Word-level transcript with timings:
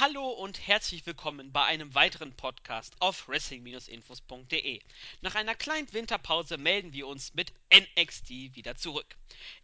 Hallo 0.00 0.28
und 0.28 0.64
herzlich 0.64 1.04
willkommen 1.06 1.50
bei 1.50 1.64
einem 1.64 1.92
weiteren 1.92 2.32
Podcast 2.32 2.94
auf 3.00 3.26
Wrestling-Infos.de. 3.26 4.80
Nach 5.22 5.34
einer 5.34 5.56
kleinen 5.56 5.92
Winterpause 5.92 6.56
melden 6.56 6.92
wir 6.92 7.08
uns 7.08 7.34
mit 7.34 7.52
NXT 7.74 8.30
wieder 8.54 8.76
zurück. 8.76 9.16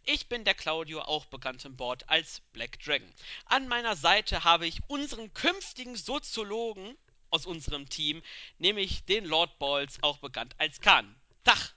Ich 0.03 0.27
bin 0.27 0.43
der 0.43 0.53
Claudio, 0.53 1.03
auch 1.03 1.23
bekannt 1.27 1.63
im 1.63 1.77
Board 1.77 2.09
als 2.09 2.41
Black 2.51 2.83
Dragon. 2.83 3.09
An 3.45 3.69
meiner 3.69 3.95
Seite 3.95 4.43
habe 4.43 4.67
ich 4.67 4.81
unseren 4.89 5.33
künftigen 5.33 5.95
Soziologen 5.95 6.97
aus 7.29 7.45
unserem 7.45 7.87
Team, 7.87 8.21
nämlich 8.57 9.05
den 9.05 9.23
Lord 9.23 9.57
Balls, 9.57 10.03
auch 10.03 10.17
bekannt 10.17 10.53
als 10.57 10.81
Khan. 10.81 11.15
Tag! 11.45 11.73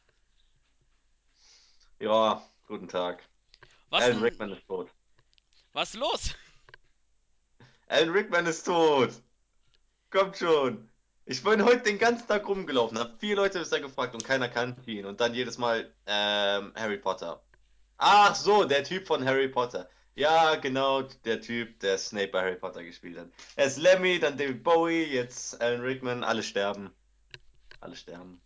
Ja, 2.01 2.43
guten 2.67 2.89
Tag. 2.89 3.23
Was, 3.91 4.03
Alan 4.03 4.21
Rickman 4.21 4.51
ist 4.51 4.67
tot. 4.67 4.91
was 5.75 5.95
los? 5.95 6.35
Alan 7.89 8.11
Rickman 8.11 8.47
ist 8.47 8.65
tot. 8.65 9.11
Kommt 10.11 10.37
schon. 10.37 10.89
Ich 11.25 11.43
bin 11.43 11.65
heute 11.65 11.83
den 11.83 11.99
ganzen 11.99 12.27
Tag 12.27 12.47
rumgelaufen, 12.49 12.99
habe 12.99 13.17
vier 13.19 13.37
Leute 13.37 13.59
bisher 13.59 13.81
gefragt 13.81 14.15
und 14.15 14.25
keiner 14.25 14.49
kannte 14.49 14.91
ihn. 14.91 15.05
Und 15.05 15.21
dann 15.21 15.35
jedes 15.35 15.59
Mal 15.59 15.93
ähm, 16.07 16.73
Harry 16.75 16.99
Potter. 16.99 17.43
Ach 17.99 18.35
so, 18.35 18.65
der 18.65 18.85
Typ 18.85 19.07
von 19.07 19.25
Harry 19.25 19.49
Potter. 19.49 19.89
Ja, 20.15 20.57
genau, 20.57 21.03
der 21.03 21.41
Typ, 21.41 21.81
der 21.81 21.97
Snape 21.99 22.29
bei 22.29 22.43
Harry 22.43 22.57
Potter 22.57 22.83
gespielt 22.83 23.19
hat. 23.19 23.29
Erst 23.57 23.79
Lemmy, 23.79 24.19
dann 24.19 24.37
David 24.37 24.63
Bowie, 24.63 25.05
jetzt 25.05 25.61
Alan 25.61 25.81
Rickman, 25.81 26.25
alle 26.25 26.43
sterben. 26.43 26.91
Alle 27.81 27.95
sterben. 27.95 28.41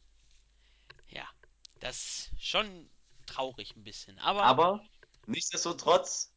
Ja, 1.08 1.26
das 1.80 1.96
ist 1.96 2.30
schon 2.38 2.90
traurig 3.26 3.74
ein 3.76 3.84
bisschen, 3.84 4.18
aber 4.18 4.42
Aber 4.42 4.84
nichtsdestotrotz, 5.26 6.31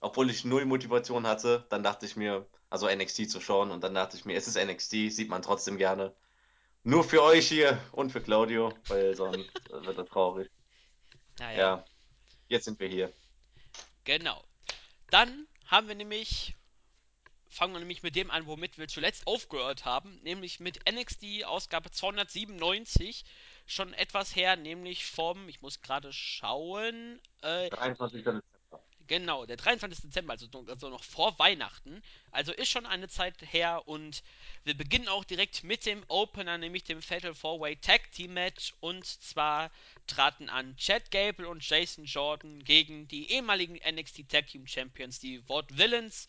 obwohl 0.00 0.30
ich 0.30 0.44
null 0.44 0.64
Motivation 0.64 1.26
hatte, 1.26 1.66
dann 1.70 1.82
dachte 1.82 2.06
ich 2.06 2.16
mir, 2.16 2.46
also 2.70 2.88
NXT 2.88 3.30
zu 3.30 3.40
schauen, 3.40 3.70
und 3.70 3.82
dann 3.82 3.94
dachte 3.94 4.16
ich 4.16 4.24
mir, 4.24 4.36
es 4.36 4.46
ist 4.46 4.56
NXT, 4.56 5.12
sieht 5.12 5.28
man 5.28 5.42
trotzdem 5.42 5.76
gerne. 5.78 6.14
Nur 6.84 7.04
für 7.04 7.22
euch 7.22 7.48
hier 7.48 7.80
und 7.92 8.10
für 8.10 8.20
Claudio, 8.20 8.72
weil 8.86 9.14
sonst 9.14 9.50
wird 9.70 9.98
er 9.98 10.06
traurig. 10.06 10.50
naja. 11.38 11.58
Ja, 11.58 11.84
jetzt 12.48 12.64
sind 12.64 12.78
wir 12.78 12.88
hier. 12.88 13.12
Genau. 14.04 14.42
Dann 15.10 15.46
haben 15.66 15.88
wir 15.88 15.94
nämlich, 15.94 16.54
fangen 17.48 17.72
wir 17.74 17.80
nämlich 17.80 18.02
mit 18.02 18.14
dem 18.14 18.30
an, 18.30 18.46
womit 18.46 18.78
wir 18.78 18.88
zuletzt 18.88 19.26
aufgehört 19.26 19.84
haben, 19.84 20.18
nämlich 20.22 20.60
mit 20.60 20.80
NXT 20.90 21.44
Ausgabe 21.44 21.90
297. 21.90 23.24
Schon 23.66 23.92
etwas 23.92 24.34
her, 24.34 24.56
nämlich 24.56 25.04
vom, 25.04 25.46
ich 25.48 25.60
muss 25.60 25.82
gerade 25.82 26.10
schauen, 26.12 27.20
äh, 27.42 27.68
23. 27.68 28.24
Dezember. 28.24 28.42
Genau, 29.08 29.44
der 29.46 29.56
23. 29.56 30.02
Dezember, 30.02 30.34
also, 30.34 30.46
noch- 30.52 30.68
also 30.68 30.88
noch 30.90 31.02
vor 31.02 31.36
Weihnachten. 31.40 32.02
Also 32.30 32.52
ist 32.52 32.68
schon 32.70 32.86
eine 32.86 33.08
Zeit 33.08 33.34
her 33.52 33.88
und 33.88 34.22
wir 34.64 34.76
beginnen 34.76 35.08
auch 35.08 35.24
direkt 35.24 35.64
mit 35.64 35.84
dem 35.86 36.04
Opener, 36.08 36.58
nämlich 36.58 36.84
dem 36.84 37.02
Fatal 37.02 37.32
4-Way 37.32 37.76
Tag 37.76 38.12
Team 38.12 38.34
Match. 38.34 38.74
Und 38.80 39.04
zwar 39.06 39.70
traten 40.06 40.48
an 40.48 40.76
Chad 40.76 41.10
Gable 41.10 41.48
und 41.48 41.68
Jason 41.68 42.04
Jordan 42.04 42.62
gegen 42.62 43.08
die 43.08 43.32
ehemaligen 43.32 43.74
NXT 43.90 44.28
Tag 44.28 44.46
Team 44.46 44.66
Champions, 44.66 45.18
die 45.18 45.46
Ward 45.48 45.76
Villains 45.76 46.28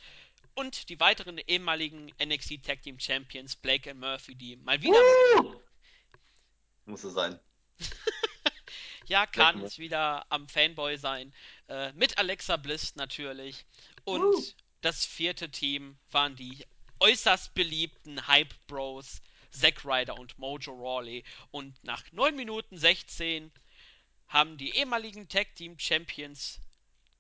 und 0.56 0.90
die 0.90 1.00
weiteren 1.00 1.38
ehemaligen 1.38 2.12
NXT 2.24 2.64
Tag 2.66 2.82
Team 2.82 3.00
Champions 3.00 3.56
Blake 3.56 3.92
und 3.92 4.00
Murphy, 4.00 4.36
die 4.36 4.56
mal 4.56 4.82
wieder. 4.82 5.00
Muss 6.86 7.04
es 7.04 7.14
sein. 7.14 7.40
Ja, 9.08 9.26
kann 9.26 9.60
es 9.64 9.80
wieder 9.80 10.24
am 10.32 10.48
Fanboy 10.48 10.96
sein. 10.98 11.34
Äh, 11.70 11.94
mit 11.94 12.18
Alexa 12.18 12.58
Bliss 12.58 12.96
natürlich. 12.96 13.66
Und 14.04 14.24
Woo. 14.24 14.44
das 14.82 15.06
vierte 15.06 15.52
Team 15.52 15.98
waren 16.10 16.36
die 16.36 16.66
äußerst 17.00 17.54
beliebten 17.54 18.28
Hype 18.28 18.56
Bros, 18.66 19.22
Zack 19.52 19.86
Ryder 19.86 20.18
und 20.18 20.38
Mojo 20.40 20.74
Rawley. 20.74 21.24
Und 21.52 21.82
nach 21.84 22.04
9 22.12 22.36
Minuten 22.36 22.76
16 22.76 23.52
haben 24.28 24.58
die 24.58 24.76
ehemaligen 24.76 25.30
Tag 25.30 25.56
Team 25.56 25.78
Champions, 25.78 26.60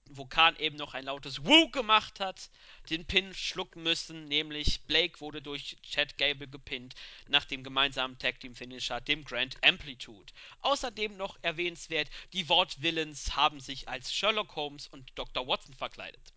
wo 0.10 0.26
Khan 0.26 0.56
eben 0.58 0.76
noch 0.76 0.94
ein 0.94 1.06
lautes 1.06 1.46
Woo 1.46 1.70
gemacht 1.70 2.20
hat, 2.20 2.50
den 2.90 3.06
Pin 3.06 3.34
schlucken 3.34 3.84
müssen. 3.84 4.26
Nämlich 4.26 4.84
Blake 4.86 5.20
wurde 5.22 5.42
durch 5.42 5.78
Chad 5.84 6.18
Gable 6.18 6.48
gepinnt 6.48 6.96
nach 7.28 7.46
dem 7.46 7.64
gemeinsamen 7.64 8.18
Tag 8.18 8.40
Team 8.40 8.56
Finisher, 8.56 9.02
dem 9.02 9.24
Grand 9.24 9.58
Amplitude. 9.64 10.34
Außerdem 10.62 11.16
noch 11.18 11.38
erwähnenswert, 11.42 12.10
die 12.34 12.50
Ward 12.50 12.82
Villains 12.82 13.36
haben 13.36 13.60
sich 13.60 13.88
als 13.88 14.14
Sherlock 14.14 14.56
Holmes 14.56 14.88
und 14.88 15.12
Dr. 15.16 15.48
Watson 15.48 15.74
verkleidet. 15.74 16.34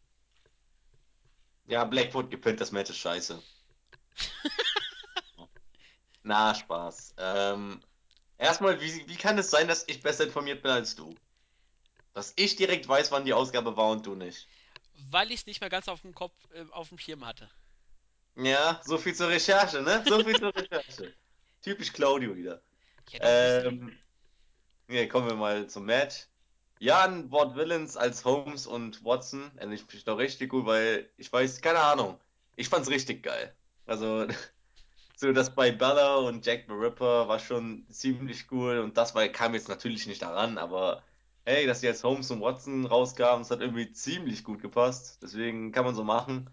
Ja, 1.67 1.85
Blackwood 1.85 2.31
gepinnt, 2.31 2.61
das 2.61 2.73
Match 2.73 2.91
ist 2.91 2.99
scheiße. 2.99 3.43
Na, 6.23 6.55
Spaß. 6.55 7.15
Ähm, 7.19 7.81
erstmal, 8.39 8.81
wie, 8.81 9.09
wie 9.09 9.17
kann 9.17 9.39
es 9.39 9.51
sein, 9.51 9.69
dass 9.69 9.89
ich 9.89 10.03
besser 10.03 10.25
informiert 10.25 10.63
bin 10.63 10.71
als 10.71 10.95
du? 10.95 11.15
Dass 12.15 12.33
ich 12.37 12.57
direkt 12.57 12.87
weiß, 12.89 13.11
wann 13.11 13.25
die 13.25 13.33
Ausgabe 13.33 13.77
war 13.77 13.91
und 13.91 14.07
du 14.07 14.15
nicht. 14.15 14.49
Weil 15.11 15.31
ich 15.31 15.41
es 15.41 15.47
nicht 15.47 15.61
mehr 15.61 15.71
ganz 15.71 15.89
auf 15.89 16.03
dem 16.03 16.15
Kopf, 16.15 16.35
äh, 16.55 16.65
auf 16.71 16.89
dem 16.89 16.99
Schirm 16.99 17.27
hatte. 17.27 17.49
Ja, 18.37 18.81
so 18.85 18.99
viel 18.99 19.15
zur 19.15 19.29
Recherche, 19.29 19.83
ne? 19.83 20.03
So 20.07 20.23
viel 20.23 20.39
zur 20.39 20.55
Recherche. 20.55 21.13
Typisch 21.63 21.93
Claudio 21.93 22.35
wieder. 22.35 22.63
Ich 23.09 23.19
Ähm, 23.23 23.99
ja, 24.89 25.07
kommen 25.07 25.29
wir 25.29 25.37
mal 25.37 25.67
zum 25.69 25.85
Match. 25.85 26.27
Jan 26.79 27.31
Ward 27.31 27.55
Villains 27.55 27.97
als 27.97 28.25
Holmes 28.25 28.67
und 28.67 29.05
Watson. 29.05 29.51
Endlich 29.59 29.87
mich 29.93 30.05
doch 30.05 30.19
richtig 30.19 30.51
gut, 30.51 30.67
weil 30.67 31.09
ich 31.17 31.33
weiß, 31.33 31.61
keine 31.61 31.79
Ahnung. 31.79 32.19
Ich 32.57 32.69
fand's 32.69 32.91
richtig 32.91 33.23
geil. 33.23 33.55
Also, 33.87 34.27
so 35.17 35.33
das 35.33 35.55
bei 35.55 35.71
Bella 35.71 36.17
und 36.17 36.45
Jack 36.45 36.65
the 36.67 36.75
Ripper 36.75 37.29
war 37.29 37.39
schon 37.39 37.87
ziemlich 37.91 38.51
cool 38.51 38.81
und 38.81 38.97
das 38.97 39.15
war, 39.15 39.29
kam 39.29 39.55
jetzt 39.55 39.69
natürlich 39.69 40.07
nicht 40.07 40.23
daran, 40.23 40.59
aber 40.59 41.05
hey, 41.45 41.67
dass 41.67 41.81
die 41.81 41.87
jetzt 41.87 42.05
Holmes 42.05 42.31
und 42.31 42.41
Watson 42.41 42.87
rauskamen, 42.87 43.41
das 43.41 43.51
hat 43.51 43.61
irgendwie 43.61 43.93
ziemlich 43.93 44.45
gut 44.45 44.61
gepasst. 44.63 45.19
Deswegen 45.23 45.73
kann 45.73 45.85
man 45.85 45.95
so 45.95 46.05
machen. 46.05 46.51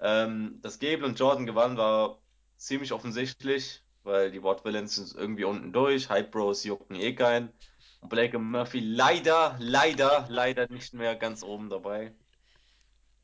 Ähm, 0.00 0.58
dass 0.62 0.78
Gable 0.78 1.06
und 1.06 1.18
Jordan 1.18 1.46
gewannen, 1.46 1.76
war 1.76 2.20
ziemlich 2.56 2.92
offensichtlich, 2.92 3.84
weil 4.04 4.30
die 4.30 4.42
Villains 4.42 4.96
sind 4.96 5.14
irgendwie 5.14 5.44
unten 5.44 5.72
durch. 5.72 6.08
Hype 6.08 6.30
Bros 6.32 6.64
jucken 6.64 6.96
eh 6.96 7.14
keinen. 7.14 7.52
Und 8.00 8.08
Blake 8.08 8.36
und 8.36 8.50
Murphy 8.50 8.80
leider, 8.80 9.56
leider, 9.60 10.26
leider 10.28 10.68
nicht 10.68 10.92
mehr 10.94 11.14
ganz 11.16 11.42
oben 11.44 11.70
dabei. 11.70 12.12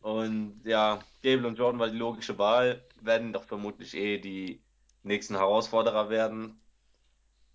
Und 0.00 0.62
ja, 0.64 1.00
Gable 1.22 1.48
und 1.48 1.58
Jordan 1.58 1.80
war 1.80 1.88
die 1.90 1.96
logische 1.98 2.38
Wahl, 2.38 2.84
werden 3.00 3.32
doch 3.32 3.44
vermutlich 3.44 3.94
eh 3.94 4.18
die 4.18 4.62
nächsten 5.02 5.36
Herausforderer 5.36 6.10
werden. 6.10 6.60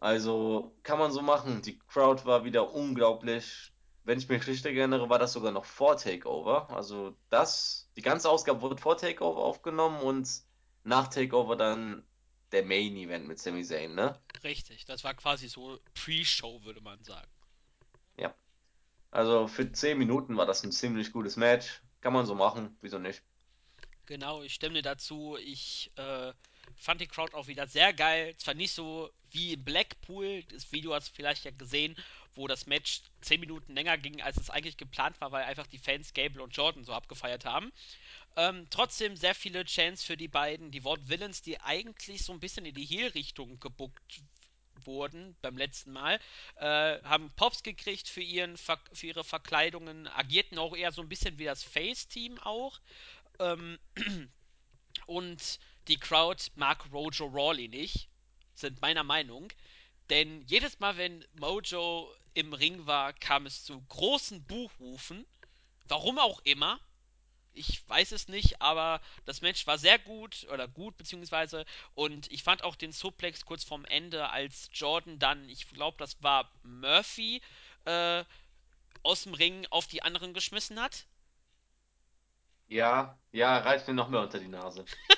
Also 0.04 0.76
kann 0.84 1.00
man 1.00 1.14
so 1.14 1.22
machen. 1.22 1.62
Die 1.62 1.80
Crowd 1.80 2.26
war 2.26 2.44
wieder 2.44 2.74
unglaublich. 2.74 3.72
Wenn 4.04 4.18
ich 4.18 4.28
mich 4.28 4.46
richtig 4.48 4.76
erinnere, 4.76 5.10
war 5.10 5.18
das 5.18 5.32
sogar 5.32 5.54
noch 5.54 5.64
vor 5.64 5.96
Takeover. 5.96 6.70
Also 6.72 7.16
das, 7.30 7.90
die 7.96 8.02
ganze 8.02 8.30
Ausgabe 8.30 8.62
wurde 8.62 8.76
vor 8.76 8.98
Takeover 8.98 9.40
aufgenommen 9.40 10.02
und 10.02 10.30
nach 10.84 11.08
Takeover 11.08 11.56
dann 11.56 12.06
der 12.52 12.66
Main 12.66 12.98
Event 12.98 13.30
mit 13.30 13.40
Sami 13.40 13.64
Zayn, 13.64 13.96
ne? 13.96 14.20
Richtig, 14.44 14.84
das 14.84 15.06
war 15.06 15.14
quasi 15.14 15.48
so 15.48 15.80
Pre-Show, 15.94 16.66
würde 16.66 16.82
man 16.82 17.02
sagen. 17.06 17.32
Ja. 18.18 18.36
Also 19.10 19.48
für 19.48 19.72
10 19.72 19.98
Minuten 19.98 20.36
war 20.36 20.46
das 20.46 20.66
ein 20.66 20.74
ziemlich 20.74 21.14
gutes 21.14 21.38
Match. 21.38 21.82
Kann 22.02 22.12
man 22.12 22.26
so 22.26 22.36
machen, 22.36 22.78
wieso 22.82 23.00
nicht? 23.00 23.24
Genau, 24.06 24.44
ich 24.44 24.54
stimme 24.54 24.76
dir 24.76 24.82
dazu. 24.82 25.38
Ich 25.40 25.94
äh, 25.96 26.34
fand 26.78 27.02
die 27.02 27.08
Crowd 27.08 27.36
auch 27.36 27.48
wieder 27.48 27.68
sehr 27.68 27.94
geil. 27.94 28.36
Zwar 28.38 28.54
nicht 28.54 28.74
so 28.74 29.12
wie 29.32 29.54
in 29.54 29.64
Blackpool, 29.64 30.44
das 30.44 30.72
Video 30.72 30.94
hast 30.94 31.10
du 31.10 31.16
vielleicht 31.16 31.46
ja 31.46 31.52
gesehen, 31.52 31.96
wo 32.36 32.48
das 32.48 32.66
Match 32.66 33.02
10 33.22 33.40
Minuten 33.40 33.74
länger 33.74 33.98
ging, 33.98 34.22
als 34.22 34.38
es 34.38 34.50
eigentlich 34.50 34.78
geplant 34.78 35.20
war, 35.22 35.32
weil 35.32 35.44
einfach 35.44 35.68
die 35.68 35.78
Fans 35.78 36.14
Gable 36.14 36.42
und 36.42 36.56
Jordan 36.56 36.84
so 36.84 36.94
abgefeiert 36.94 37.46
haben. 37.46 37.72
Ähm, 38.36 38.68
trotzdem 38.70 39.16
sehr 39.16 39.36
viele 39.36 39.66
Chants 39.66 40.04
für 40.04 40.18
die 40.18 40.28
beiden. 40.28 40.72
Die 40.72 40.84
Ward 40.84 41.08
Villains, 41.08 41.42
die 41.42 41.60
eigentlich 41.62 42.24
so 42.24 42.34
ein 42.34 42.40
bisschen 42.40 42.66
in 42.66 42.74
die 42.74 42.86
Heel-Richtung 42.86 43.60
gebuckt 43.60 44.24
wurden 44.86 45.36
beim 45.42 45.58
letzten 45.58 45.92
Mal, 45.92 46.20
äh, 46.56 47.02
haben 47.04 47.32
Pops 47.36 47.64
gekriegt 47.64 48.08
für, 48.08 48.22
ihren, 48.22 48.58
Ver 48.58 48.80
für 48.92 49.08
ihre 49.08 49.24
Verkleidungen, 49.24 50.08
agierten 50.08 50.58
auch 50.58 50.76
eher 50.76 50.92
so 50.92 51.02
ein 51.02 51.10
bisschen 51.10 51.38
wie 51.38 51.46
das 51.46 51.64
Face-Team 51.64 52.40
auch. 52.40 52.80
Ähm, 53.40 53.80
und 55.06 55.60
die 55.88 55.98
Crowd 55.98 56.44
mag 56.56 56.86
Rojo 56.92 57.26
Rawley 57.26 57.68
nicht, 57.68 58.10
sind 58.54 58.82
meiner 58.82 59.04
Meinung. 59.04 59.52
Denn 60.10 60.42
jedes 60.44 60.80
Mal, 60.80 60.98
wenn 60.98 61.26
Mojo 61.40 62.14
im 62.34 62.54
Ring 62.54 62.86
war, 62.86 63.14
kam 63.14 63.46
es 63.46 63.64
zu 63.64 63.82
großen 63.90 64.44
Buchrufen. 64.44 65.26
Warum 65.88 66.20
auch 66.20 66.42
immer. 66.44 66.80
Ich 67.56 67.88
weiß 67.88 68.14
es 68.14 68.28
nicht, 68.28 68.62
aber 68.62 69.00
das 69.26 69.42
Match 69.42 69.68
war 69.68 69.78
sehr 69.78 70.00
gut 70.00 70.48
oder 70.52 70.68
gut 70.68 70.98
beziehungsweise 70.98 71.66
und 71.94 72.32
ich 72.32 72.42
fand 72.42 72.64
auch 72.64 72.76
den 72.76 72.92
Suplex 72.92 73.46
kurz 73.46 73.64
vorm 73.64 73.86
Ende, 73.86 74.30
als 74.32 74.72
Jordan 74.74 75.20
dann, 75.20 75.48
ich 75.50 75.70
glaube, 75.70 75.98
das 76.00 76.22
war 76.24 76.52
Murphy, 76.64 77.42
äh, 77.86 78.24
aus 79.04 79.24
dem 79.24 79.36
Ring 79.36 79.68
auf 79.70 79.86
die 79.86 80.02
anderen 80.02 80.34
geschmissen 80.34 80.82
hat. 80.82 81.06
Ja, 82.68 83.20
ja, 83.32 83.60
reißt 83.60 83.88
mir 83.88 83.94
noch 83.94 84.10
mehr 84.10 84.22
unter 84.22 84.40
die 84.40 84.48
Nase. 84.48 84.86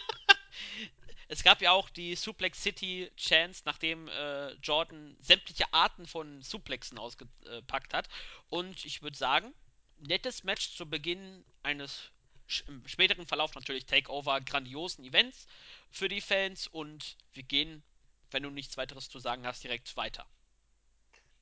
Es 1.28 1.44
gab 1.44 1.62
ja 1.62 1.72
auch 1.72 1.90
die 1.90 2.16
Suplex 2.16 2.62
City 2.62 3.12
Chance, 3.18 3.64
nachdem 3.66 4.08
äh, 4.08 4.52
Jordan 4.62 5.18
sämtliche 5.22 5.74
Arten 5.74 6.06
von 6.06 6.42
Suplexen 6.42 7.00
ausgepackt 7.00 7.94
hat. 7.94 8.08
Und 8.50 8.86
ich 8.86 9.02
würde 9.02 9.18
sagen, 9.18 9.54
nettes 9.98 10.44
Match 10.44 10.76
zu 10.76 10.88
Beginn 10.88 11.44
eines 11.64 12.12
im 12.68 12.88
späteren 12.88 13.26
Verlauf 13.26 13.56
natürlich 13.56 13.88
Takeover 13.88 14.40
grandiosen 14.40 15.04
Events 15.04 15.48
für 15.90 16.08
die 16.08 16.22
Fans. 16.22 16.68
Und 16.68 17.18
wir 17.34 17.44
gehen, 17.44 17.82
wenn 18.30 18.44
du 18.44 18.52
nichts 18.52 18.78
weiteres 18.78 19.10
zu 19.10 19.20
sagen 19.20 19.48
hast, 19.48 19.64
direkt 19.64 19.98
weiter. 19.98 20.28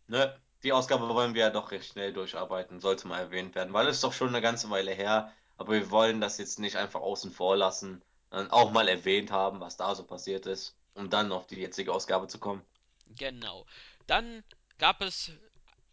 Ne? 0.08 0.40
Die 0.64 0.72
Ausgabe 0.72 1.10
wollen 1.10 1.34
wir 1.34 1.42
ja 1.42 1.50
doch 1.50 1.72
recht 1.72 1.92
schnell 1.92 2.14
durcharbeiten, 2.14 2.80
sollte 2.80 3.08
mal 3.08 3.20
erwähnt 3.20 3.54
werden, 3.54 3.74
weil 3.74 3.88
es 3.88 4.00
doch 4.00 4.14
schon 4.14 4.30
eine 4.30 4.42
ganze 4.42 4.70
Weile 4.70 4.94
her, 4.94 5.34
aber 5.58 5.74
wir 5.74 5.92
wollen 5.92 6.22
das 6.22 6.38
jetzt 6.38 6.58
nicht 6.58 6.78
einfach 6.78 7.02
außen 7.02 7.34
vor 7.34 7.58
lassen, 7.58 8.02
auch 8.50 8.72
mal 8.72 8.88
erwähnt 8.88 9.32
haben, 9.32 9.60
was 9.60 9.78
da 9.78 9.96
so 9.96 10.04
passiert 10.04 10.46
ist, 10.46 10.76
um 10.94 11.10
dann 11.10 11.32
auf 11.32 11.48
die 11.48 11.56
jetzige 11.56 11.94
Ausgabe 11.94 12.28
zu 12.28 12.40
kommen. 12.40 12.62
Genau. 13.16 13.66
Dann 14.08 14.44
gab 14.78 15.02
es 15.02 15.32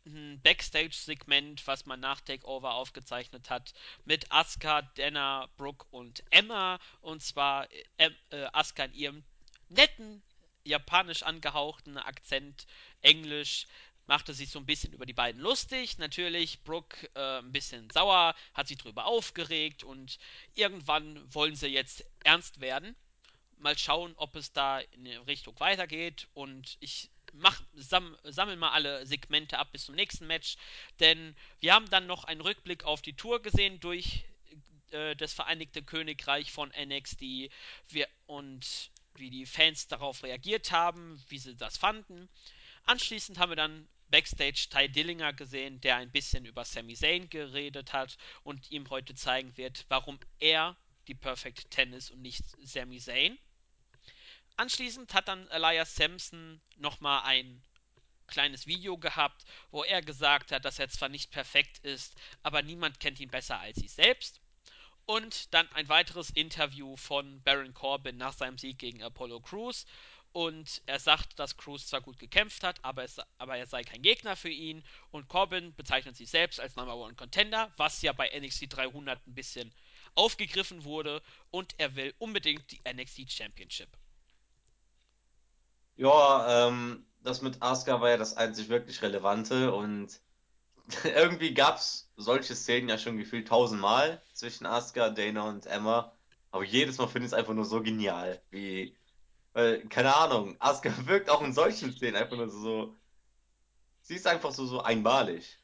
ein 0.06 0.40
Backstage-Segment, 0.42 1.66
was 1.66 1.86
man 1.86 2.00
nach 2.00 2.20
Takeover 2.20 2.74
aufgezeichnet 2.74 3.50
hat, 3.50 3.72
mit 4.04 4.30
Asuka, 4.32 4.82
Dana, 4.96 5.48
Brooke 5.56 5.86
und 5.90 6.24
Emma. 6.30 6.78
Und 7.00 7.22
zwar 7.22 7.68
äh, 7.98 8.10
äh, 8.30 8.46
Asuka 8.52 8.84
in 8.84 8.94
ihrem 8.94 9.24
netten, 9.68 10.22
japanisch 10.64 11.22
angehauchten 11.22 11.98
Akzent, 11.98 12.66
Englisch, 13.02 13.66
machte 14.10 14.34
sich 14.34 14.50
so 14.50 14.58
ein 14.58 14.66
bisschen 14.66 14.92
über 14.92 15.06
die 15.06 15.12
beiden 15.12 15.40
lustig. 15.40 15.98
Natürlich 15.98 16.64
Brooke 16.64 17.08
äh, 17.14 17.38
ein 17.38 17.52
bisschen 17.52 17.88
sauer, 17.90 18.34
hat 18.54 18.66
sich 18.66 18.76
drüber 18.76 19.06
aufgeregt 19.06 19.84
und 19.84 20.18
irgendwann 20.56 21.32
wollen 21.32 21.54
sie 21.54 21.68
jetzt 21.68 22.04
ernst 22.24 22.60
werden 22.60 22.96
mal 23.58 23.78
schauen, 23.78 24.14
ob 24.16 24.36
es 24.36 24.52
da 24.52 24.80
in 24.80 25.06
eine 25.06 25.26
Richtung 25.26 25.58
weitergeht. 25.60 26.26
Und 26.34 26.76
ich 26.80 27.10
mach, 27.34 27.62
sam, 27.74 28.16
sammel 28.24 28.56
mal 28.56 28.70
alle 28.70 29.06
Segmente 29.06 29.58
ab 29.58 29.70
bis 29.70 29.84
zum 29.84 29.94
nächsten 29.94 30.26
Match. 30.26 30.56
Denn 30.98 31.36
wir 31.60 31.74
haben 31.74 31.88
dann 31.90 32.06
noch 32.06 32.24
einen 32.24 32.40
Rückblick 32.40 32.84
auf 32.84 33.02
die 33.02 33.14
Tour 33.14 33.42
gesehen 33.42 33.78
durch 33.78 34.24
äh, 34.90 35.14
das 35.14 35.32
Vereinigte 35.32 35.82
Königreich 35.82 36.50
von 36.50 36.72
NXT 36.76 37.20
wir, 37.88 38.08
und 38.26 38.90
wie 39.14 39.30
die 39.30 39.46
Fans 39.46 39.86
darauf 39.86 40.24
reagiert 40.24 40.72
haben, 40.72 41.22
wie 41.28 41.38
sie 41.38 41.54
das 41.54 41.76
fanden. 41.76 42.28
Anschließend 42.84 43.38
haben 43.38 43.50
wir 43.50 43.56
dann 43.56 43.86
Backstage 44.10 44.68
Ty 44.70 44.88
Dillinger 44.88 45.32
gesehen, 45.32 45.80
der 45.80 45.96
ein 45.96 46.10
bisschen 46.10 46.44
über 46.44 46.64
Sami 46.64 46.94
Zayn 46.94 47.28
geredet 47.30 47.92
hat 47.92 48.16
und 48.42 48.70
ihm 48.70 48.88
heute 48.90 49.14
zeigen 49.14 49.56
wird, 49.56 49.84
warum 49.88 50.18
er 50.38 50.76
die 51.06 51.14
Perfect 51.14 51.70
Tennis 51.70 52.10
und 52.10 52.20
nicht 52.22 52.44
Sami 52.62 52.98
Zayn. 52.98 53.38
Anschließend 54.56 55.14
hat 55.14 55.28
dann 55.28 55.48
Elias 55.48 55.94
Sampson 55.94 56.60
nochmal 56.76 57.22
ein 57.24 57.62
kleines 58.26 58.66
Video 58.66 58.96
gehabt, 58.96 59.44
wo 59.70 59.84
er 59.84 60.02
gesagt 60.02 60.52
hat, 60.52 60.64
dass 60.64 60.78
er 60.78 60.88
zwar 60.88 61.08
nicht 61.08 61.30
perfekt 61.30 61.78
ist, 61.78 62.14
aber 62.42 62.62
niemand 62.62 63.00
kennt 63.00 63.20
ihn 63.20 63.30
besser 63.30 63.58
als 63.58 63.78
sich 63.78 63.92
selbst. 63.92 64.40
Und 65.06 65.52
dann 65.52 65.70
ein 65.72 65.88
weiteres 65.88 66.30
Interview 66.30 66.96
von 66.96 67.42
Baron 67.42 67.74
Corbin 67.74 68.16
nach 68.16 68.32
seinem 68.32 68.58
Sieg 68.58 68.78
gegen 68.78 69.02
Apollo 69.02 69.40
Crews. 69.40 69.84
Und 70.32 70.82
er 70.86 71.00
sagt, 71.00 71.38
dass 71.38 71.56
Crews 71.56 71.88
zwar 71.88 72.00
gut 72.00 72.18
gekämpft 72.18 72.62
hat, 72.62 72.78
aber, 72.84 73.02
es, 73.02 73.18
aber 73.38 73.56
er 73.56 73.66
sei 73.66 73.82
kein 73.82 74.02
Gegner 74.02 74.36
für 74.36 74.48
ihn. 74.48 74.84
Und 75.10 75.28
Corbin 75.28 75.74
bezeichnet 75.74 76.16
sich 76.16 76.30
selbst 76.30 76.60
als 76.60 76.76
Number 76.76 76.96
One 76.96 77.14
Contender, 77.14 77.72
was 77.76 78.00
ja 78.02 78.12
bei 78.12 78.30
NXT 78.38 78.72
300 78.76 79.26
ein 79.26 79.34
bisschen 79.34 79.72
aufgegriffen 80.14 80.84
wurde. 80.84 81.20
Und 81.50 81.74
er 81.78 81.96
will 81.96 82.14
unbedingt 82.18 82.70
die 82.70 82.80
NXT 82.88 83.30
Championship. 83.32 83.88
Ja, 85.96 86.68
ähm, 86.68 87.04
das 87.22 87.42
mit 87.42 87.60
Asuka 87.60 88.00
war 88.00 88.10
ja 88.10 88.16
das 88.16 88.36
einzig 88.36 88.68
wirklich 88.68 89.02
Relevante 89.02 89.72
und 89.74 90.20
irgendwie 91.04 91.54
gab 91.54 91.76
es 91.76 92.10
solche 92.16 92.54
Szenen 92.54 92.88
ja 92.88 92.98
schon 92.98 93.18
gefühlt 93.18 93.48
tausendmal 93.48 94.22
zwischen 94.32 94.66
Asuka, 94.66 95.10
Dana 95.10 95.48
und 95.48 95.66
Emma, 95.66 96.16
aber 96.50 96.64
jedes 96.64 96.98
Mal 96.98 97.06
finde 97.06 97.26
ich 97.26 97.32
es 97.32 97.38
einfach 97.38 97.52
nur 97.52 97.64
so 97.64 97.82
genial, 97.82 98.40
wie, 98.50 98.96
weil, 99.52 99.86
keine 99.88 100.14
Ahnung, 100.16 100.56
Asuka 100.60 100.92
wirkt 101.06 101.30
auch 101.30 101.42
in 101.42 101.52
solchen 101.52 101.92
Szenen 101.92 102.16
einfach 102.16 102.36
nur 102.36 102.48
so, 102.48 102.96
sie 104.02 104.16
ist 104.16 104.26
einfach 104.26 104.52
so, 104.52 104.66
so 104.66 104.80
einmalig. 104.82 105.58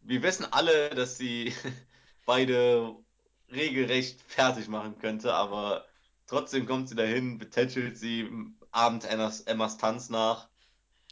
Wir 0.00 0.22
wissen 0.22 0.46
alle, 0.52 0.90
dass 0.94 1.16
sie 1.18 1.54
beide 2.26 2.96
regelrecht 3.50 4.22
fertig 4.22 4.68
machen 4.68 4.98
könnte, 4.98 5.34
aber 5.34 5.86
trotzdem 6.26 6.66
kommt 6.66 6.88
sie 6.88 6.94
dahin, 6.94 7.38
betätschelt 7.38 7.98
sie 7.98 8.28
Abend 8.70 9.04
Emmas, 9.04 9.40
Emmas 9.42 9.76
Tanz 9.78 10.10
nach 10.10 10.48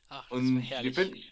Ach, 0.08 0.30
und 0.30 0.58
herrlich. 0.60 0.94
finden, 0.94 1.22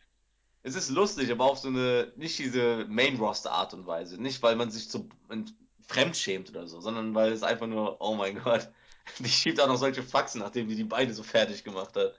es 0.62 0.74
ist 0.74 0.90
lustig, 0.90 1.30
aber 1.30 1.44
auf 1.46 1.58
so 1.58 1.68
eine, 1.68 2.12
nicht 2.16 2.38
diese 2.38 2.86
Main-Roster-Art 2.88 3.74
und 3.74 3.86
Weise. 3.86 4.20
Nicht, 4.20 4.42
weil 4.42 4.56
man 4.56 4.70
sich 4.70 4.88
so 4.88 5.08
fremdschämt 5.86 6.50
oder 6.50 6.66
so, 6.66 6.80
sondern 6.80 7.14
weil 7.14 7.32
es 7.32 7.42
einfach 7.42 7.66
nur, 7.68 8.00
oh 8.00 8.14
mein 8.16 8.38
Gott, 8.42 8.68
die 9.18 9.28
schiebt 9.28 9.60
auch 9.60 9.68
noch 9.68 9.76
solche 9.76 10.02
Faxen, 10.02 10.40
nachdem 10.40 10.68
die 10.68 10.76
die 10.76 10.84
beide 10.84 11.12
so 11.14 11.22
fertig 11.22 11.64
gemacht 11.64 11.94
hat. 11.96 12.14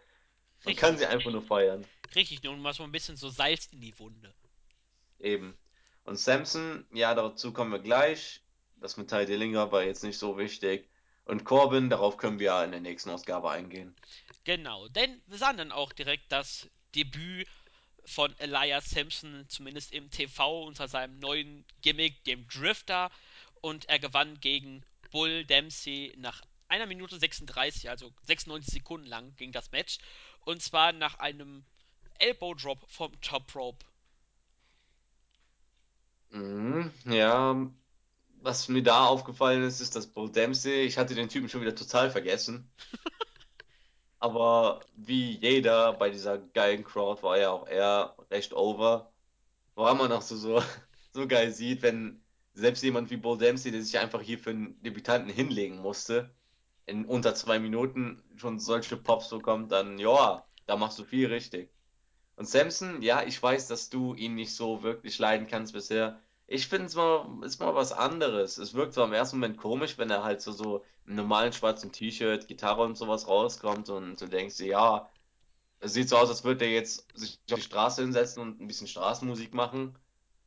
Man 0.66 0.76
kann 0.76 0.98
sie 0.98 1.04
Richtig. 1.04 1.16
einfach 1.20 1.32
nur 1.32 1.42
feiern. 1.42 1.86
Richtig, 2.16 2.44
nun 2.44 2.62
mal 2.62 2.74
so 2.74 2.84
ein 2.84 2.92
bisschen 2.92 3.16
so 3.16 3.30
Salz 3.30 3.68
in 3.68 3.82
die 3.82 3.98
Wunde. 4.00 4.34
Eben. 5.20 5.58
Und 6.04 6.18
Samson, 6.18 6.86
ja, 6.94 7.14
dazu 7.14 7.52
kommen 7.52 7.72
wir 7.72 7.80
gleich. 7.80 8.42
Das 8.78 8.98
mit 8.98 9.10
Ty 9.10 9.26
Dillinger 9.26 9.72
war 9.72 9.84
jetzt 9.84 10.04
nicht 10.04 10.18
so 10.18 10.38
wichtig. 10.38 10.90
Und 11.26 11.44
Corbin, 11.44 11.90
darauf 11.90 12.18
können 12.18 12.40
wir 12.40 12.64
in 12.64 12.72
der 12.72 12.80
nächsten 12.80 13.10
Ausgabe 13.10 13.52
eingehen. 13.52 13.96
Genau, 14.46 14.88
denn 14.88 15.22
wir 15.28 15.38
sahen 15.38 15.58
dann 15.58 15.74
auch 15.74 15.92
direkt 15.92 16.32
das 16.32 16.70
Debüt 16.96 17.48
von 18.06 18.34
Elias 18.40 18.90
Sampson, 18.90 19.46
zumindest 19.50 19.92
im 19.92 20.10
TV, 20.10 20.64
unter 20.64 20.88
seinem 20.88 21.20
neuen 21.20 21.66
Gimmick, 21.82 22.24
dem 22.24 22.48
Drifter. 22.48 23.12
Und 23.60 23.90
er 23.90 24.00
gewann 24.00 24.40
gegen 24.40 24.84
Bull 25.12 25.44
Dempsey 25.44 26.14
nach 26.18 26.42
einer 26.70 26.86
Minute 26.86 27.20
36, 27.20 27.90
also 27.90 28.12
96 28.24 28.74
Sekunden 28.74 29.08
lang 29.08 29.36
ging 29.36 29.52
das 29.52 29.72
Match. 29.72 30.00
Und 30.42 30.62
zwar 30.62 30.92
nach 30.92 31.20
einem 31.20 31.66
Elbow 32.20 32.54
Drop 32.54 32.80
vom 32.90 33.20
Top 33.22 33.54
Rope. 33.56 33.86
Mhm, 36.30 36.92
ja, 37.06 37.70
was 38.42 38.68
mir 38.68 38.84
da 38.84 39.06
aufgefallen 39.06 39.64
ist, 39.64 39.80
ist, 39.82 39.96
dass 39.96 40.08
Bo 40.08 40.28
Dempsey, 40.28 40.84
ich 40.84 40.98
hatte 40.98 41.16
den 41.16 41.30
Typen 41.30 41.50
schon 41.50 41.62
wieder 41.62 41.76
total 41.76 42.12
vergessen. 42.12 42.70
Aber 44.20 44.82
wie 44.96 45.38
jeder 45.38 45.94
bei 45.94 46.10
dieser 46.10 46.40
geilen 46.40 46.84
Crowd 46.84 47.22
war 47.24 47.38
ja 47.38 47.52
auch 47.52 47.68
er 47.68 48.16
recht 48.32 48.54
over. 48.54 49.12
Woran 49.76 49.98
man 49.98 50.12
auch 50.12 50.22
so, 50.22 50.36
so, 50.36 50.64
so 51.14 51.28
geil 51.28 51.52
sieht, 51.52 51.82
wenn 51.84 52.24
selbst 52.54 52.84
jemand 52.84 53.12
wie 53.12 53.18
Bo 53.18 53.36
Dempsey, 53.36 53.72
der 53.72 53.84
sich 53.84 54.00
einfach 54.00 54.22
hier 54.22 54.40
für 54.40 54.50
einen 54.52 54.82
Debütanten 54.82 55.32
hinlegen 55.32 55.78
musste, 55.78 56.36
in 56.88 57.06
unter 57.06 57.36
zwei 57.36 57.60
Minuten 57.60 58.24
schon 58.38 58.60
solche 58.60 58.98
Pops 58.98 59.30
bekommt, 59.30 59.72
dann 59.72 60.00
ja, 60.00 60.46
da 60.66 60.78
machst 60.78 60.98
du 61.00 61.04
viel 61.04 61.28
richtig. 61.28 61.70
Und 62.38 62.48
Samson, 62.48 63.02
ja, 63.02 63.24
ich 63.24 63.42
weiß, 63.42 63.68
dass 63.68 63.90
du 63.90 64.14
ihn 64.16 64.36
nicht 64.36 64.56
so 64.56 64.84
wirklich 64.84 65.20
leiden 65.20 65.48
kannst 65.48 65.74
bisher. 65.74 66.20
Ich 66.48 66.68
finde 66.68 66.86
es 66.88 66.96
mal, 66.96 67.28
ist 67.44 67.60
mal 67.60 67.76
was 67.76 67.92
anderes. 67.92 68.58
Es 68.58 68.74
wirkt 68.74 68.94
zwar 68.94 69.06
im 69.08 69.14
ersten 69.14 69.38
Moment 69.38 69.58
komisch, 69.58 69.98
wenn 69.98 70.10
er 70.10 70.24
halt 70.24 70.42
so, 70.42 70.52
so 70.52 70.84
im 71.06 71.16
normalen 71.16 71.54
schwarzen 71.54 71.92
T-Shirt, 71.92 72.48
Gitarre 72.48 72.84
und 72.84 72.98
sowas 72.98 73.28
rauskommt 73.28 73.90
und 73.90 74.22
du 74.22 74.28
denkst 74.28 74.58
dir, 74.58 74.68
ja, 74.68 75.10
es 75.80 75.94
sieht 75.94 76.10
so 76.10 76.18
aus, 76.18 76.30
als 76.30 76.44
würde 76.44 76.66
er 76.66 76.72
jetzt 76.72 77.08
sich 77.16 77.40
auf 77.52 77.60
die 77.60 77.66
Straße 77.66 78.02
hinsetzen 78.02 78.42
und 78.42 78.62
ein 78.62 78.68
bisschen 78.68 78.88
Straßenmusik 78.88 79.54
machen 79.54 79.98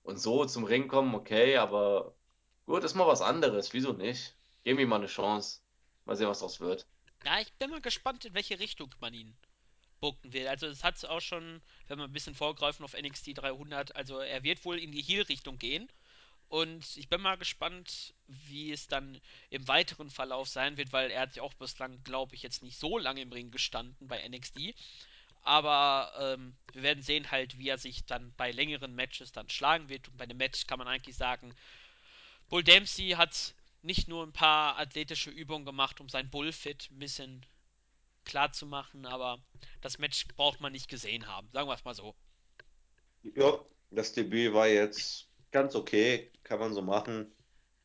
und 0.02 0.18
so 0.20 0.44
zum 0.46 0.64
Ring 0.64 0.88
kommen, 0.88 1.14
okay, 1.14 1.56
aber 1.56 2.14
gut, 2.66 2.84
ist 2.84 2.94
mal 2.94 3.06
was 3.06 3.22
anderes. 3.22 3.72
Wieso 3.72 3.92
nicht? 3.92 4.36
Gib 4.64 4.78
ihm 4.78 4.88
mal 4.88 4.96
eine 4.96 5.06
Chance. 5.06 5.60
Mal 6.10 6.16
sehen, 6.16 6.26
was 6.26 6.40
draus 6.40 6.58
wird. 6.58 6.88
Ja, 7.24 7.38
ich 7.38 7.52
bin 7.52 7.70
mal 7.70 7.80
gespannt, 7.80 8.24
in 8.24 8.34
welche 8.34 8.58
Richtung 8.58 8.92
man 8.98 9.14
ihn 9.14 9.32
booken 10.00 10.32
will. 10.32 10.48
Also 10.48 10.66
es 10.66 10.82
hat 10.82 11.04
auch 11.04 11.20
schon, 11.20 11.62
wenn 11.86 11.98
wir 11.98 12.04
ein 12.04 12.12
bisschen 12.12 12.34
vorgreifen 12.34 12.84
auf 12.84 13.00
NXT 13.00 13.38
300, 13.38 13.94
also 13.94 14.18
er 14.18 14.42
wird 14.42 14.64
wohl 14.64 14.80
in 14.80 14.90
die 14.90 15.02
Heel-Richtung 15.02 15.56
gehen. 15.56 15.88
Und 16.48 16.96
ich 16.96 17.08
bin 17.08 17.20
mal 17.20 17.36
gespannt, 17.36 18.12
wie 18.26 18.72
es 18.72 18.88
dann 18.88 19.20
im 19.50 19.68
weiteren 19.68 20.10
Verlauf 20.10 20.48
sein 20.48 20.76
wird, 20.76 20.92
weil 20.92 21.12
er 21.12 21.20
hat 21.20 21.36
ja 21.36 21.44
auch 21.44 21.54
bislang, 21.54 22.02
glaube 22.02 22.34
ich, 22.34 22.42
jetzt 22.42 22.64
nicht 22.64 22.80
so 22.80 22.98
lange 22.98 23.20
im 23.20 23.30
Ring 23.30 23.52
gestanden 23.52 24.08
bei 24.08 24.26
NXT. 24.28 24.74
Aber 25.42 26.12
ähm, 26.18 26.56
wir 26.72 26.82
werden 26.82 27.04
sehen 27.04 27.30
halt, 27.30 27.56
wie 27.56 27.68
er 27.68 27.78
sich 27.78 28.04
dann 28.04 28.34
bei 28.36 28.50
längeren 28.50 28.96
Matches 28.96 29.30
dann 29.30 29.48
schlagen 29.48 29.88
wird. 29.88 30.08
Und 30.08 30.16
bei 30.16 30.24
einem 30.24 30.38
Match 30.38 30.66
kann 30.66 30.80
man 30.80 30.88
eigentlich 30.88 31.16
sagen, 31.16 31.54
Bull 32.48 32.64
Dempsey 32.64 33.10
hat 33.10 33.54
nicht 33.82 34.08
nur 34.08 34.24
ein 34.24 34.32
paar 34.32 34.78
athletische 34.78 35.30
Übungen 35.30 35.64
gemacht, 35.64 36.00
um 36.00 36.08
sein 36.08 36.30
Bullfit 36.30 36.88
ein 36.90 36.98
bisschen 36.98 37.46
klar 38.24 38.52
zu 38.52 38.66
machen, 38.66 39.06
aber 39.06 39.38
das 39.80 39.98
Match 39.98 40.26
braucht 40.36 40.60
man 40.60 40.72
nicht 40.72 40.88
gesehen 40.88 41.26
haben. 41.26 41.48
Sagen 41.52 41.68
wir 41.68 41.74
es 41.74 41.84
mal 41.84 41.94
so. 41.94 42.14
Ja, 43.22 43.58
das 43.90 44.12
Debüt 44.12 44.52
war 44.52 44.68
jetzt 44.68 45.28
ganz 45.50 45.74
okay, 45.74 46.30
kann 46.42 46.60
man 46.60 46.74
so 46.74 46.82
machen. 46.82 47.32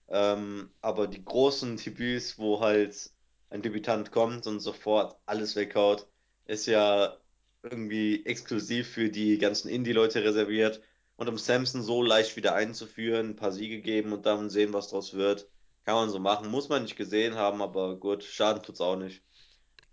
Ähm, 0.08 0.72
aber 0.82 1.08
die 1.08 1.24
großen 1.24 1.78
Debüts, 1.78 2.38
wo 2.38 2.60
halt 2.60 3.12
ein 3.50 3.62
Debütant 3.62 4.12
kommt 4.12 4.48
und 4.48 4.60
sofort 4.60 5.18
alles 5.26 5.56
weghaut. 5.56 6.08
Ist 6.46 6.68
ja 6.68 7.18
irgendwie 7.64 8.26
exklusiv 8.26 8.90
für 8.90 9.10
die 9.10 9.38
ganzen 9.38 9.70
Indie-Leute 9.70 10.24
reserviert. 10.24 10.82
Und 11.16 11.30
um 11.30 11.38
Samson 11.38 11.82
so 11.82 12.04
leicht 12.04 12.36
wieder 12.36 12.54
einzuführen, 12.56 13.32
ein 13.32 13.36
paar 13.36 13.52
Siege 13.52 13.82
geben 13.82 14.14
und 14.14 14.26
dann 14.26 14.50
sehen, 14.50 14.74
was 14.74 14.90
draus 14.90 15.14
wird. 15.14 15.50
Kann 15.86 15.96
man 15.96 16.10
so 16.10 16.20
machen. 16.20 16.50
Muss 16.50 16.68
man 16.68 16.82
nicht 16.84 16.96
gesehen 16.96 17.36
haben, 17.36 17.62
aber 17.62 17.96
gut, 17.96 18.24
Schaden 18.24 18.64
tut's 18.64 18.82
auch 18.82 18.96
nicht. 18.96 19.22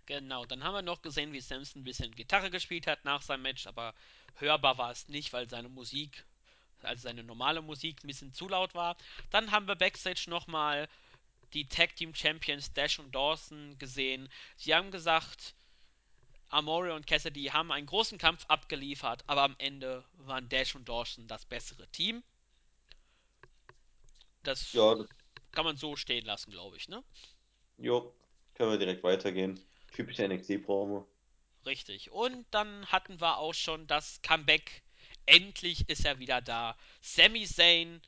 Genau, 0.05 0.45
dann 0.45 0.63
haben 0.63 0.73
wir 0.73 0.81
noch 0.81 1.01
gesehen, 1.01 1.31
wie 1.31 1.39
Samson 1.39 1.81
ein 1.81 1.85
bisschen 1.85 2.13
Gitarre 2.13 2.49
gespielt 2.49 2.87
hat 2.87 3.05
nach 3.05 3.21
seinem 3.21 3.43
Match, 3.43 3.67
aber 3.67 3.93
hörbar 4.35 4.77
war 4.77 4.91
es 4.91 5.07
nicht, 5.07 5.31
weil 5.31 5.47
seine 5.47 5.69
Musik, 5.69 6.25
also 6.81 7.03
seine 7.03 7.23
normale 7.23 7.61
Musik, 7.61 8.03
ein 8.03 8.07
bisschen 8.07 8.33
zu 8.33 8.49
laut 8.49 8.73
war. 8.73 8.97
Dann 9.29 9.51
haben 9.51 9.67
wir 9.67 9.75
Backstage 9.75 10.25
nochmal 10.27 10.89
die 11.53 11.67
Tag 11.67 11.95
Team 11.95 12.13
Champions 12.13 12.73
Dash 12.73 12.99
und 12.99 13.13
Dawson 13.13 13.77
gesehen. 13.77 14.27
Sie 14.57 14.73
haben 14.73 14.91
gesagt, 14.91 15.53
Amore 16.49 16.95
und 16.95 17.07
Cassidy 17.07 17.45
haben 17.45 17.71
einen 17.71 17.85
großen 17.85 18.17
Kampf 18.17 18.45
abgeliefert, 18.47 19.23
aber 19.27 19.43
am 19.43 19.55
Ende 19.59 20.03
waren 20.17 20.49
Dash 20.49 20.75
und 20.75 20.89
Dawson 20.89 21.27
das 21.27 21.45
bessere 21.45 21.87
Team. 21.87 22.23
Das 24.43 24.73
Ja, 24.73 24.95
kann 25.53 25.65
man 25.65 25.77
so 25.77 25.95
stehen 25.95 26.25
lassen, 26.25 26.51
glaube 26.51 26.77
ich, 26.77 26.89
ne? 26.89 27.03
jo, 27.77 28.13
können 28.55 28.71
wir 28.71 28.77
direkt 28.77 29.03
weitergehen. 29.03 29.59
Typische 29.93 30.27
NXT-Promo. 30.27 31.07
Richtig. 31.65 32.11
Und 32.11 32.45
dann 32.51 32.85
hatten 32.87 33.21
wir 33.21 33.37
auch 33.37 33.53
schon 33.53 33.87
das 33.87 34.21
Comeback. 34.21 34.83
Endlich 35.25 35.87
ist 35.89 36.05
er 36.05 36.19
wieder 36.19 36.41
da. 36.41 36.77
Sami 37.01 37.45
Zayn 37.45 38.01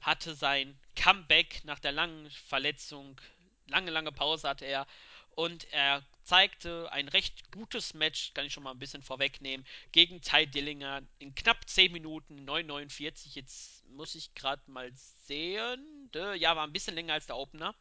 hatte 0.00 0.34
sein 0.34 0.78
Comeback 0.96 1.64
nach 1.64 1.78
der 1.78 1.92
langen 1.92 2.30
Verletzung. 2.30 3.20
Lange, 3.66 3.90
lange 3.90 4.12
Pause 4.12 4.48
hatte 4.48 4.64
er. 4.64 4.86
Und 5.34 5.72
er 5.72 6.04
zeigte 6.22 6.90
ein 6.92 7.08
recht 7.08 7.50
gutes 7.50 7.94
Match, 7.94 8.32
kann 8.34 8.46
ich 8.46 8.52
schon 8.52 8.62
mal 8.62 8.72
ein 8.72 8.78
bisschen 8.78 9.02
vorwegnehmen, 9.02 9.66
gegen 9.92 10.20
Ty 10.20 10.46
Dillinger 10.46 11.02
in 11.18 11.34
knapp 11.34 11.68
10 11.68 11.92
Minuten, 11.92 12.48
9,49. 12.48 13.34
Jetzt 13.34 13.86
muss 13.88 14.14
ich 14.14 14.34
gerade 14.34 14.62
mal 14.70 14.90
sehen. 14.94 16.10
Ja, 16.36 16.56
war 16.56 16.66
ein 16.66 16.72
bisschen 16.72 16.94
länger 16.94 17.14
als 17.14 17.26
der 17.26 17.36
Opener. 17.36 17.74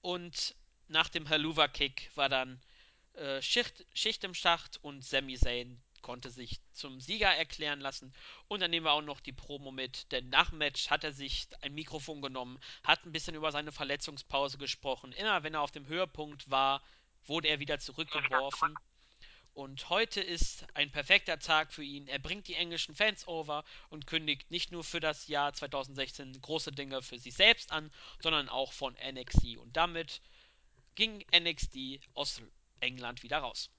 Und 0.00 0.54
nach 0.88 1.08
dem 1.08 1.28
Haluva-Kick 1.28 2.10
war 2.14 2.28
dann 2.28 2.60
äh, 3.14 3.40
Schicht, 3.42 3.86
Schicht 3.94 4.24
im 4.24 4.34
Schacht 4.34 4.78
und 4.82 5.04
Sami 5.04 5.36
Zayn 5.36 5.80
konnte 6.02 6.30
sich 6.30 6.60
zum 6.72 7.00
Sieger 7.00 7.28
erklären 7.28 7.80
lassen. 7.80 8.12
Und 8.48 8.60
dann 8.60 8.70
nehmen 8.70 8.86
wir 8.86 8.92
auch 8.92 9.02
noch 9.02 9.20
die 9.20 9.32
Promo 9.32 9.70
mit, 9.70 10.10
denn 10.12 10.28
nach 10.28 10.50
dem 10.50 10.58
Match 10.58 10.90
hat 10.90 11.04
er 11.04 11.12
sich 11.12 11.46
ein 11.62 11.74
Mikrofon 11.74 12.20
genommen, 12.20 12.58
hat 12.82 13.06
ein 13.06 13.12
bisschen 13.12 13.36
über 13.36 13.52
seine 13.52 13.72
Verletzungspause 13.72 14.58
gesprochen. 14.58 15.12
Immer 15.12 15.42
wenn 15.44 15.54
er 15.54 15.62
auf 15.62 15.70
dem 15.70 15.86
Höhepunkt 15.86 16.50
war, 16.50 16.82
wurde 17.26 17.48
er 17.48 17.60
wieder 17.60 17.78
zurückgeworfen. 17.78 18.74
Und 19.54 19.90
heute 19.90 20.22
ist 20.22 20.64
ein 20.74 20.90
perfekter 20.90 21.38
Tag 21.38 21.74
für 21.74 21.84
ihn. 21.84 22.08
Er 22.08 22.18
bringt 22.18 22.48
die 22.48 22.54
englischen 22.54 22.94
Fans 22.94 23.28
over 23.28 23.64
und 23.90 24.06
kündigt 24.06 24.50
nicht 24.50 24.72
nur 24.72 24.82
für 24.82 25.00
das 25.00 25.28
Jahr 25.28 25.52
2016 25.52 26.40
große 26.40 26.72
Dinge 26.72 27.02
für 27.02 27.18
sich 27.18 27.34
selbst 27.34 27.70
an, 27.70 27.90
sondern 28.20 28.48
auch 28.48 28.72
von 28.72 28.94
NXT. 28.94 29.58
Und 29.58 29.76
damit 29.76 30.22
ging 30.94 31.22
NXT 31.38 32.00
aus 32.14 32.40
England 32.80 33.22
wieder 33.22 33.38
raus. 33.38 33.70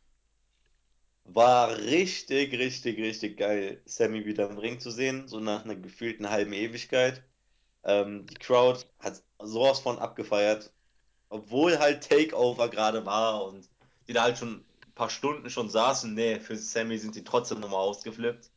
War 1.26 1.78
richtig, 1.78 2.54
richtig, 2.54 2.98
richtig 3.00 3.38
geil, 3.38 3.82
Sammy 3.86 4.26
wieder 4.26 4.50
im 4.50 4.58
Ring 4.58 4.80
zu 4.80 4.92
sehen, 4.92 5.28
so 5.28 5.40
nach 5.40 5.64
einer 5.64 5.76
gefühlten 5.76 6.30
halben 6.30 6.54
Ewigkeit. 6.54 7.24
Ähm, 7.84 8.28
die 8.28 8.36
Crowd 8.36 8.86
hat 9.00 9.24
sowas 9.40 9.80
von 9.80 10.00
abgefeiert, 10.00 10.72
obwohl 11.34 11.80
halt 11.80 12.08
Takeover 12.08 12.70
gerade 12.70 13.08
war 13.08 13.46
und 13.46 13.68
die 14.08 14.14
da 14.14 14.22
halt 14.22 14.38
schon 14.38 14.64
ein 14.86 14.92
paar 14.94 15.10
Stunden 15.10 15.50
schon 15.50 15.68
saßen. 15.68 16.14
Nee, 16.14 16.40
für 16.40 16.56
Sammy 16.56 17.00
sind 17.00 17.16
die 17.16 17.24
trotzdem 17.24 17.60
nochmal 17.60 17.80
ausgeflippt. 17.80 18.52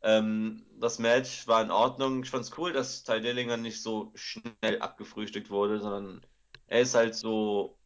Ähm, 0.00 0.64
das 0.80 0.98
Match 0.98 1.46
war 1.46 1.62
in 1.62 1.70
Ordnung. 1.70 2.22
Ich 2.22 2.30
fand's 2.30 2.56
cool, 2.56 2.72
dass 2.72 3.04
Ty 3.04 3.20
Dillinger 3.20 3.58
nicht 3.58 3.82
so 3.82 4.10
schnell 4.14 4.80
abgefrühstückt 4.80 5.50
wurde, 5.50 5.80
sondern 5.80 6.22
er 6.66 6.80
ist 6.80 6.94
halt 6.94 7.14
so 7.14 7.76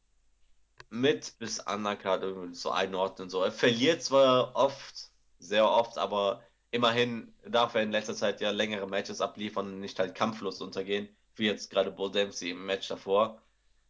mit 0.88 1.36
bis 1.40 1.58
Undercard 1.58 2.24
so 2.54 2.70
einordnen. 2.70 3.28
So. 3.28 3.42
Er 3.42 3.50
verliert 3.50 4.04
zwar 4.04 4.54
oft, 4.54 5.10
sehr 5.40 5.68
oft, 5.68 5.98
aber 5.98 6.44
immerhin 6.70 7.34
darf 7.44 7.74
er 7.74 7.82
in 7.82 7.90
letzter 7.90 8.14
Zeit 8.14 8.40
ja 8.40 8.52
längere 8.52 8.86
Matches 8.86 9.20
abliefern 9.20 9.66
und 9.66 9.80
nicht 9.80 9.98
halt 9.98 10.14
kampflos 10.14 10.60
untergehen, 10.60 11.08
wie 11.34 11.46
jetzt 11.46 11.70
gerade 11.70 11.90
Bull 11.90 12.12
Dempsey 12.12 12.50
im 12.50 12.64
Match 12.66 12.86
davor. 12.86 13.42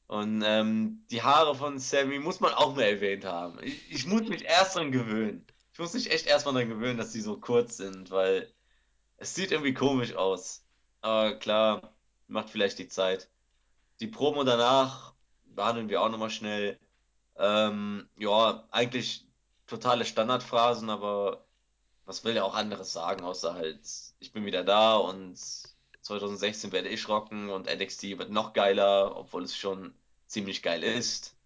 Und 0.07 0.43
ähm, 0.45 1.05
die 1.11 1.23
Haare 1.23 1.55
von 1.55 1.79
Sammy 1.79 2.19
muss 2.19 2.41
man 2.41 2.53
auch 2.53 2.75
mal 2.77 2.83
erwähnt 2.83 3.25
haben. 3.25 3.59
Ich, 3.63 3.91
ich 3.91 4.07
muss 4.07 4.29
mich 4.29 4.45
erst 4.45 4.77
dran 4.77 4.93
gewöhnen. 4.93 5.47
Ich 5.73 5.79
muss 5.79 5.95
mich 5.95 6.11
echt 6.11 6.27
erstmal 6.27 6.55
dran 6.55 6.69
gewöhnen, 6.69 6.99
dass 6.99 7.13
die 7.13 7.21
so 7.21 7.39
kurz 7.39 7.79
sind, 7.79 8.11
weil 8.11 8.53
es 9.17 9.35
sieht 9.35 9.53
irgendwie 9.53 9.75
komisch 9.75 10.15
aus. 10.15 10.65
Aber 11.01 11.39
klar, 11.39 11.95
macht 12.29 12.51
vielleicht 12.51 12.79
die 12.79 12.89
Zeit. 12.89 13.31
Die 14.01 14.07
Promo 14.07 14.45
danach 14.45 15.15
behandeln 15.47 15.89
wir 15.89 16.03
auch 16.03 16.11
nochmal 16.11 16.31
schnell. 16.31 16.79
Ähm, 17.37 18.09
ja, 18.19 18.65
eigentlich 18.71 19.27
totale 19.67 20.05
Standardphrasen, 20.05 20.91
aber 20.91 21.45
was 22.05 22.25
will 22.25 22.37
er 22.37 22.45
auch 22.45 22.55
anderes 22.55 22.93
sagen, 22.93 23.25
außer 23.25 23.55
halt, 23.55 23.81
ich 24.19 24.33
bin 24.33 24.45
wieder 24.45 24.65
da 24.65 24.97
und 24.97 25.39
2016 26.03 26.73
werde 26.73 26.89
ich 26.89 27.09
rocken 27.09 27.49
und 27.51 27.67
NXT 27.67 28.19
wird 28.19 28.31
noch 28.31 28.53
geiler, 28.53 29.17
obwohl 29.17 29.45
es 29.45 29.57
schon 29.57 29.95
ziemlich 30.27 30.63
geil 30.63 30.83
ist. 30.83 31.37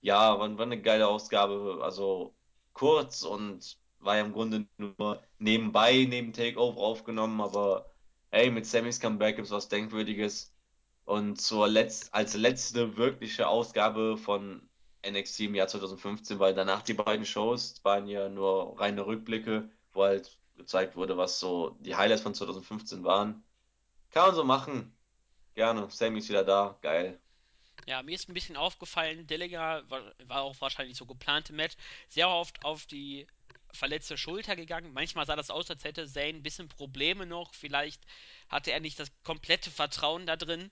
Ja, 0.00 0.38
war, 0.38 0.56
war 0.58 0.66
eine 0.66 0.80
geile 0.80 1.08
Ausgabe, 1.08 1.80
also 1.82 2.34
kurz 2.72 3.22
und 3.22 3.78
war 4.00 4.16
ja 4.16 4.24
im 4.24 4.32
Grunde 4.32 4.66
nur 4.76 5.22
nebenbei, 5.38 6.04
neben 6.08 6.32
Takeover 6.32 6.80
aufgenommen, 6.80 7.40
aber 7.40 7.90
hey, 8.30 8.50
mit 8.50 8.66
Sammys 8.66 9.00
Comeback 9.00 9.36
gibt's 9.36 9.50
was 9.50 9.68
Denkwürdiges. 9.68 10.52
Und 11.06 11.40
zur 11.40 11.68
Letz 11.68 12.08
als 12.12 12.34
letzte 12.34 12.96
wirkliche 12.96 13.48
Ausgabe 13.48 14.16
von 14.16 14.68
NXT 15.06 15.40
im 15.40 15.54
Jahr 15.54 15.68
2015, 15.68 16.38
weil 16.38 16.54
danach 16.54 16.82
die 16.82 16.94
beiden 16.94 17.26
Shows 17.26 17.80
waren 17.84 18.06
ja 18.06 18.28
nur 18.28 18.78
reine 18.80 19.06
Rückblicke, 19.06 19.70
wo 19.92 20.02
halt 20.04 20.38
gezeigt 20.56 20.96
wurde, 20.96 21.16
was 21.16 21.40
so 21.40 21.76
die 21.80 21.94
Highlights 21.96 22.22
von 22.22 22.34
2015 22.34 23.04
waren. 23.04 23.44
Kann 24.14 24.26
man 24.26 24.34
so 24.36 24.44
machen. 24.44 24.96
Gerne. 25.56 25.90
Sammy 25.90 26.20
ist 26.20 26.28
wieder 26.28 26.44
da. 26.44 26.78
Geil. 26.82 27.18
Ja, 27.86 28.00
mir 28.04 28.14
ist 28.14 28.28
ein 28.28 28.34
bisschen 28.34 28.56
aufgefallen, 28.56 29.26
Dillinger 29.26 29.82
war, 29.90 30.14
war 30.26 30.42
auch 30.42 30.58
wahrscheinlich 30.60 30.96
so 30.96 31.04
geplant 31.04 31.50
im 31.50 31.56
Match, 31.56 31.74
sehr 32.08 32.28
oft 32.28 32.64
auf 32.64 32.86
die 32.86 33.26
verletzte 33.72 34.16
Schulter 34.16 34.54
gegangen. 34.54 34.92
Manchmal 34.92 35.26
sah 35.26 35.34
das 35.34 35.50
aus, 35.50 35.68
als 35.68 35.82
hätte 35.82 36.06
Zane 36.06 36.28
ein 36.28 36.42
bisschen 36.44 36.68
Probleme 36.68 37.26
noch. 37.26 37.52
Vielleicht 37.54 38.00
hatte 38.48 38.70
er 38.70 38.78
nicht 38.78 39.00
das 39.00 39.10
komplette 39.24 39.72
Vertrauen 39.72 40.26
da 40.26 40.36
drin. 40.36 40.70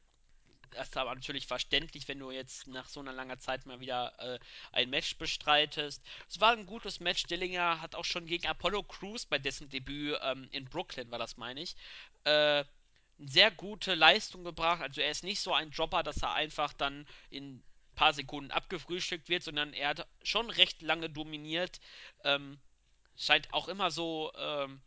Das 0.71 0.89
ist 0.89 0.97
aber 0.97 1.13
natürlich 1.13 1.49
verständlich, 1.49 2.07
wenn 2.07 2.21
du 2.21 2.31
jetzt 2.31 2.69
nach 2.69 2.89
so 2.89 3.01
einer 3.01 3.13
langen 3.13 3.41
Zeit 3.41 3.67
mal 3.67 3.81
wieder 3.81 4.15
äh, 4.21 4.39
ein 4.71 4.89
Match 4.89 5.19
bestreitest. 5.19 6.01
Es 6.29 6.41
war 6.41 6.53
ein 6.53 6.65
gutes 6.65 7.01
Match. 7.01 7.25
Dillinger 7.25 7.83
hat 7.83 7.97
auch 7.97 8.05
schon 8.05 8.27
gegen 8.27 8.47
Apollo 8.47 8.85
Crews 8.85 9.27
bei 9.27 9.41
dessen 9.41 9.69
Debüt 9.69 10.17
ähm, 10.23 10.49
in 10.53 10.67
Brooklyn, 10.67 11.11
war 11.11 11.19
das, 11.19 11.37
meine 11.37 11.61
ich, 11.61 11.75
äh, 12.23 12.65
sehr 13.29 13.51
gute 13.51 13.95
Leistung 13.95 14.45
gebracht. 14.45 14.81
Also 14.81 15.01
er 15.01 15.11
ist 15.11 15.25
nicht 15.25 15.41
so 15.41 15.53
ein 15.55 15.71
Dropper, 15.71 16.03
dass 16.03 16.23
er 16.23 16.35
einfach 16.35 16.73
dann 16.73 17.07
in 17.31 17.57
ein 17.57 17.63
paar 17.95 18.13
Sekunden 18.13 18.51
abgefrühstückt 18.51 19.29
wird, 19.29 19.43
sondern 19.43 19.73
er 19.73 19.91
hat 19.91 20.07
schon 20.23 20.51
recht 20.51 20.83
lange 20.83 21.11
dominiert. 21.11 21.81
Ähm, 22.25 22.59
scheint 23.17 23.53
auch 23.53 23.69
immer 23.69 23.91
so 23.91 24.33
ähm, 24.37 24.81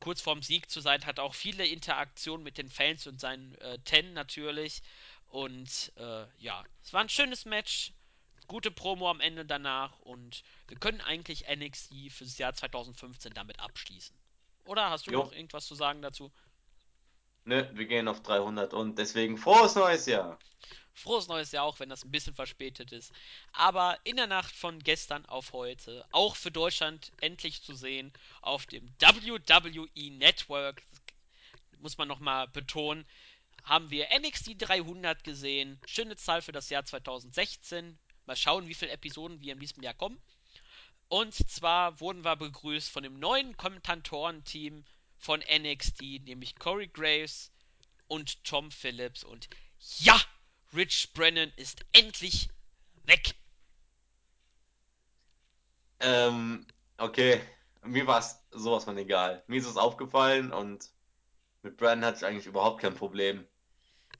kurz 0.00 0.20
vorm 0.20 0.42
Sieg 0.42 0.70
zu 0.70 0.80
sein, 0.80 1.04
hat 1.06 1.18
auch 1.18 1.34
viele 1.34 1.66
Interaktionen 1.66 2.44
mit 2.44 2.58
den 2.58 2.70
Fans 2.70 3.06
und 3.06 3.20
seinen 3.20 3.54
äh, 3.56 3.78
Ten 3.80 4.12
natürlich. 4.12 4.82
Und 5.26 5.92
äh, 5.96 6.26
ja, 6.38 6.64
es 6.82 6.92
war 6.92 7.00
ein 7.00 7.08
schönes 7.08 7.44
Match. 7.44 7.92
Gute 8.46 8.70
Promo 8.70 9.10
am 9.10 9.20
Ende 9.20 9.44
danach 9.44 9.98
und 10.00 10.42
wir 10.68 10.78
können 10.78 11.02
eigentlich 11.02 11.44
NXT 11.54 12.10
fürs 12.10 12.38
Jahr 12.38 12.54
2015 12.54 13.34
damit 13.34 13.60
abschließen. 13.60 14.16
Oder 14.64 14.88
hast 14.88 15.06
du 15.06 15.10
noch 15.10 15.32
Jo, 15.32 15.36
irgendwas 15.36 15.66
zu 15.66 15.74
sagen 15.74 16.00
dazu? 16.00 16.32
Ne, 17.48 17.70
wir 17.72 17.86
gehen 17.86 18.06
auf 18.08 18.22
300 18.22 18.74
und 18.74 18.98
deswegen 18.98 19.38
frohes 19.38 19.74
neues 19.74 20.06
Jahr. 20.06 20.38
Frohes 20.92 21.28
neues 21.28 21.52
Jahr, 21.52 21.64
auch 21.64 21.80
wenn 21.80 21.88
das 21.88 22.04
ein 22.04 22.10
bisschen 22.10 22.34
verspätet 22.34 22.92
ist. 22.92 23.12
Aber 23.52 23.98
in 24.04 24.16
der 24.16 24.26
Nacht 24.26 24.54
von 24.54 24.80
gestern 24.80 25.24
auf 25.26 25.52
heute, 25.52 26.04
auch 26.12 26.36
für 26.36 26.50
Deutschland 26.50 27.12
endlich 27.20 27.62
zu 27.62 27.74
sehen, 27.74 28.12
auf 28.42 28.66
dem 28.66 28.92
WWE 28.98 30.10
Network, 30.10 30.82
muss 31.80 31.98
man 31.98 32.08
nochmal 32.08 32.48
betonen, 32.48 33.06
haben 33.64 33.90
wir 33.90 34.08
NXT 34.18 34.60
300 34.60 35.22
gesehen. 35.24 35.80
Schöne 35.86 36.16
Zahl 36.16 36.42
für 36.42 36.52
das 36.52 36.68
Jahr 36.68 36.84
2016. 36.84 37.98
Mal 38.26 38.36
schauen, 38.36 38.66
wie 38.68 38.74
viele 38.74 38.92
Episoden 38.92 39.40
wir 39.40 39.52
in 39.52 39.60
diesem 39.60 39.82
Jahr 39.82 39.94
kommen. 39.94 40.20
Und 41.08 41.32
zwar 41.32 42.00
wurden 42.00 42.24
wir 42.24 42.36
begrüßt 42.36 42.90
von 42.90 43.02
dem 43.02 43.18
neuen 43.18 43.56
Kommentatorenteam 43.56 44.84
von 45.18 45.40
NXT, 45.40 46.00
nämlich 46.24 46.56
Corey 46.56 46.88
Graves 46.88 47.52
und 48.06 48.42
Tom 48.44 48.70
Phillips. 48.70 49.24
Und 49.24 49.48
ja, 49.98 50.20
Rich 50.74 51.12
Brennan 51.12 51.52
ist 51.56 51.84
endlich 51.92 52.48
Weg! 53.04 53.34
Ähm, 56.00 56.66
okay. 56.98 57.40
Mir 57.82 58.06
war 58.06 58.18
es 58.18 58.38
sowas 58.50 58.84
von 58.84 58.98
egal. 58.98 59.42
Mir 59.46 59.60
ist 59.60 59.66
es 59.66 59.76
aufgefallen 59.76 60.52
und 60.52 60.90
mit 61.62 61.76
Brandon 61.76 62.06
hatte 62.06 62.18
ich 62.18 62.26
eigentlich 62.26 62.46
überhaupt 62.46 62.82
kein 62.82 62.94
Problem. 62.94 63.46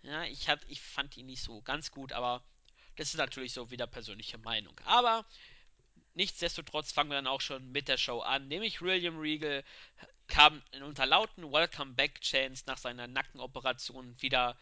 Ja, 0.02 0.24
ich, 0.24 0.48
hat, 0.48 0.60
ich 0.68 0.80
fand 0.80 1.16
ihn 1.16 1.26
nicht 1.26 1.42
so 1.42 1.60
ganz 1.62 1.90
gut, 1.90 2.12
aber 2.12 2.42
das 2.96 3.08
ist 3.08 3.16
natürlich 3.16 3.52
so 3.52 3.70
wieder 3.70 3.86
persönliche 3.86 4.38
Meinung. 4.38 4.78
Aber 4.84 5.26
nichtsdestotrotz 6.14 6.92
fangen 6.92 7.10
wir 7.10 7.16
dann 7.16 7.26
auch 7.26 7.40
schon 7.40 7.70
mit 7.70 7.88
der 7.88 7.96
Show 7.96 8.20
an. 8.20 8.48
Nämlich 8.48 8.80
William 8.80 9.18
Regal 9.18 9.64
kam 10.28 10.62
unter 10.82 11.06
lauten 11.06 11.50
Welcome 11.50 11.94
Back 11.94 12.20
Chants 12.20 12.66
nach 12.66 12.78
seiner 12.78 13.06
Nackenoperation 13.06 14.14
wieder 14.20 14.56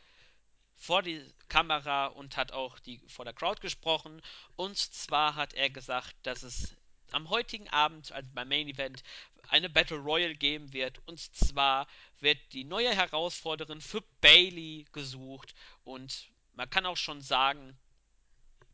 vor 0.77 1.03
die 1.03 1.23
Kamera 1.49 2.07
und 2.07 2.37
hat 2.37 2.53
auch 2.53 2.79
die, 2.79 2.99
vor 3.09 3.25
der 3.25 3.35
Crowd 3.35 3.61
gesprochen. 3.61 4.23
Und 4.57 4.77
zwar 4.79 5.35
hat 5.35 5.55
er 5.55 5.71
gesagt, 5.71 6.15
dass 6.23 6.43
es 6.43 6.77
am 7.13 7.31
heutigen 7.31 7.69
Abend, 7.69 8.13
also 8.13 8.29
beim 8.35 8.49
Main 8.49 8.69
Event, 8.69 9.03
eine 9.49 9.71
Battle 9.71 9.99
Royale 9.99 10.35
geben 10.35 10.73
wird. 10.73 11.01
Und 11.07 11.19
zwar 11.19 11.87
wird 12.21 12.39
die 12.53 12.65
neue 12.65 12.95
Herausforderin 12.95 13.81
für 13.81 14.03
Bailey 14.21 14.87
gesucht. 14.93 15.55
Und 15.85 16.29
man 16.55 16.71
kann 16.71 16.87
auch 16.87 16.97
schon 16.97 17.21
sagen, 17.21 17.77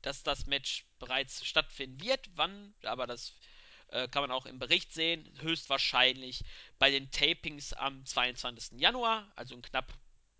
dass 0.02 0.22
das 0.22 0.46
Match 0.46 0.84
bereits 0.98 1.44
stattfinden 1.44 2.00
wird. 2.02 2.28
Wann? 2.34 2.74
Aber 2.82 3.06
das 3.06 3.34
äh, 3.92 4.08
kann 4.08 4.22
man 4.22 4.30
auch 4.30 4.46
im 4.46 4.58
Bericht 4.58 4.92
sehen. 4.92 5.30
Höchstwahrscheinlich 5.40 6.42
bei 6.78 6.90
den 6.90 7.10
Tapings 7.10 7.72
am 7.72 8.04
22. 8.04 8.80
Januar, 8.80 9.30
also 9.36 9.54
in 9.54 9.62
knapp 9.62 9.92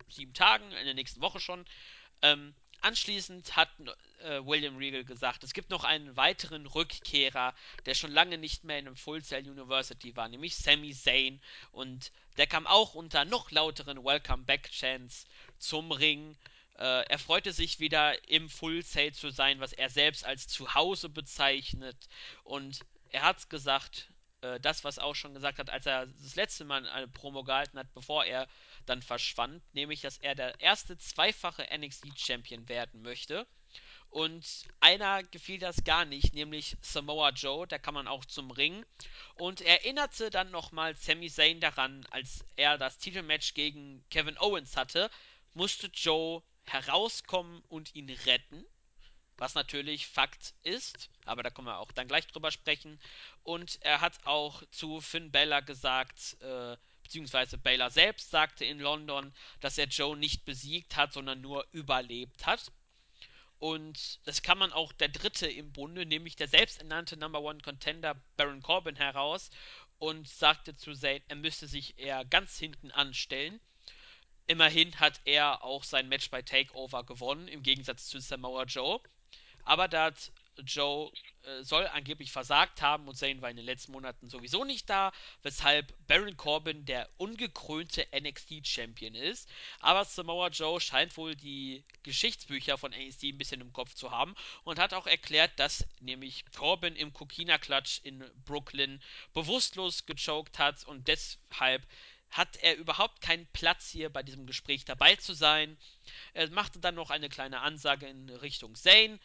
sieben 0.09 0.33
Tagen, 0.33 0.71
in 0.71 0.85
der 0.85 0.93
nächsten 0.93 1.21
Woche 1.21 1.39
schon. 1.39 1.65
Ähm, 2.21 2.53
anschließend 2.81 3.55
hat 3.55 3.69
äh, 4.23 4.39
William 4.45 4.77
Regal 4.77 5.05
gesagt, 5.05 5.43
es 5.43 5.53
gibt 5.53 5.69
noch 5.69 5.83
einen 5.83 6.17
weiteren 6.17 6.65
Rückkehrer, 6.65 7.53
der 7.85 7.93
schon 7.93 8.11
lange 8.11 8.37
nicht 8.37 8.63
mehr 8.63 8.79
in 8.79 8.87
einem 8.87 8.95
Full 8.95 9.23
Sail 9.23 9.47
University 9.47 10.15
war, 10.15 10.27
nämlich 10.27 10.55
Sami 10.55 10.93
Zayn. 10.93 11.41
Und 11.71 12.11
der 12.37 12.47
kam 12.47 12.67
auch 12.67 12.95
unter 12.95 13.23
noch 13.25 13.51
lauteren 13.51 14.03
Welcome 14.03 14.43
Back 14.43 14.69
Chants 14.71 15.25
zum 15.59 15.91
Ring. 15.91 16.35
Äh, 16.77 17.05
er 17.07 17.19
freute 17.19 17.53
sich 17.53 17.79
wieder 17.79 18.27
im 18.27 18.49
Full 18.49 18.83
Sail 18.83 19.13
zu 19.13 19.29
sein, 19.29 19.59
was 19.59 19.73
er 19.73 19.89
selbst 19.89 20.25
als 20.25 20.47
Zuhause 20.47 21.07
bezeichnet. 21.07 21.97
Und 22.43 22.79
er 23.13 23.23
hat 23.23 23.49
gesagt, 23.49 24.09
äh, 24.41 24.59
das, 24.59 24.83
was 24.83 24.99
auch 24.99 25.15
schon 25.15 25.33
gesagt 25.33 25.59
hat, 25.59 25.69
als 25.69 25.85
er 25.85 26.07
das 26.07 26.35
letzte 26.35 26.65
Mal 26.65 26.87
eine 26.89 27.07
Promo 27.07 27.43
gehalten 27.43 27.79
hat, 27.79 27.93
bevor 27.93 28.25
er 28.25 28.47
dann 28.85 29.01
verschwand, 29.01 29.63
nämlich, 29.73 30.01
dass 30.01 30.17
er 30.17 30.35
der 30.35 30.59
erste 30.59 30.97
zweifache 30.97 31.65
NXT-Champion 31.75 32.67
werden 32.67 33.01
möchte. 33.01 33.47
Und 34.09 34.65
einer 34.79 35.23
gefiel 35.23 35.59
das 35.59 35.83
gar 35.83 36.05
nicht, 36.05 36.33
nämlich 36.35 36.75
Samoa 36.81 37.29
Joe, 37.29 37.65
der 37.67 37.79
kam 37.79 37.95
man 37.95 38.07
auch 38.07 38.25
zum 38.25 38.51
Ring 38.51 38.85
und 39.35 39.61
erinnerte 39.61 40.29
dann 40.29 40.51
nochmal 40.51 40.95
Sami 40.95 41.29
Zayn 41.31 41.59
daran, 41.59 42.05
als 42.11 42.45
er 42.55 42.77
das 42.77 42.99
Titelmatch 42.99 43.55
gegen 43.55 44.03
Kevin 44.09 44.37
Owens 44.37 44.77
hatte, 44.77 45.09
musste 45.53 45.87
Joe 45.87 46.43
herauskommen 46.65 47.63
und 47.69 47.95
ihn 47.95 48.09
retten 48.09 48.65
was 49.37 49.55
natürlich 49.55 50.07
Fakt 50.07 50.53
ist, 50.63 51.09
aber 51.25 51.43
da 51.43 51.49
können 51.49 51.67
wir 51.67 51.79
auch 51.79 51.91
dann 51.91 52.07
gleich 52.07 52.27
drüber 52.27 52.51
sprechen. 52.51 52.99
Und 53.43 53.79
er 53.81 54.01
hat 54.01 54.25
auch 54.25 54.63
zu 54.71 55.01
Finn 55.01 55.31
Bella 55.31 55.59
gesagt, 55.61 56.37
äh, 56.41 56.77
beziehungsweise 57.03 57.57
Bella 57.57 57.89
selbst 57.89 58.31
sagte 58.31 58.65
in 58.65 58.79
London, 58.79 59.33
dass 59.59 59.77
er 59.77 59.87
Joe 59.87 60.17
nicht 60.17 60.45
besiegt 60.45 60.95
hat, 60.95 61.13
sondern 61.13 61.41
nur 61.41 61.65
überlebt 61.71 62.45
hat. 62.45 62.71
Und 63.59 64.19
das 64.25 64.41
kann 64.41 64.57
man 64.57 64.73
auch 64.73 64.91
der 64.91 65.07
Dritte 65.07 65.47
im 65.47 65.71
Bunde, 65.71 66.05
nämlich 66.05 66.35
der 66.35 66.49
selbsternannte 66.49 67.15
Number 67.15 67.41
One 67.41 67.61
Contender 67.61 68.15
Baron 68.35 68.61
Corbin 68.61 68.97
heraus 68.97 69.51
und 69.99 70.27
sagte 70.27 70.75
zu 70.75 70.93
Zayn, 70.93 71.23
er 71.29 71.37
müsste 71.37 71.67
sich 71.67 71.97
eher 71.97 72.25
ganz 72.25 72.57
hinten 72.57 72.91
anstellen. 72.91 73.61
Immerhin 74.47 74.99
hat 74.99 75.21
er 75.25 75.63
auch 75.63 75.83
sein 75.83 76.09
Match 76.09 76.29
bei 76.29 76.41
Takeover 76.41 77.03
gewonnen, 77.03 77.47
im 77.47 77.63
Gegensatz 77.63 78.07
zu 78.07 78.19
Samoa 78.19 78.63
Joe. 78.63 78.99
Aber 79.65 79.87
da 79.87 80.11
Joe 80.61 81.11
äh, 81.43 81.63
soll 81.63 81.87
angeblich 81.87 82.31
versagt 82.31 82.81
haben 82.81 83.07
und 83.07 83.15
Zayn 83.15 83.41
war 83.41 83.49
in 83.49 83.57
den 83.57 83.65
letzten 83.65 83.91
Monaten 83.91 84.29
sowieso 84.29 84.63
nicht 84.65 84.89
da, 84.89 85.11
weshalb 85.41 85.93
Baron 86.07 86.37
Corbin 86.37 86.85
der 86.85 87.09
ungekrönte 87.17 88.05
NXT-Champion 88.13 89.15
ist. 89.15 89.49
Aber 89.79 90.05
Samoa 90.05 90.49
Joe 90.49 90.79
scheint 90.79 91.15
wohl 91.17 91.35
die 91.35 91.83
Geschichtsbücher 92.03 92.77
von 92.77 92.91
NXT 92.91 93.23
ein 93.23 93.37
bisschen 93.37 93.61
im 93.61 93.73
Kopf 93.73 93.95
zu 93.95 94.11
haben 94.11 94.35
und 94.63 94.79
hat 94.79 94.93
auch 94.93 95.07
erklärt, 95.07 95.51
dass 95.57 95.85
nämlich 96.01 96.45
Corbin 96.55 96.95
im 96.95 97.13
Kokina-Klatsch 97.13 98.01
in 98.03 98.23
Brooklyn 98.45 99.01
bewusstlos 99.33 100.05
gechoked 100.05 100.59
hat 100.59 100.83
und 100.85 101.07
deshalb 101.07 101.87
hat 102.33 102.57
er 102.57 102.77
überhaupt 102.77 103.21
keinen 103.21 103.47
Platz 103.53 103.89
hier 103.89 104.09
bei 104.09 104.23
diesem 104.23 104.45
Gespräch 104.45 104.85
dabei 104.85 105.15
zu 105.15 105.33
sein. 105.33 105.77
Er 106.33 106.49
machte 106.51 106.79
dann 106.79 106.95
noch 106.95 107.09
eine 107.09 107.29
kleine 107.29 107.61
Ansage 107.61 108.07
in 108.07 108.29
Richtung 108.29 108.75
Zane 108.75 109.19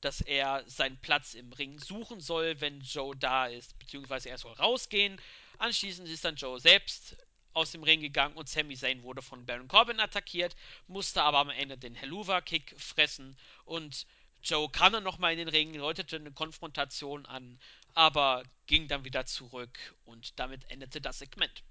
dass 0.00 0.20
er 0.20 0.64
seinen 0.66 0.96
Platz 0.98 1.34
im 1.34 1.52
Ring 1.52 1.78
suchen 1.78 2.20
soll, 2.20 2.60
wenn 2.60 2.80
Joe 2.80 3.14
da 3.16 3.46
ist, 3.46 3.78
beziehungsweise 3.78 4.30
er 4.30 4.38
soll 4.38 4.52
rausgehen. 4.52 5.20
Anschließend 5.58 6.08
ist 6.08 6.24
dann 6.24 6.36
Joe 6.36 6.58
selbst 6.58 7.16
aus 7.52 7.72
dem 7.72 7.82
Ring 7.82 8.00
gegangen 8.00 8.36
und 8.36 8.48
Sami 8.48 8.76
Zayn 8.76 9.02
wurde 9.02 9.22
von 9.22 9.44
Baron 9.44 9.68
Corbin 9.68 10.00
attackiert, 10.00 10.56
musste 10.86 11.22
aber 11.22 11.38
am 11.38 11.50
Ende 11.50 11.76
den 11.76 11.94
Helluva-Kick 11.94 12.74
fressen 12.78 13.36
und 13.64 14.06
Joe 14.42 14.70
kam 14.70 14.92
dann 14.94 15.02
nochmal 15.02 15.32
in 15.32 15.38
den 15.38 15.48
Ring, 15.48 15.74
läutete 15.74 16.16
eine 16.16 16.32
Konfrontation 16.32 17.26
an, 17.26 17.58
aber 17.94 18.42
ging 18.66 18.88
dann 18.88 19.04
wieder 19.04 19.26
zurück 19.26 19.94
und 20.06 20.38
damit 20.38 20.70
endete 20.70 21.00
das 21.00 21.18
Segment. 21.18 21.62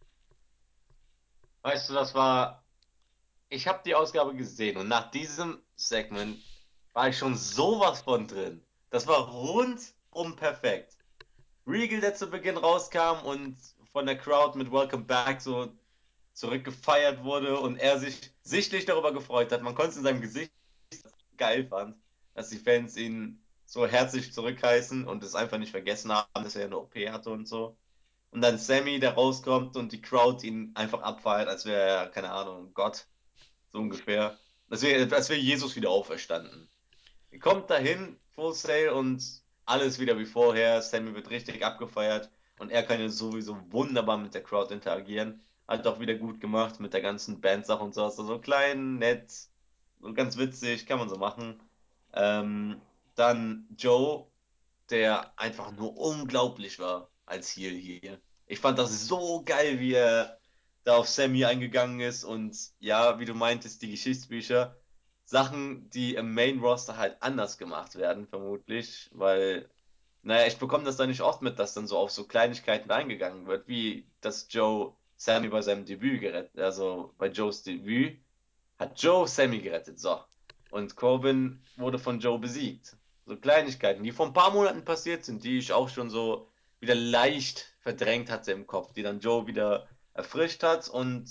Weißt 1.62 1.90
du, 1.90 1.94
das 1.94 2.14
war. 2.14 2.64
Ich 3.50 3.68
habe 3.68 3.82
die 3.84 3.96
Ausgabe 3.96 4.36
gesehen 4.36 4.78
und 4.78 4.88
nach 4.88 5.10
diesem 5.12 5.60
Segment 5.76 6.40
war 6.94 7.10
ich 7.10 7.18
schon 7.18 7.36
sowas 7.36 8.02
von 8.02 8.28
drin. 8.28 8.64
Das 8.92 9.08
war 9.08 9.28
rundum 9.28 10.36
perfekt. 10.36 10.98
Regal, 11.66 12.02
der 12.02 12.14
zu 12.14 12.30
Beginn 12.30 12.58
rauskam 12.58 13.26
und 13.26 13.58
von 13.92 14.06
der 14.06 14.18
Crowd 14.18 14.58
mit 14.58 14.72
Welcome 14.72 15.06
Back 15.06 15.42
so 15.42 15.72
zurückgefeiert 16.34 17.24
wurde 17.24 17.60
und 17.60 17.78
er 17.78 18.00
sich 18.00 18.32
sichtlich 18.44 18.86
darüber 18.86 19.12
gefreut 19.12 19.52
hat. 19.52 19.62
Man 19.62 19.76
konnte 19.76 19.92
es 19.92 19.98
in 19.98 20.04
seinem 20.04 20.22
Gesicht 20.22 20.52
geil 21.38 21.66
fand, 21.68 21.96
dass 22.36 22.50
die 22.50 22.58
Fans 22.58 22.96
ihn 22.98 23.44
so 23.66 23.86
herzlich 23.86 24.34
zurückheißen 24.34 25.06
und 25.06 25.24
es 25.24 25.36
einfach 25.36 25.58
nicht 25.58 25.72
vergessen 25.72 26.12
haben, 26.12 26.44
dass 26.44 26.56
er 26.56 26.66
eine 26.66 26.78
OP 26.78 26.96
hatte 26.96 27.30
und 27.30 27.48
so. 27.48 27.78
Und 28.32 28.42
dann 28.42 28.58
Sammy, 28.58 29.00
der 29.00 29.14
rauskommt 29.14 29.76
und 29.76 29.92
die 29.92 30.02
Crowd 30.02 30.46
ihn 30.46 30.72
einfach 30.76 31.02
abfeiert, 31.02 31.48
als 31.48 31.66
wäre 31.66 31.82
er, 31.82 32.10
keine 32.10 32.32
Ahnung, 32.32 32.74
Gott, 32.74 33.08
so 33.72 33.80
ungefähr. 33.80 34.38
Als 34.70 34.84
wäre 34.84 35.14
als 35.16 35.30
wär 35.30 35.38
Jesus 35.38 35.76
wieder 35.76 35.90
auferstanden. 35.90 36.70
Er 37.32 37.40
kommt 37.40 37.70
dahin, 37.70 38.20
Full 38.30 38.54
Sail 38.54 38.90
und 38.90 39.24
alles 39.66 40.00
wieder 40.00 40.18
wie 40.20 40.26
vorher. 40.26 40.82
Sammy 40.82 41.16
wird 41.16 41.30
richtig 41.32 41.66
abgefeiert 41.66 42.30
und 42.60 42.72
er 42.72 42.84
kann 42.84 43.00
ja 43.00 43.10
sowieso 43.10 43.58
wunderbar 43.72 44.18
mit 44.18 44.34
der 44.34 44.44
Crowd 44.44 44.74
interagieren. 44.74 45.42
Hat 45.68 45.86
auch 45.88 46.00
wieder 46.00 46.16
gut 46.16 46.40
gemacht 46.40 46.80
mit 46.80 46.94
der 46.94 47.02
ganzen 47.02 47.42
Bandsache 47.42 47.84
und 47.84 47.96
so. 47.96 48.04
Also 48.04 48.24
so 48.24 48.40
klein, 48.40 48.98
nett, 48.98 49.32
so 50.00 50.14
ganz 50.14 50.38
witzig, 50.38 50.86
kann 50.86 51.00
man 51.00 51.10
so 51.10 51.18
machen. 51.18 51.62
Ähm, 52.14 52.82
dann 53.16 53.68
Joe, 53.78 54.28
der 54.90 55.34
einfach 55.38 55.72
nur 55.72 55.98
unglaublich 55.98 56.80
war 56.80 57.10
als 57.30 57.56
Heel 57.56 57.74
hier. 57.74 58.20
Ich 58.48 58.60
fand 58.60 58.80
das 58.80 59.08
so 59.08 59.44
geil, 59.46 59.80
wie 59.80 59.94
er 59.94 60.40
da 60.84 60.96
auf 60.96 61.08
Sammy 61.08 61.46
eingegangen 61.46 62.00
ist 62.00 62.24
und 62.24 62.58
ja, 62.80 63.20
wie 63.20 63.26
du 63.26 63.34
meintest, 63.34 63.82
die 63.82 63.92
Geschichtsbücher. 63.92 64.76
Sachen, 65.26 65.90
die 65.92 66.16
im 66.16 66.34
Main 66.34 66.60
Roster 66.60 66.98
halt 66.98 67.18
anders 67.20 67.60
gemacht 67.60 67.96
werden, 67.96 68.28
vermutlich, 68.28 69.12
weil, 69.14 69.70
naja, 70.24 70.48
ich 70.48 70.58
bekomme 70.58 70.86
das 70.86 70.98
da 70.98 71.06
nicht 71.06 71.22
oft 71.22 71.44
mit, 71.44 71.60
dass 71.60 71.76
dann 71.76 71.86
so 71.86 72.00
auf 72.00 72.10
so 72.10 72.24
Kleinigkeiten 72.24 72.90
eingegangen 72.90 73.46
wird, 73.46 73.68
wie 73.68 74.08
dass 74.22 74.48
Joe 74.50 74.96
Sammy 75.18 75.50
bei 75.50 75.62
seinem 75.62 75.86
Debüt 75.86 76.22
gerettet, 76.22 76.60
also 76.60 77.14
bei 77.20 77.28
Joes 77.28 77.62
Debüt 77.62 78.20
hat 78.80 79.00
Joe 79.00 79.28
Sammy 79.28 79.60
gerettet, 79.60 80.00
so. 80.00 80.20
Und 80.72 80.96
Corbin 80.96 81.62
wurde 81.76 82.00
von 82.00 82.20
Joe 82.20 82.40
besiegt. 82.40 82.96
So 83.26 83.36
Kleinigkeiten, 83.38 84.04
die 84.04 84.12
vor 84.12 84.26
ein 84.26 84.34
paar 84.34 84.52
Monaten 84.52 84.84
passiert 84.84 85.26
sind, 85.26 85.44
die 85.44 85.60
ich 85.60 85.72
auch 85.72 85.90
schon 85.90 86.10
so 86.10 86.49
wieder 86.80 86.96
leicht 86.96 87.76
verdrängt 87.82 88.30
hatte 88.30 88.52
im 88.52 88.68
Kopf, 88.68 88.94
die 88.94 89.04
dann 89.04 89.20
Joe 89.20 89.48
wieder 89.48 89.88
erfrischt 90.14 90.64
hat 90.64 90.88
und 90.90 91.30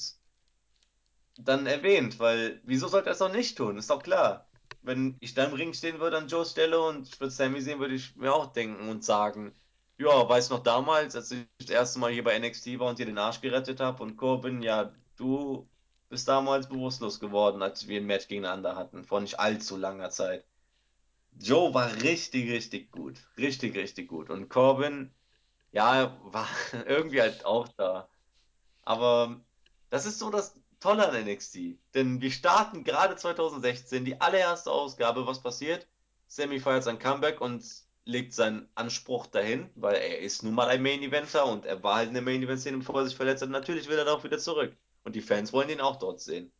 dann 1.38 1.66
erwähnt, 1.66 2.18
weil 2.18 2.60
wieso 2.64 2.88
sollte 2.88 3.10
er 3.10 3.12
es 3.12 3.22
auch 3.22 3.32
nicht 3.32 3.56
tun? 3.56 3.78
Ist 3.78 3.90
doch 3.90 4.02
klar. 4.02 4.48
Wenn 4.82 5.16
ich 5.20 5.34
da 5.34 5.44
im 5.44 5.54
Ring 5.54 5.72
stehen 5.74 6.00
würde 6.00 6.16
an 6.16 6.28
Joes 6.28 6.52
Stelle 6.52 6.80
und 6.80 7.08
ich 7.08 7.20
würde 7.20 7.30
Sammy 7.30 7.60
sehen, 7.60 7.78
würde 7.80 7.94
ich 7.94 8.16
mir 8.16 8.32
auch 8.34 8.52
denken 8.52 8.88
und 8.88 9.04
sagen, 9.04 9.52
ja, 9.98 10.28
weiß 10.28 10.50
noch 10.50 10.62
damals, 10.62 11.16
als 11.16 11.30
ich 11.32 11.46
das 11.58 11.70
erste 11.70 11.98
Mal 11.98 12.12
hier 12.12 12.24
bei 12.24 12.38
NXT 12.38 12.78
war 12.78 12.88
und 12.88 12.98
dir 12.98 13.06
den 13.06 13.18
Arsch 13.18 13.40
gerettet 13.40 13.80
habe 13.80 14.02
und 14.02 14.16
Corbin, 14.16 14.62
ja, 14.62 14.92
du 15.16 15.68
bist 16.08 16.28
damals 16.28 16.68
bewusstlos 16.68 17.20
geworden, 17.20 17.62
als 17.62 17.86
wir 17.88 18.00
ein 18.00 18.06
Match 18.06 18.28
gegeneinander 18.28 18.76
hatten, 18.76 19.04
vor 19.04 19.20
nicht 19.20 19.38
allzu 19.38 19.76
langer 19.76 20.10
Zeit. 20.10 20.44
Joe 21.40 21.72
war 21.74 21.92
richtig, 22.02 22.50
richtig 22.50 22.90
gut. 22.90 23.20
Richtig, 23.36 23.76
richtig 23.76 24.08
gut. 24.08 24.30
Und 24.30 24.48
Corbin, 24.48 25.12
ja, 25.72 26.16
war 26.24 26.48
irgendwie 26.86 27.20
halt 27.20 27.44
auch 27.44 27.68
da. 27.76 28.08
Aber 28.82 29.40
das 29.90 30.06
ist 30.06 30.18
so 30.18 30.30
das 30.30 30.54
Tolle 30.80 31.08
an 31.08 31.24
NXT. 31.24 31.78
Denn 31.94 32.20
wir 32.20 32.30
starten 32.30 32.84
gerade 32.84 33.16
2016, 33.16 34.04
die 34.04 34.20
allererste 34.20 34.70
Ausgabe. 34.70 35.26
Was 35.26 35.42
passiert? 35.42 35.86
Sammy 36.26 36.60
feiert 36.60 36.84
sein 36.84 36.98
Comeback 36.98 37.40
und 37.40 37.64
legt 38.04 38.32
seinen 38.32 38.68
Anspruch 38.74 39.26
dahin, 39.26 39.70
weil 39.74 39.96
er 39.96 40.20
ist 40.20 40.42
nun 40.42 40.54
mal 40.54 40.68
ein 40.68 40.82
Main 40.82 41.02
Eventer 41.02 41.46
und 41.46 41.66
er 41.66 41.82
war 41.82 41.96
halt 41.96 42.08
in 42.08 42.14
der 42.14 42.22
Main 42.22 42.42
Event 42.42 42.60
Szene, 42.60 42.78
bevor 42.78 43.00
er 43.00 43.06
sich 43.06 43.16
verletzt 43.16 43.42
hat. 43.42 43.50
Natürlich 43.50 43.88
will 43.88 43.98
er 43.98 44.04
darauf 44.04 44.24
wieder 44.24 44.38
zurück. 44.38 44.74
Und 45.04 45.14
die 45.14 45.20
Fans 45.20 45.52
wollen 45.52 45.68
ihn 45.68 45.80
auch 45.80 45.96
dort 45.96 46.20
sehen. 46.20 46.50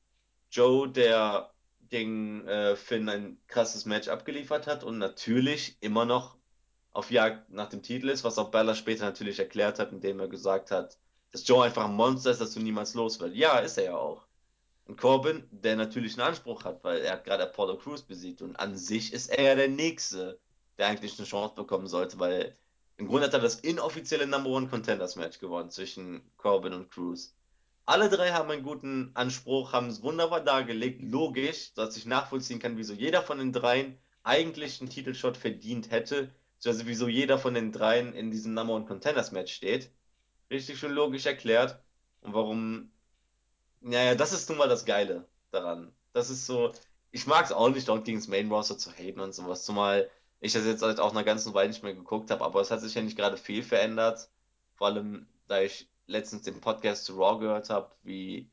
Joe, 0.51 0.89
der 0.89 1.51
gegen 1.91 2.47
äh, 2.47 2.77
Finn 2.77 3.09
ein 3.09 3.39
krasses 3.47 3.87
Match 3.87 4.09
abgeliefert 4.09 4.67
hat 4.67 4.85
und 4.85 4.99
natürlich 4.99 5.77
immer 5.81 6.05
noch 6.05 6.38
auf 6.99 7.13
Jagd 7.13 7.49
nach 7.51 7.69
dem 7.69 7.81
Titel 7.81 8.09
ist, 8.09 8.25
was 8.25 8.39
auch 8.39 8.51
Bella 8.51 8.75
später 8.75 9.05
natürlich 9.05 9.39
erklärt 9.39 9.79
hat, 9.79 9.93
indem 9.93 10.19
er 10.19 10.27
gesagt 10.27 10.73
hat, 10.73 10.99
dass 11.31 11.47
Joe 11.47 11.65
einfach 11.65 11.85
ein 11.85 11.95
Monster 11.95 12.33
ist, 12.33 12.41
dass 12.41 12.55
du 12.55 12.59
niemals 12.59 12.95
los 12.95 13.21
wirst. 13.21 13.37
Ja, 13.37 13.61
ist 13.61 13.79
er 13.79 13.85
ja 13.85 13.97
auch. 13.97 14.27
Und 14.85 15.01
Corbin, 15.01 15.47
der 15.53 15.77
natürlich 15.77 16.15
einen 16.15 16.27
Anspruch 16.27 16.65
hat, 16.65 16.83
weil 16.83 17.03
er 17.03 17.13
hat 17.13 17.25
gerade 17.25 17.45
Apollo 17.45 17.79
Crews 17.79 18.03
besiegt 18.03 18.43
und 18.43 18.57
an 18.57 18.77
sich 18.77 19.13
ist 19.13 19.29
er 19.29 19.45
ja 19.45 19.55
der 19.55 19.69
Nächste, 19.69 20.41
der 20.77 20.89
eigentlich 20.89 21.17
eine 21.17 21.29
Chance 21.29 21.55
bekommen 21.55 21.87
sollte, 21.87 22.19
weil 22.19 22.57
im 22.97 23.07
Grunde 23.07 23.27
hat 23.27 23.35
er 23.35 23.39
das 23.39 23.61
inoffizielle 23.61 24.27
Number 24.27 24.51
One 24.51 24.67
Contenders 24.67 25.15
Match 25.15 25.39
gewonnen 25.39 25.71
zwischen 25.71 26.21
Corbin 26.37 26.73
und 26.73 26.91
Crews. 26.91 27.33
Alle 27.87 28.09
drei 28.09 28.33
haben 28.33 28.51
einen 28.51 28.65
guten 28.65 29.13
Anspruch, 29.15 29.73
haben 29.73 29.87
es 29.87 30.03
wunderbar 30.03 30.41
dargelegt, 30.41 31.01
logisch, 31.01 31.73
dass 31.75 31.97
ich 31.97 32.07
nachvollziehen 32.07 32.59
kann, 32.59 32.77
wieso 32.77 32.93
jeder 32.93 33.23
von 33.23 33.39
den 33.39 33.53
dreien 33.53 33.97
eigentlich 34.25 34.81
einen 34.81 34.91
Titelshot 34.91 35.37
verdient 35.37 35.93
hätte, 35.93 36.35
also 36.67 36.87
wieso 36.87 37.09
jeder 37.09 37.39
von 37.39 37.55
den 37.55 37.73
dreien 37.73 38.15
in 38.15 38.31
diesem 38.31 38.55
Number 38.55 38.75
One 38.75 38.87
Contenders 38.87 39.33
Match 39.33 39.55
steht. 39.55 39.91
Richtig 40.51 40.79
schön 40.79 40.93
logisch 40.93 41.27
erklärt. 41.27 41.81
Und 42.23 42.35
warum 42.35 42.91
naja, 43.81 44.15
das 44.15 44.33
ist 44.33 44.49
nun 44.49 44.59
mal 44.59 44.69
das 44.69 44.85
Geile 44.85 45.27
daran. 45.51 45.93
Das 46.13 46.31
ist 46.31 46.47
so, 46.47 46.73
ich 47.11 47.27
mag 47.27 47.45
es 47.45 47.53
auch 47.53 47.69
nicht, 47.69 47.89
dort 47.89 48.05
gegen 48.05 48.19
das 48.19 48.29
Main 48.29 48.51
Roster 48.51 48.79
zu 48.79 48.91
haten 48.93 49.21
und 49.21 49.35
sowas, 49.35 49.65
zumal 49.65 50.11
ich 50.41 50.53
das 50.53 50.65
jetzt 50.65 50.83
halt 50.83 51.01
auch 51.01 51.11
einer 51.11 51.25
ganzen 51.25 51.55
Weile 51.55 51.69
nicht 51.69 51.83
mehr 51.83 51.95
geguckt 51.95 52.31
habe, 52.31 52.45
aber 52.45 52.61
es 52.61 52.71
hat 52.71 52.81
sich 52.81 52.95
ja 52.95 53.03
nicht 53.03 53.17
gerade 53.17 53.37
viel 53.37 53.63
verändert. 53.63 54.29
Vor 54.75 54.89
allem, 54.89 55.27
da 55.49 55.61
ich 55.61 55.89
letztens 56.07 56.43
den 56.43 56.61
Podcast 56.61 57.05
zu 57.05 57.17
Raw 57.17 57.41
gehört 57.41 57.71
habe, 57.71 57.91
wie 58.03 58.51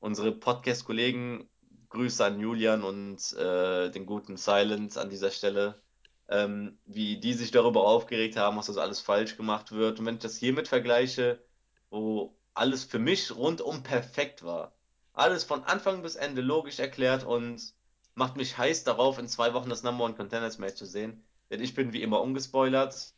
unsere 0.00 0.32
Podcast-Kollegen, 0.32 1.48
Grüße 1.90 2.24
an 2.24 2.40
Julian 2.40 2.82
und 2.82 3.32
äh, 3.34 3.90
den 3.90 4.06
guten 4.06 4.36
Silent 4.36 4.98
an 4.98 5.10
dieser 5.10 5.30
Stelle, 5.30 5.80
ähm, 6.28 6.78
wie 6.86 7.18
die 7.18 7.34
sich 7.34 7.50
darüber 7.50 7.84
aufgeregt 7.86 8.36
haben, 8.36 8.56
was 8.56 8.66
das 8.66 8.76
alles 8.76 9.00
falsch 9.00 9.36
gemacht 9.36 9.72
wird. 9.72 9.98
Und 9.98 10.06
wenn 10.06 10.14
ich 10.16 10.20
das 10.22 10.36
hiermit 10.36 10.68
vergleiche, 10.68 11.42
wo 11.90 12.36
alles 12.54 12.84
für 12.84 12.98
mich 12.98 13.34
rundum 13.34 13.82
perfekt 13.82 14.42
war, 14.44 14.72
alles 15.12 15.44
von 15.44 15.64
Anfang 15.64 16.02
bis 16.02 16.16
Ende 16.16 16.42
logisch 16.42 16.78
erklärt 16.78 17.24
und 17.24 17.74
macht 18.14 18.36
mich 18.36 18.58
heiß 18.58 18.84
darauf, 18.84 19.18
in 19.18 19.28
zwei 19.28 19.54
Wochen 19.54 19.70
das 19.70 19.82
Number 19.82 20.04
One 20.04 20.14
Contenders 20.14 20.58
Match 20.58 20.76
zu 20.76 20.86
sehen. 20.86 21.24
Denn 21.50 21.62
ich 21.62 21.74
bin 21.74 21.92
wie 21.92 22.02
immer 22.02 22.20
ungespoilert, 22.20 23.14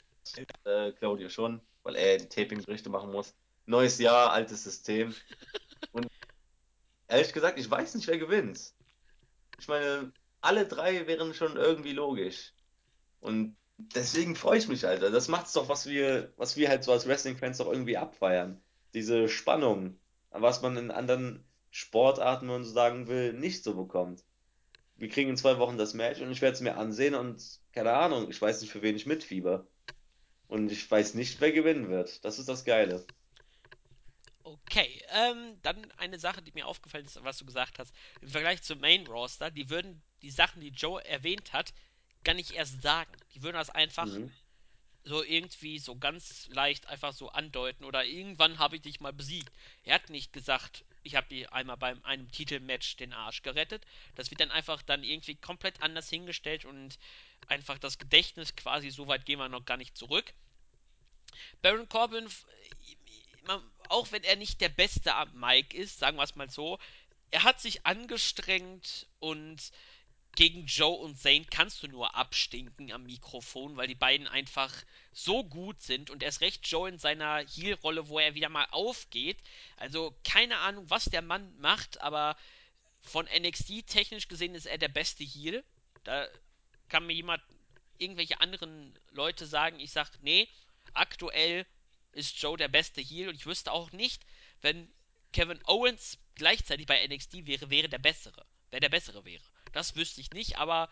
äh, 0.64 0.92
Claudio 0.92 1.28
schon, 1.28 1.60
weil 1.82 1.96
er 1.96 2.18
die 2.18 2.28
Taping-Berichte 2.28 2.90
machen 2.90 3.10
muss. 3.10 3.34
Neues 3.66 3.98
Jahr, 3.98 4.32
altes 4.32 4.64
System. 4.64 5.14
Und 5.92 6.06
Ehrlich 7.10 7.32
gesagt, 7.32 7.58
ich 7.58 7.68
weiß 7.68 7.96
nicht, 7.96 8.06
wer 8.06 8.18
gewinnt. 8.18 8.72
Ich 9.58 9.66
meine, 9.66 10.12
alle 10.40 10.64
drei 10.66 11.08
wären 11.08 11.34
schon 11.34 11.56
irgendwie 11.56 11.92
logisch. 11.92 12.54
Und 13.20 13.56
deswegen 13.78 14.36
freue 14.36 14.58
ich 14.58 14.68
mich, 14.68 14.86
Alter. 14.86 15.10
Das 15.10 15.28
macht's 15.28 15.52
doch, 15.52 15.68
was 15.68 15.86
wir, 15.86 16.32
was 16.36 16.56
wir 16.56 16.68
halt 16.68 16.84
so 16.84 16.92
als 16.92 17.06
Wrestling-Fans 17.06 17.58
doch 17.58 17.70
irgendwie 17.70 17.96
abfeiern. 17.96 18.60
Diese 18.94 19.28
Spannung, 19.28 19.98
was 20.30 20.62
man 20.62 20.76
in 20.76 20.90
anderen 20.90 21.44
Sportarten, 21.70 22.48
wenn 22.48 22.54
man 22.54 22.64
so 22.64 22.72
sagen 22.72 23.06
will, 23.06 23.32
nicht 23.32 23.62
so 23.62 23.74
bekommt. 23.74 24.24
Wir 24.96 25.08
kriegen 25.08 25.30
in 25.30 25.36
zwei 25.36 25.58
Wochen 25.58 25.78
das 25.78 25.94
Match 25.94 26.20
und 26.20 26.30
ich 26.30 26.42
werde 26.42 26.54
es 26.54 26.60
mir 26.60 26.76
ansehen 26.76 27.14
und 27.14 27.42
keine 27.72 27.92
Ahnung, 27.92 28.28
ich 28.30 28.40
weiß 28.40 28.60
nicht, 28.60 28.70
für 28.70 28.82
wen 28.82 28.96
ich 28.96 29.06
mitfieber. 29.06 29.66
Und 30.48 30.72
ich 30.72 30.90
weiß 30.90 31.14
nicht, 31.14 31.40
wer 31.40 31.52
gewinnen 31.52 31.88
wird. 31.88 32.24
Das 32.24 32.38
ist 32.38 32.48
das 32.48 32.64
Geile. 32.64 33.06
Okay, 34.42 35.00
ähm, 35.10 35.58
dann 35.62 35.90
eine 35.96 36.18
Sache, 36.18 36.42
die 36.42 36.52
mir 36.52 36.66
aufgefallen 36.66 37.04
ist, 37.04 37.22
was 37.22 37.38
du 37.38 37.46
gesagt 37.46 37.78
hast. 37.78 37.94
Im 38.20 38.28
Vergleich 38.28 38.62
zum 38.62 38.80
Main 38.80 39.06
Roster, 39.06 39.50
die 39.50 39.70
würden 39.70 40.02
die 40.22 40.30
Sachen, 40.30 40.60
die 40.60 40.70
Joe 40.70 41.04
erwähnt 41.04 41.52
hat, 41.52 41.72
gar 42.24 42.34
nicht 42.34 42.52
erst 42.52 42.82
sagen. 42.82 43.12
Die 43.34 43.42
würden 43.42 43.56
das 43.56 43.70
einfach 43.70 44.20
Mhm. 44.20 44.32
so 45.04 45.22
irgendwie 45.24 45.78
so 45.78 45.96
ganz 45.96 46.48
leicht 46.48 46.86
einfach 46.88 47.12
so 47.12 47.30
andeuten 47.30 47.84
oder 47.84 48.04
irgendwann 48.04 48.58
habe 48.58 48.76
ich 48.76 48.82
dich 48.82 49.00
mal 49.00 49.12
besiegt. 49.12 49.52
Er 49.84 49.94
hat 49.96 50.10
nicht 50.10 50.32
gesagt, 50.32 50.84
ich 51.02 51.14
habe 51.16 51.28
dir 51.28 51.52
einmal 51.52 51.76
beim 51.78 52.02
einem 52.04 52.30
Titelmatch 52.30 52.96
den 52.96 53.12
Arsch 53.14 53.42
gerettet. 53.42 53.86
Das 54.16 54.30
wird 54.30 54.40
dann 54.40 54.50
einfach 54.50 54.82
dann 54.82 55.04
irgendwie 55.04 55.36
komplett 55.36 55.80
anders 55.82 56.08
hingestellt 56.10 56.64
und 56.66 56.98
einfach 57.48 57.78
das 57.78 57.98
Gedächtnis 57.98 58.56
quasi 58.56 58.90
so 58.90 59.08
weit 59.08 59.24
gehen 59.26 59.38
wir 59.38 59.48
noch 59.48 59.64
gar 59.64 59.76
nicht 59.78 59.96
zurück. 59.96 60.32
Baron 61.62 61.88
Corbin, 61.88 62.28
auch 63.88 64.12
wenn 64.12 64.22
er 64.24 64.36
nicht 64.36 64.60
der 64.60 64.68
Beste 64.68 65.14
am 65.14 65.32
Mike 65.38 65.76
ist, 65.76 65.98
sagen 65.98 66.16
wir 66.16 66.22
es 66.24 66.36
mal 66.36 66.50
so, 66.50 66.78
er 67.30 67.42
hat 67.44 67.60
sich 67.60 67.86
angestrengt 67.86 69.06
und 69.18 69.70
gegen 70.36 70.66
Joe 70.66 70.96
und 70.96 71.18
Zane 71.18 71.44
kannst 71.50 71.82
du 71.82 71.88
nur 71.88 72.14
abstinken 72.14 72.92
am 72.92 73.04
Mikrofon, 73.04 73.76
weil 73.76 73.88
die 73.88 73.94
beiden 73.94 74.28
einfach 74.28 74.72
so 75.12 75.44
gut 75.44 75.82
sind 75.82 76.08
und 76.10 76.22
erst 76.22 76.40
recht 76.40 76.66
Joe 76.68 76.88
in 76.88 76.98
seiner 76.98 77.38
Heel-Rolle, 77.46 78.08
wo 78.08 78.18
er 78.18 78.34
wieder 78.34 78.48
mal 78.48 78.66
aufgeht. 78.70 79.38
Also 79.76 80.16
keine 80.24 80.58
Ahnung, 80.58 80.88
was 80.88 81.06
der 81.06 81.22
Mann 81.22 81.52
macht, 81.58 82.00
aber 82.00 82.36
von 83.02 83.26
NXT 83.26 83.86
technisch 83.86 84.28
gesehen 84.28 84.54
ist 84.54 84.66
er 84.66 84.78
der 84.78 84.88
beste 84.88 85.24
Heel. 85.24 85.64
Da 86.04 86.28
kann 86.88 87.06
mir 87.06 87.14
jemand 87.14 87.42
irgendwelche 87.98 88.40
anderen 88.40 88.98
Leute 89.10 89.46
sagen, 89.46 89.80
ich 89.80 89.90
sag, 89.90 90.10
nee, 90.22 90.48
aktuell 90.94 91.66
ist 92.12 92.40
Joe 92.40 92.56
der 92.56 92.68
beste 92.68 93.00
Heel 93.00 93.28
und 93.28 93.34
ich 93.34 93.46
wüsste 93.46 93.72
auch 93.72 93.92
nicht, 93.92 94.24
wenn 94.60 94.90
Kevin 95.32 95.60
Owens 95.66 96.18
gleichzeitig 96.34 96.86
bei 96.86 97.06
NXT 97.06 97.46
wäre, 97.46 97.70
wäre 97.70 97.88
der 97.88 97.98
bessere. 97.98 98.44
Wer 98.70 98.80
der 98.80 98.88
bessere 98.88 99.24
wäre. 99.24 99.42
Das 99.72 99.96
wüsste 99.96 100.20
ich 100.20 100.30
nicht, 100.32 100.58
aber 100.58 100.88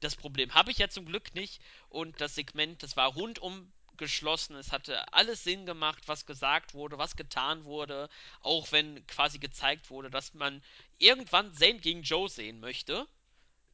das 0.00 0.16
Problem 0.16 0.54
habe 0.54 0.70
ich 0.70 0.78
ja 0.78 0.88
zum 0.88 1.06
Glück 1.06 1.34
nicht 1.34 1.60
und 1.88 2.20
das 2.20 2.34
Segment, 2.34 2.82
das 2.82 2.96
war 2.96 3.12
rundum 3.12 3.72
geschlossen. 3.96 4.54
Es 4.56 4.70
hatte 4.70 5.12
alles 5.12 5.42
Sinn 5.42 5.66
gemacht, 5.66 6.04
was 6.06 6.24
gesagt 6.24 6.74
wurde, 6.74 6.98
was 6.98 7.16
getan 7.16 7.64
wurde, 7.64 8.08
auch 8.40 8.70
wenn 8.70 9.04
quasi 9.06 9.38
gezeigt 9.38 9.90
wurde, 9.90 10.10
dass 10.10 10.34
man 10.34 10.62
irgendwann 10.98 11.52
Zane 11.52 11.80
gegen 11.80 12.02
Joe 12.02 12.28
sehen 12.28 12.60
möchte 12.60 13.08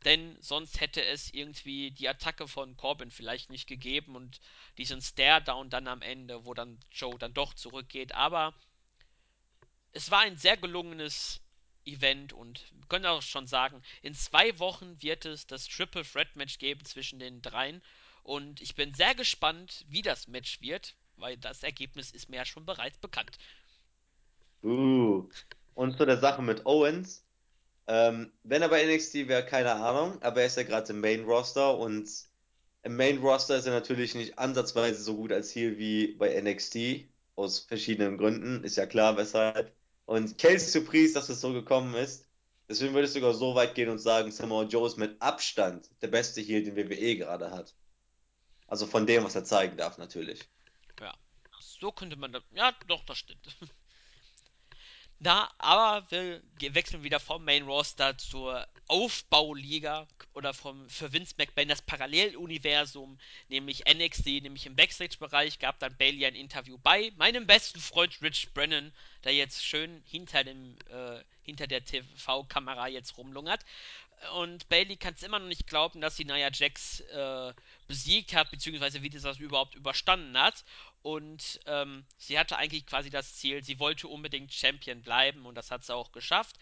denn 0.04 0.36
sonst 0.40 0.80
hätte 0.80 1.02
es 1.02 1.32
irgendwie 1.32 1.90
die 1.90 2.08
Attacke 2.08 2.46
von 2.46 2.76
Corbin 2.76 3.10
vielleicht 3.10 3.50
nicht 3.50 3.66
gegeben 3.66 4.16
und 4.16 4.40
diesen 4.76 5.00
Stare-Down 5.00 5.70
dann 5.70 5.88
am 5.88 6.02
Ende, 6.02 6.44
wo 6.44 6.52
dann 6.52 6.78
Joe 6.90 7.18
dann 7.18 7.32
doch 7.32 7.54
zurückgeht. 7.54 8.12
Aber 8.12 8.54
es 9.92 10.10
war 10.10 10.20
ein 10.20 10.36
sehr 10.36 10.56
gelungenes 10.56 11.40
Event 11.86 12.32
und 12.32 12.64
wir 12.72 12.86
können 12.88 13.06
auch 13.06 13.22
schon 13.22 13.46
sagen, 13.46 13.82
in 14.02 14.14
zwei 14.14 14.58
Wochen 14.58 14.96
wird 15.00 15.24
es 15.24 15.46
das 15.46 15.66
Triple 15.66 16.04
Threat 16.04 16.34
Match 16.36 16.58
geben 16.58 16.84
zwischen 16.84 17.18
den 17.18 17.42
dreien 17.42 17.82
und 18.22 18.60
ich 18.60 18.74
bin 18.74 18.94
sehr 18.94 19.14
gespannt, 19.14 19.84
wie 19.88 20.02
das 20.02 20.28
Match 20.28 20.60
wird, 20.60 20.94
weil 21.16 21.36
das 21.36 21.62
Ergebnis 21.62 22.10
ist 22.10 22.28
mir 22.28 22.36
ja 22.36 22.44
schon 22.44 22.66
bereits 22.66 22.98
bekannt. 22.98 23.38
Uh. 24.62 25.28
Und 25.74 25.98
zu 25.98 26.06
der 26.06 26.18
Sache 26.18 26.42
mit 26.42 26.64
Owens. 26.66 27.22
Ähm, 27.86 28.32
wenn 28.44 28.62
er 28.62 28.70
bei 28.70 28.82
NXT 28.86 29.28
wäre, 29.28 29.44
keine 29.44 29.74
Ahnung, 29.74 30.22
aber 30.22 30.40
er 30.40 30.46
ist 30.46 30.56
ja 30.56 30.62
gerade 30.62 30.92
im 30.92 31.00
Main 31.00 31.24
Roster 31.24 31.76
und 31.76 32.08
im 32.82 32.96
Main 32.96 33.18
Roster 33.18 33.56
ist 33.56 33.66
er 33.66 33.72
natürlich 33.72 34.14
nicht 34.14 34.38
ansatzweise 34.38 35.02
so 35.02 35.16
gut 35.16 35.32
als 35.32 35.54
Heel 35.54 35.76
wie 35.76 36.14
bei 36.14 36.40
NXT, 36.40 37.08
aus 37.36 37.60
verschiedenen 37.60 38.16
Gründen, 38.16 38.64
ist 38.64 38.76
ja 38.76 38.86
klar, 38.86 39.16
weshalb. 39.16 39.74
Und 40.06 40.38
Kelsey 40.38 40.68
Surprise, 40.68 41.14
dass 41.14 41.28
es 41.28 41.40
so 41.40 41.52
gekommen 41.52 41.94
ist. 41.94 42.26
Deswegen 42.68 42.94
würde 42.94 43.06
ich 43.06 43.12
sogar 43.12 43.34
so 43.34 43.54
weit 43.54 43.74
gehen 43.74 43.90
und 43.90 43.98
sagen, 43.98 44.30
Samoa 44.30 44.64
Joe 44.64 44.86
ist 44.86 44.96
mit 44.96 45.20
Abstand 45.20 45.90
der 46.00 46.08
beste 46.08 46.40
Heel, 46.40 46.62
den 46.62 46.76
WWE 46.76 47.16
gerade 47.16 47.50
hat. 47.50 47.74
Also 48.66 48.86
von 48.86 49.06
dem, 49.06 49.24
was 49.24 49.34
er 49.34 49.44
zeigen 49.44 49.76
darf, 49.76 49.98
natürlich. 49.98 50.40
Ja, 51.00 51.14
so 51.60 51.92
könnte 51.92 52.16
man 52.16 52.32
das. 52.32 52.42
Ja, 52.54 52.72
doch, 52.86 53.04
das 53.04 53.18
stimmt. 53.18 53.46
Na, 55.20 55.50
aber 55.58 56.10
wir 56.10 56.74
wechseln 56.74 57.02
wieder 57.02 57.20
vom 57.20 57.44
Main 57.44 57.62
Roster 57.62 58.18
zur 58.18 58.66
Aufbauliga 58.88 60.06
oder 60.34 60.52
vom 60.52 60.88
für 60.88 61.12
Vince 61.12 61.34
McMahon 61.38 61.68
das 61.68 61.82
Paralleluniversum, 61.82 63.18
nämlich 63.48 63.84
NXT, 63.86 64.26
nämlich 64.42 64.66
im 64.66 64.76
Backstage-Bereich 64.76 65.58
gab 65.58 65.78
dann 65.78 65.96
Bailey 65.96 66.26
ein 66.26 66.34
Interview 66.34 66.78
bei 66.78 67.12
meinem 67.16 67.46
besten 67.46 67.80
Freund 67.80 68.20
Rich 68.20 68.52
Brennan, 68.52 68.92
der 69.24 69.34
jetzt 69.34 69.64
schön 69.64 70.02
hinter 70.06 70.44
dem 70.44 70.76
äh, 70.88 71.22
hinter 71.42 71.66
der 71.66 71.84
TV-Kamera 71.84 72.88
jetzt 72.88 73.16
rumlungert. 73.16 73.64
Und 74.34 74.68
Bailey 74.68 74.96
kann 74.96 75.14
es 75.14 75.22
immer 75.22 75.38
noch 75.38 75.48
nicht 75.48 75.66
glauben, 75.66 76.00
dass 76.00 76.16
sie 76.16 76.24
Nia 76.24 76.50
Jax 76.50 77.00
äh, 77.00 77.52
besiegt 77.86 78.34
hat, 78.34 78.50
beziehungsweise 78.50 79.02
wie 79.02 79.10
das 79.10 79.38
überhaupt 79.38 79.74
überstanden 79.74 80.38
hat. 80.38 80.64
Und 81.02 81.60
ähm, 81.66 82.06
sie 82.16 82.38
hatte 82.38 82.56
eigentlich 82.56 82.86
quasi 82.86 83.10
das 83.10 83.34
Ziel, 83.36 83.62
sie 83.62 83.78
wollte 83.78 84.08
unbedingt 84.08 84.54
Champion 84.54 85.02
bleiben 85.02 85.44
und 85.44 85.54
das 85.54 85.70
hat 85.70 85.84
sie 85.84 85.94
auch 85.94 86.12
geschafft. 86.12 86.56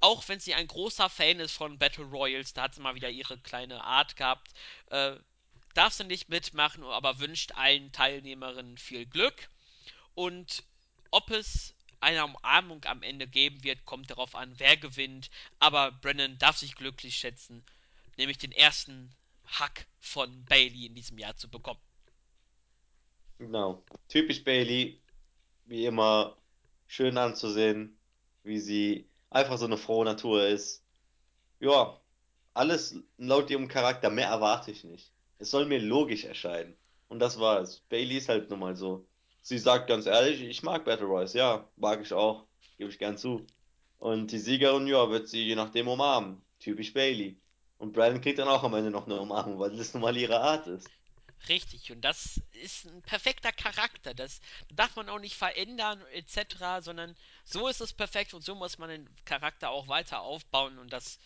Auch 0.00 0.28
wenn 0.28 0.40
sie 0.40 0.54
ein 0.54 0.68
großer 0.68 1.08
Fan 1.08 1.40
ist 1.40 1.52
von 1.52 1.78
Battle 1.78 2.04
Royals, 2.04 2.52
da 2.52 2.64
hat 2.64 2.74
sie 2.74 2.82
mal 2.82 2.94
wieder 2.94 3.08
ihre 3.08 3.38
kleine 3.38 3.82
Art 3.82 4.16
gehabt. 4.16 4.52
Äh, 4.90 5.16
darf 5.72 5.94
sie 5.94 6.04
nicht 6.04 6.28
mitmachen, 6.28 6.84
aber 6.84 7.18
wünscht 7.18 7.52
allen 7.52 7.90
Teilnehmerinnen 7.92 8.76
viel 8.76 9.06
Glück. 9.06 9.48
Und 10.14 10.64
ob 11.10 11.30
es 11.30 11.74
eine 12.00 12.24
Umarmung 12.24 12.84
am 12.84 13.02
Ende 13.02 13.26
geben 13.26 13.62
wird, 13.64 13.84
kommt 13.84 14.10
darauf 14.10 14.34
an, 14.34 14.54
wer 14.58 14.76
gewinnt. 14.76 15.30
Aber 15.58 15.92
Brennan 15.92 16.38
darf 16.38 16.56
sich 16.56 16.74
glücklich 16.74 17.16
schätzen, 17.16 17.64
nämlich 18.16 18.38
den 18.38 18.52
ersten 18.52 19.10
Hack 19.46 19.86
von 20.00 20.44
Bailey 20.44 20.86
in 20.86 20.94
diesem 20.94 21.18
Jahr 21.18 21.36
zu 21.36 21.48
bekommen. 21.48 21.80
Genau. 23.38 23.82
Typisch 24.08 24.44
Bailey, 24.44 25.00
wie 25.66 25.86
immer, 25.86 26.36
schön 26.86 27.16
anzusehen, 27.16 27.98
wie 28.42 28.58
sie 28.58 29.08
einfach 29.30 29.58
so 29.58 29.66
eine 29.66 29.76
frohe 29.76 30.04
Natur 30.04 30.46
ist. 30.46 30.82
Ja, 31.60 32.00
alles 32.54 32.96
laut 33.16 33.50
ihrem 33.50 33.68
Charakter, 33.68 34.10
mehr 34.10 34.28
erwarte 34.28 34.70
ich 34.70 34.84
nicht. 34.84 35.12
Es 35.38 35.50
soll 35.50 35.66
mir 35.66 35.78
logisch 35.78 36.24
erscheinen. 36.24 36.76
Und 37.08 37.20
das 37.20 37.38
war's. 37.38 37.80
Bailey 37.88 38.16
ist 38.16 38.28
halt 38.28 38.50
nun 38.50 38.58
mal 38.58 38.76
so. 38.76 39.07
Sie 39.48 39.56
sagt 39.56 39.86
ganz 39.86 40.04
ehrlich, 40.04 40.42
ich 40.42 40.62
mag 40.62 40.84
Battle 40.84 41.06
Royale, 41.06 41.30
ja, 41.32 41.66
mag 41.76 42.02
ich 42.02 42.12
auch, 42.12 42.44
gebe 42.76 42.90
ich 42.90 42.98
gern 42.98 43.16
zu. 43.16 43.46
Und 43.98 44.30
die 44.30 44.38
Siegerin, 44.38 44.86
ja, 44.86 45.08
wird 45.08 45.26
sie 45.26 45.42
je 45.42 45.54
nachdem 45.54 45.88
umarmen. 45.88 46.42
Typisch 46.58 46.92
Bailey. 46.92 47.40
Und 47.78 47.94
Brandon 47.94 48.20
kriegt 48.20 48.38
dann 48.38 48.48
auch 48.48 48.62
am 48.62 48.74
Ende 48.74 48.90
noch 48.90 49.06
eine 49.06 49.18
Umarmung, 49.18 49.58
weil 49.58 49.74
das 49.74 49.94
nun 49.94 50.02
mal 50.02 50.14
ihre 50.14 50.38
Art 50.38 50.66
ist. 50.66 50.90
Richtig, 51.48 51.90
und 51.90 52.02
das 52.02 52.42
ist 52.62 52.84
ein 52.84 53.00
perfekter 53.00 53.50
Charakter. 53.50 54.12
Das 54.12 54.42
darf 54.70 54.96
man 54.96 55.08
auch 55.08 55.18
nicht 55.18 55.36
verändern, 55.36 56.02
etc., 56.12 56.82
sondern 56.82 57.16
so 57.44 57.68
ist 57.68 57.80
es 57.80 57.94
perfekt 57.94 58.34
und 58.34 58.44
so 58.44 58.54
muss 58.54 58.76
man 58.76 58.90
den 58.90 59.08
Charakter 59.24 59.70
auch 59.70 59.88
weiter 59.88 60.20
aufbauen 60.20 60.76
und 60.76 60.92
das 60.92 61.18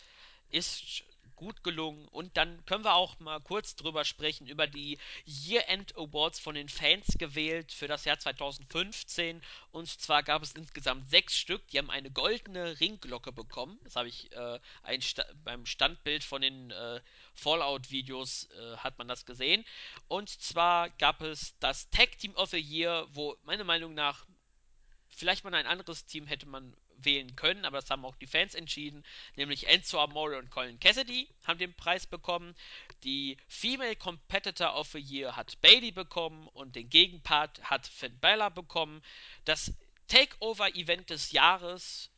ist 0.49 1.03
gut 1.43 1.61
gelungen. 1.61 2.07
Und 2.07 2.37
dann 2.37 2.65
können 2.65 2.85
wir 2.85 2.95
auch 2.95 3.19
mal 3.19 3.41
kurz 3.41 3.75
drüber 3.75 4.05
sprechen, 4.05 4.47
über 4.47 4.65
die 4.65 4.97
Year-End 5.25 5.93
Awards 5.97 6.39
von 6.39 6.55
den 6.55 6.69
Fans 6.69 7.17
gewählt 7.17 7.73
für 7.73 7.87
das 7.87 8.05
Jahr 8.05 8.17
2015. 8.17 9.41
Und 9.71 9.89
zwar 9.89 10.23
gab 10.23 10.41
es 10.41 10.53
insgesamt 10.53 11.09
sechs 11.09 11.37
Stück, 11.37 11.67
die 11.67 11.79
haben 11.79 11.89
eine 11.89 12.11
goldene 12.11 12.79
Ringglocke 12.79 13.33
bekommen. 13.33 13.77
Das 13.83 13.97
habe 13.97 14.07
ich 14.07 14.31
äh, 14.31 14.59
Sta 15.01 15.25
beim 15.43 15.65
Standbild 15.65 16.23
von 16.23 16.41
den 16.41 16.71
äh, 16.71 17.01
Fallout-Videos 17.33 18.49
äh, 18.51 18.77
hat 18.77 18.97
man 18.97 19.09
das 19.09 19.25
gesehen. 19.25 19.65
Und 20.07 20.29
zwar 20.29 20.91
gab 20.91 21.21
es 21.21 21.57
das 21.59 21.89
Tag 21.89 22.17
Team 22.19 22.35
of 22.35 22.51
the 22.51 22.57
Year, 22.57 23.05
wo 23.11 23.35
meiner 23.43 23.65
Meinung 23.65 23.93
nach 23.93 24.25
vielleicht 25.09 25.43
mal 25.43 25.53
ein 25.53 25.67
anderes 25.67 26.05
Team 26.05 26.25
hätte 26.25 26.47
man 26.47 26.73
wählen 27.05 27.35
können, 27.35 27.65
aber 27.65 27.79
das 27.79 27.89
haben 27.89 28.05
auch 28.05 28.15
die 28.15 28.27
Fans 28.27 28.55
entschieden. 28.55 29.03
Nämlich 29.35 29.67
Enzo 29.67 29.99
Amore 29.99 30.37
und 30.37 30.49
Colin 30.49 30.79
Cassidy 30.79 31.27
haben 31.45 31.59
den 31.59 31.73
Preis 31.73 32.05
bekommen. 32.07 32.55
Die 33.03 33.37
Female 33.47 33.95
Competitor 33.95 34.75
of 34.75 34.91
the 34.91 34.99
Year 34.99 35.35
hat 35.35 35.59
Bailey 35.61 35.91
bekommen 35.91 36.47
und 36.49 36.75
den 36.75 36.89
Gegenpart 36.89 37.63
hat 37.63 37.87
Finn 37.87 38.17
Balor 38.19 38.51
bekommen. 38.51 39.01
Das 39.45 39.73
Takeover-Event 40.07 41.09
des 41.09 41.31
Jahres 41.31 42.09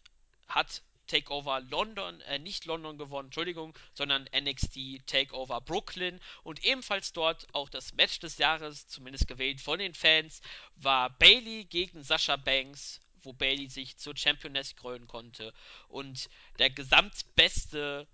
hat 0.48 0.82
Takeover 1.08 1.62
London, 1.62 2.20
äh, 2.22 2.40
nicht 2.40 2.66
London 2.66 2.98
gewonnen, 2.98 3.28
Entschuldigung, 3.28 3.78
sondern 3.94 4.28
NXT 4.34 5.06
Takeover 5.06 5.62
Brooklyn 5.62 6.20
und 6.44 6.66
ebenfalls 6.66 7.14
dort 7.14 7.48
auch 7.54 7.70
das 7.70 7.94
Match 7.94 8.20
des 8.20 8.38
Jahres, 8.38 8.88
zumindest 8.88 9.28
gewählt 9.28 9.62
von 9.62 9.80
den 9.80 9.94
Fans, 9.94 10.42
war 10.76 11.12
Bailey 11.12 11.66
gegen 11.66 12.04
Sasha 12.04 12.38
Banks, 12.38 13.02
wo 13.26 13.34
Bailey 13.34 13.70
sich 13.70 13.98
zur 13.98 14.16
Championess 14.16 14.76
krönen 14.76 15.08
konnte 15.08 15.54
und 15.88 16.30
der 16.60 16.70
gesamtbeste 16.70 18.08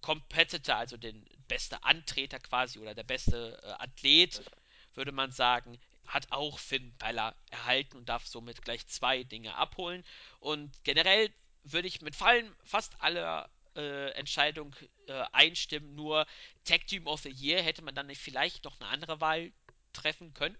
Competitor, 0.00 0.76
also 0.76 0.96
den 0.96 1.26
beste 1.48 1.82
Antreter 1.84 2.38
quasi 2.38 2.78
oder 2.78 2.94
der 2.94 3.04
beste 3.04 3.60
äh, 3.62 3.82
Athlet, 3.82 4.42
würde 4.94 5.12
man 5.12 5.32
sagen, 5.32 5.78
hat 6.06 6.26
auch 6.30 6.58
Finn 6.58 6.94
Balor 6.98 7.34
erhalten 7.50 7.96
und 7.96 8.08
darf 8.08 8.26
somit 8.26 8.62
gleich 8.62 8.86
zwei 8.86 9.24
Dinge 9.24 9.54
abholen. 9.56 10.04
Und 10.40 10.72
generell 10.84 11.30
würde 11.64 11.88
ich 11.88 12.00
mit 12.00 12.16
fallen 12.16 12.54
fast 12.64 13.00
aller 13.00 13.50
äh, 13.76 14.10
Entscheidung 14.12 14.74
äh, 15.06 15.24
einstimmen. 15.32 15.94
Nur 15.94 16.26
Tag 16.64 16.86
Team 16.86 17.06
of 17.06 17.20
the 17.20 17.30
Year 17.30 17.62
hätte 17.62 17.82
man 17.82 17.94
dann 17.94 18.06
nicht 18.06 18.20
vielleicht 18.20 18.64
noch 18.64 18.80
eine 18.80 18.90
andere 18.90 19.20
Wahl 19.20 19.52
treffen 19.92 20.32
können. 20.34 20.56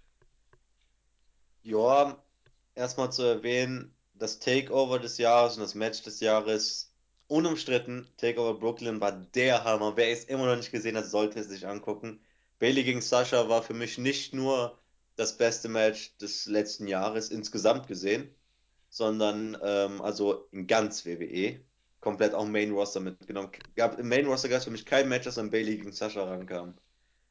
Ja, 1.62 2.22
erstmal 2.74 3.12
zu 3.12 3.22
erwähnen, 3.22 3.94
das 4.18 4.38
Takeover 4.38 4.98
des 4.98 5.18
Jahres 5.18 5.56
und 5.56 5.62
das 5.62 5.74
Match 5.74 6.02
des 6.02 6.20
Jahres, 6.20 6.92
unumstritten, 7.28 8.08
Takeover 8.16 8.58
Brooklyn 8.58 9.00
war 9.00 9.12
der 9.12 9.64
Hammer. 9.64 9.96
Wer 9.96 10.10
es 10.10 10.24
immer 10.24 10.46
noch 10.46 10.56
nicht 10.56 10.72
gesehen 10.72 10.96
hat, 10.96 11.06
sollte 11.06 11.40
es 11.40 11.48
sich 11.48 11.66
angucken. 11.66 12.20
Bailey 12.58 12.84
gegen 12.84 13.00
Sasha 13.00 13.48
war 13.48 13.62
für 13.62 13.74
mich 13.74 13.98
nicht 13.98 14.34
nur 14.34 14.78
das 15.16 15.36
beste 15.36 15.68
Match 15.68 16.16
des 16.18 16.46
letzten 16.46 16.86
Jahres 16.86 17.30
insgesamt 17.30 17.86
gesehen, 17.86 18.34
sondern 18.88 19.56
ähm, 19.62 20.00
also 20.00 20.48
in 20.52 20.66
ganz 20.66 21.04
WWE. 21.06 21.60
Komplett 22.00 22.34
auch 22.34 22.46
Main 22.46 22.72
Roster 22.72 23.00
mitgenommen. 23.00 23.50
Gab, 23.74 23.98
Im 23.98 24.08
Main 24.08 24.26
Roster 24.26 24.48
gab 24.48 24.58
es 24.58 24.64
für 24.64 24.70
mich 24.70 24.86
kein 24.86 25.08
Match, 25.08 25.24
das 25.24 25.38
an 25.38 25.50
Bailey 25.50 25.76
gegen 25.76 25.92
Sasha 25.92 26.22
rankam. 26.24 26.74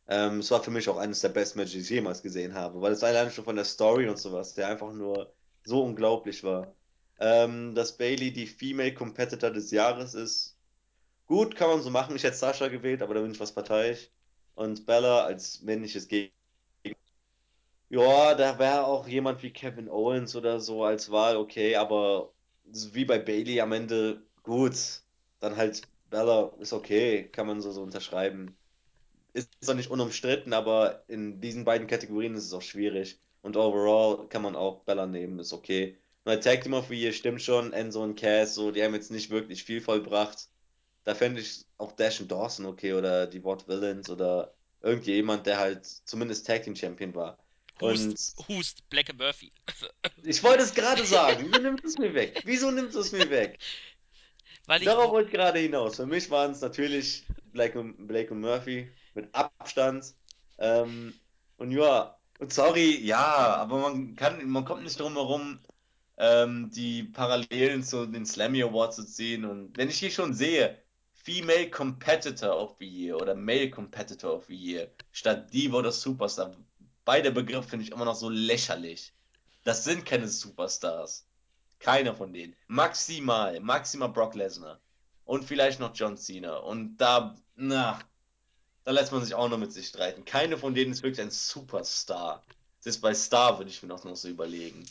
Ähm, 0.09 0.39
es 0.39 0.51
war 0.51 0.63
für 0.63 0.71
mich 0.71 0.87
auch 0.89 0.97
eines 0.97 1.21
der 1.21 1.29
besten 1.29 1.59
Matches, 1.59 1.73
die 1.73 1.79
ich 1.79 1.89
jemals 1.89 2.21
gesehen 2.21 2.53
habe, 2.53 2.81
weil 2.81 2.93
es 2.93 3.03
alleine 3.03 3.31
schon 3.31 3.43
von 3.45 3.55
der 3.55 3.65
Story 3.65 4.07
und 4.07 4.17
sowas, 4.17 4.53
der 4.53 4.67
einfach 4.69 4.93
nur 4.93 5.33
so 5.63 5.83
unglaublich 5.83 6.43
war. 6.43 6.76
Ähm, 7.19 7.73
dass 7.75 7.97
Bailey 7.97 8.31
die 8.31 8.47
Female 8.47 8.93
Competitor 8.93 9.51
des 9.51 9.71
Jahres 9.71 10.13
ist, 10.13 10.57
gut, 11.25 11.55
kann 11.55 11.69
man 11.69 11.81
so 11.81 11.89
machen. 11.89 12.15
Ich 12.15 12.23
hätte 12.23 12.37
Sasha 12.37 12.67
gewählt, 12.67 13.01
aber 13.01 13.15
da 13.15 13.21
bin 13.21 13.31
ich 13.31 13.39
was 13.39 13.53
parteiisch. 13.53 14.09
Und 14.55 14.85
Bella 14.85 15.25
als 15.25 15.61
männliches 15.61 16.07
Gegner. 16.07 16.31
Ja, 17.89 18.35
da 18.35 18.59
wäre 18.59 18.85
auch 18.85 19.07
jemand 19.07 19.41
wie 19.43 19.51
Kevin 19.51 19.89
Owens 19.89 20.35
oder 20.35 20.59
so 20.59 20.83
als 20.83 21.09
Wahl 21.11 21.37
okay, 21.37 21.75
aber 21.75 22.33
wie 22.65 23.05
bei 23.05 23.17
Bailey 23.19 23.61
am 23.61 23.71
Ende 23.71 24.23
gut. 24.43 24.75
Dann 25.39 25.55
halt 25.55 25.81
Bella 26.09 26.51
ist 26.59 26.73
okay, 26.73 27.29
kann 27.29 27.47
man 27.47 27.61
so, 27.61 27.71
so 27.71 27.81
unterschreiben 27.83 28.57
ist 29.37 29.49
zwar 29.63 29.75
nicht 29.75 29.91
unumstritten, 29.91 30.53
aber 30.53 31.03
in 31.07 31.39
diesen 31.39 31.63
beiden 31.63 31.87
Kategorien 31.87 32.33
ist 32.35 32.45
es 32.45 32.53
auch 32.53 32.61
schwierig. 32.61 33.19
Und 33.43 33.55
overall 33.55 34.27
kann 34.29 34.41
man 34.41 34.55
auch 34.55 34.83
Bella 34.83 35.05
nehmen, 35.05 35.39
ist 35.39 35.53
okay. 35.53 35.95
Bei 36.27 36.35
Tag 36.35 36.61
Team 36.61 36.73
of 36.73 36.89
the 36.89 36.93
Year 36.93 37.13
stimmt 37.13 37.41
schon, 37.41 37.71
Enzo 37.71 38.03
und 38.03 38.19
Cass, 38.19 38.53
so, 38.53 38.71
die 38.71 38.83
haben 38.83 38.93
jetzt 38.93 39.11
nicht 39.11 39.29
wirklich 39.29 39.63
viel 39.63 39.79
vollbracht. 39.79 40.49
Da 41.05 41.15
fände 41.15 41.39
ich 41.39 41.63
auch 41.77 41.93
Dash 41.93 42.19
und 42.19 42.29
Dawson 42.29 42.65
okay 42.65 42.91
oder 42.91 43.27
die 43.27 43.41
Ward 43.45 43.65
Villains 43.69 44.09
oder 44.09 44.53
irgendjemand, 44.81 45.45
der 45.45 45.57
halt 45.57 45.85
zumindest 45.85 46.45
Tag 46.45 46.63
Team 46.63 46.75
Champion 46.75 47.15
war. 47.15 47.37
Hust, 47.79 48.37
Und 48.37 48.47
Hust, 48.49 48.89
Black 48.89 49.17
Murphy. 49.17 49.53
ich 50.23 50.43
wollte 50.43 50.63
es 50.63 50.73
gerade 50.73 51.05
sagen, 51.05 51.45
wieso 51.49 51.61
nimmt 51.61 51.85
es 51.85 51.97
mir 51.97 52.13
weg? 52.13 52.41
Wieso 52.43 52.71
nimmt 52.71 52.93
es 52.93 53.13
mir 53.13 53.29
weg? 53.29 53.57
Weil 54.65 54.81
ich. 54.81 54.85
Darauf 54.85 55.11
wollte 55.11 55.29
ich 55.29 55.33
gerade 55.33 55.59
hinaus. 55.59 55.95
Für 55.95 56.07
mich 56.07 56.29
waren 56.29 56.51
es 56.51 56.59
natürlich 56.59 57.23
Blake 57.53 57.79
und, 57.79 58.05
Blake 58.05 58.33
und 58.33 58.41
Murphy 58.41 58.91
mit 59.13 59.33
Abstand. 59.33 60.13
Ähm, 60.57 61.13
und 61.55 61.71
ja, 61.71 62.17
und 62.39 62.51
sorry, 62.51 62.97
ja, 62.97 63.55
aber 63.55 63.77
man 63.77 64.17
kann, 64.17 64.45
man 64.49 64.65
kommt 64.65 64.83
nicht 64.83 64.99
drum 64.99 65.13
herum, 65.13 65.59
ähm, 66.17 66.69
die 66.71 67.03
Parallelen 67.03 67.83
zu 67.83 68.05
den 68.05 68.25
Slammy 68.25 68.63
Awards 68.63 68.97
zu 68.97 69.05
ziehen. 69.05 69.45
Und 69.45 69.77
wenn 69.77 69.89
ich 69.89 69.99
hier 69.99 70.11
schon 70.11 70.33
sehe, 70.33 70.77
Female 71.13 71.69
Competitor 71.69 72.55
of 72.55 72.75
the 72.79 72.87
Year 72.87 73.17
oder 73.17 73.35
Male 73.35 73.69
Competitor 73.69 74.33
of 74.33 74.45
the 74.45 74.55
Year 74.55 74.89
statt 75.11 75.53
Diva 75.53 75.77
oder 75.77 75.91
Superstar, 75.91 76.55
beide 77.05 77.31
Begriffe 77.31 77.69
finde 77.69 77.85
ich 77.85 77.91
immer 77.91 78.05
noch 78.05 78.15
so 78.15 78.29
lächerlich. 78.29 79.13
Das 79.63 79.83
sind 79.83 80.05
keine 80.05 80.27
Superstars. 80.27 81.27
Keiner 81.79 82.15
von 82.15 82.33
denen. 82.33 82.55
Maximal, 82.67 83.59
maximal 83.59 84.09
Brock 84.09 84.35
Lesnar. 84.35 84.79
Und 85.25 85.43
vielleicht 85.43 85.79
noch 85.79 85.93
John 85.93 86.17
Cena. 86.17 86.57
Und 86.57 86.97
da, 86.97 87.35
na, 87.55 87.99
da 88.85 88.91
lässt 88.91 89.11
man 89.11 89.23
sich 89.23 89.35
auch 89.35 89.49
noch 89.49 89.57
mit 89.57 89.73
sich 89.73 89.87
streiten. 89.87 90.23
Keine 90.23 90.57
von 90.57 90.73
denen 90.73 90.93
ist 90.93 91.03
wirklich 91.03 91.21
ein 91.21 91.29
Superstar. 91.29 92.43
Das 92.77 92.95
ist 92.95 93.01
bei 93.01 93.13
Star, 93.13 93.57
würde 93.57 93.69
ich 93.69 93.83
mir 93.83 93.89
noch, 93.89 94.03
noch 94.05 94.15
so 94.15 94.29
überlegen. 94.29 94.85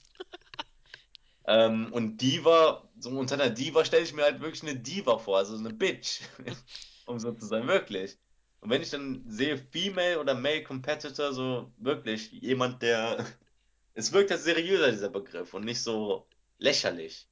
Ähm, 1.46 1.92
und 1.92 2.18
Diva, 2.18 2.88
so 2.98 3.10
unter 3.10 3.34
einer 3.34 3.50
Diva 3.50 3.84
stelle 3.84 4.04
ich 4.04 4.12
mir 4.12 4.24
halt 4.24 4.40
wirklich 4.40 4.62
eine 4.62 4.76
Diva 4.76 5.18
vor, 5.18 5.38
also 5.38 5.56
eine 5.56 5.72
Bitch. 5.72 6.20
um 7.06 7.18
so 7.18 7.32
zu 7.32 7.46
sein, 7.46 7.66
wirklich. 7.68 8.18
Und 8.60 8.70
wenn 8.70 8.82
ich 8.82 8.90
dann 8.90 9.24
sehe, 9.28 9.58
Female 9.58 10.20
oder 10.20 10.34
Male 10.34 10.64
Competitor, 10.64 11.32
so 11.32 11.72
wirklich 11.78 12.32
jemand, 12.32 12.82
der. 12.82 13.24
Es 13.98 14.12
wirkt 14.12 14.30
halt 14.30 14.42
seriöser, 14.42 14.90
dieser 14.90 15.08
Begriff, 15.08 15.54
und 15.54 15.64
nicht 15.64 15.80
so 15.82 16.26
lächerlich 16.58 17.26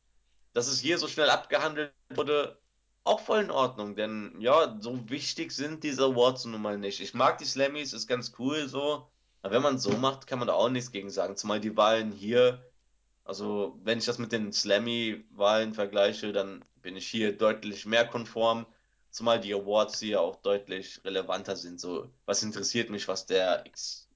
dass 0.54 0.68
es 0.68 0.80
hier 0.80 0.96
so 0.98 1.08
schnell 1.08 1.28
abgehandelt 1.28 1.92
wurde, 2.14 2.58
auch 3.02 3.20
voll 3.20 3.40
in 3.40 3.50
Ordnung, 3.50 3.96
denn 3.96 4.34
ja, 4.38 4.78
so 4.80 5.10
wichtig 5.10 5.52
sind 5.52 5.84
diese 5.84 6.04
Awards 6.04 6.46
nun 6.46 6.62
mal 6.62 6.78
nicht. 6.78 7.00
Ich 7.00 7.12
mag 7.12 7.36
die 7.36 7.44
Slammys, 7.44 7.92
ist 7.92 8.06
ganz 8.06 8.32
cool 8.38 8.66
so. 8.66 9.06
Aber 9.42 9.54
wenn 9.54 9.62
man 9.62 9.78
so 9.78 9.90
macht, 9.90 10.26
kann 10.26 10.38
man 10.38 10.48
da 10.48 10.54
auch 10.54 10.70
nichts 10.70 10.90
gegen 10.90 11.10
sagen. 11.10 11.36
Zumal 11.36 11.60
die 11.60 11.76
Wahlen 11.76 12.12
hier, 12.12 12.64
also 13.24 13.78
wenn 13.82 13.98
ich 13.98 14.04
das 14.04 14.18
mit 14.18 14.32
den 14.32 14.52
Slammy-Wahlen 14.52 15.74
vergleiche, 15.74 16.32
dann 16.32 16.64
bin 16.82 16.96
ich 16.96 17.06
hier 17.08 17.36
deutlich 17.36 17.86
mehr 17.86 18.06
konform. 18.06 18.66
Zumal 19.10 19.40
die 19.40 19.54
Awards 19.54 20.00
hier 20.00 20.20
auch 20.20 20.36
deutlich 20.36 21.00
relevanter 21.04 21.54
sind. 21.56 21.80
So, 21.80 22.10
was 22.26 22.42
interessiert 22.42 22.90
mich, 22.90 23.06
was 23.06 23.26
der 23.26 23.64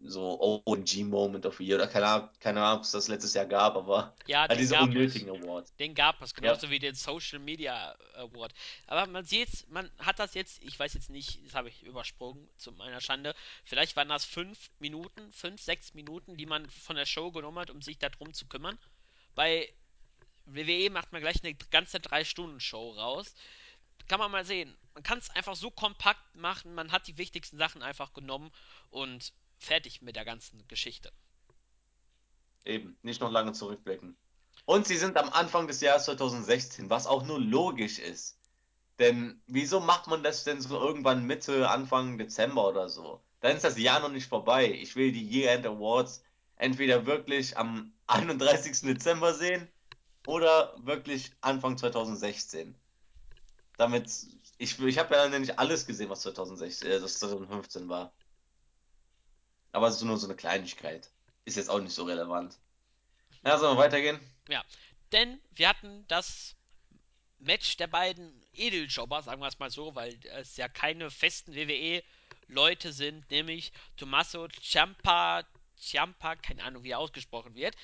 so 0.01 0.41
OG-Moment 0.67 1.47
of 1.47 1.57
the 1.59 1.65
Year 1.65 1.77
oder 1.77 1.87
keine 1.87 2.07
Ahnung, 2.07 2.29
keine 2.41 2.63
Ahnung, 2.63 2.79
ob 2.79 2.85
es 2.85 2.91
das 2.93 3.09
letztes 3.09 3.35
Jahr 3.35 3.47
gab, 3.47 3.77
aber 3.77 4.15
Ja, 4.27 4.47
halt 4.49 4.59
diese 4.61 4.75
gab 4.75 4.89
es. 4.89 4.89
unnötigen 4.95 5.31
Awards. 5.31 5.75
Den 5.77 5.95
gab 5.95 6.21
es, 6.23 6.31
Ja, 6.31 6.37
genauso 6.37 6.71
wie 6.71 6.79
den 6.79 6.95
Social 6.95 7.39
Media 7.39 7.97
Award. 8.15 8.53
Aber 8.87 9.07
man 9.07 9.25
sieht, 9.25 9.69
man 9.71 9.91
hat 9.99 10.19
das 10.19 10.35
jetzt, 10.35 10.63
ich 10.63 10.79
weiß 10.79 10.95
jetzt 10.95 11.11
nicht, 11.11 11.45
das 11.47 11.55
habe 11.55 11.69
ich 11.69 11.83
übersprungen, 11.85 12.49
zu 12.57 12.73
meiner 12.73 13.01
Schande. 13.01 13.35
Vielleicht 13.65 13.97
waren 13.97 14.09
das 14.09 14.25
fünf 14.25 14.71
Minuten, 14.79 15.33
fünf, 15.33 15.61
sechs 15.63 15.95
Minuten, 15.95 16.37
die 16.37 16.47
man 16.47 16.69
von 16.71 16.97
der 16.97 17.07
Show 17.07 17.31
genommen 17.33 17.59
hat, 17.59 17.71
um 17.71 17.83
sich 17.83 17.99
darum 17.99 18.35
zu 18.35 18.47
kümmern. 18.47 18.79
Bei 19.39 19.73
WWE 20.47 20.91
macht 20.91 21.13
man 21.13 21.21
gleich 21.21 21.45
eine 21.45 21.55
ganze 21.71 22.01
Drei-Stunden-Show 22.01 22.91
raus. 22.95 23.33
Kann 24.09 24.19
man 24.19 24.33
mal 24.33 24.45
sehen. 24.45 24.77
Man 24.95 25.05
kann 25.05 25.21
es 25.21 25.31
einfach 25.31 25.55
so 25.55 25.71
kompakt 25.71 26.35
machen, 26.35 26.75
man 26.75 26.91
hat 26.91 27.07
die 27.07 27.19
wichtigsten 27.19 27.57
Sachen 27.57 27.85
einfach 27.85 28.15
genommen 28.15 28.51
und 28.91 29.33
fertig 29.57 30.03
mit 30.03 30.17
der 30.17 30.25
ganzen 30.25 30.67
Geschichte. 30.67 31.13
eben, 32.65 32.99
nicht 33.03 33.21
noch 33.21 33.31
lange 33.31 33.53
zurückblicken. 33.53 34.17
Und 34.65 34.89
sie 34.89 34.97
sind 34.97 35.17
am 35.17 35.29
Anfang 35.29 35.69
des 35.69 35.81
Jahres 35.83 36.07
2016, 36.07 36.91
was 36.91 37.07
auch 37.07 37.25
nur 37.25 37.39
logisch 37.39 38.01
ist. 38.01 38.41
Denn 38.99 39.41
wieso 39.47 39.79
macht 39.79 40.09
man 40.09 40.25
das 40.25 40.43
denn 40.43 40.61
so 40.61 40.81
irgendwann 40.81 41.29
Mitte, 41.29 41.71
Anfang 41.71 42.19
Dezember 42.19 42.67
oder 42.67 42.89
so? 42.89 43.23
Dann 43.39 43.55
ist 43.55 43.63
das 43.63 43.79
Jahr 43.79 44.01
noch 44.01 44.11
nicht 44.11 44.27
vorbei. 44.27 44.69
Ich 44.73 44.97
will 44.97 45.13
die 45.13 45.25
Year-End 45.25 45.65
Awards 45.65 46.25
entweder 46.59 47.07
wirklich 47.07 47.57
am 47.57 47.93
31. 48.07 48.81
Dezember 48.83 49.35
sehen 49.35 49.69
oder 50.27 50.75
wirklich 50.79 51.33
Anfang 51.41 51.77
2016. 51.77 52.75
Damit, 53.77 54.11
ich, 54.59 54.79
ich 54.79 54.99
habe 54.99 55.15
ja 55.15 55.29
nicht 55.29 55.59
alles 55.59 55.87
gesehen, 55.87 56.11
was 56.11 56.23
2016, 56.23 56.91
äh, 56.91 57.01
das 57.01 57.19
2015 57.19 57.89
war. 57.89 58.13
Aber 59.73 59.89
es 59.89 59.97
ist 59.97 60.03
nur 60.03 60.17
so 60.17 60.27
eine 60.27 60.37
Kleinigkeit. 60.37 61.11
Ist 61.45 61.57
jetzt 61.57 61.71
auch 61.71 61.81
nicht 61.81 61.95
so 61.95 62.05
relevant. 62.05 62.59
Ja, 63.45 63.59
sollen 63.59 63.77
wir 63.77 63.83
weitergehen? 63.83 64.19
Ja, 64.49 64.65
denn 65.13 65.41
wir 65.55 65.69
hatten 65.69 66.05
das 66.09 66.57
Match 67.39 67.77
der 67.77 67.87
beiden 67.87 68.43
Edeljobber, 68.53 69.23
sagen 69.23 69.41
wir 69.41 69.49
es 69.49 69.59
mal 69.59 69.71
so, 69.71 69.95
weil 69.95 70.19
es 70.35 70.57
ja 70.57 70.69
keine 70.69 71.11
festen 71.11 71.55
WWE-Leute 71.55 72.93
sind, 72.93 73.31
nämlich 73.31 73.73
Tommaso 73.97 74.49
Ciampa, 74.61 75.45
Ciampa, 75.81 76.37
keine 76.37 76.63
Ahnung, 76.63 76.85
wie 76.85 76.91
er 76.91 76.99
ausgesprochen 76.99 77.55
wird, 77.55 77.77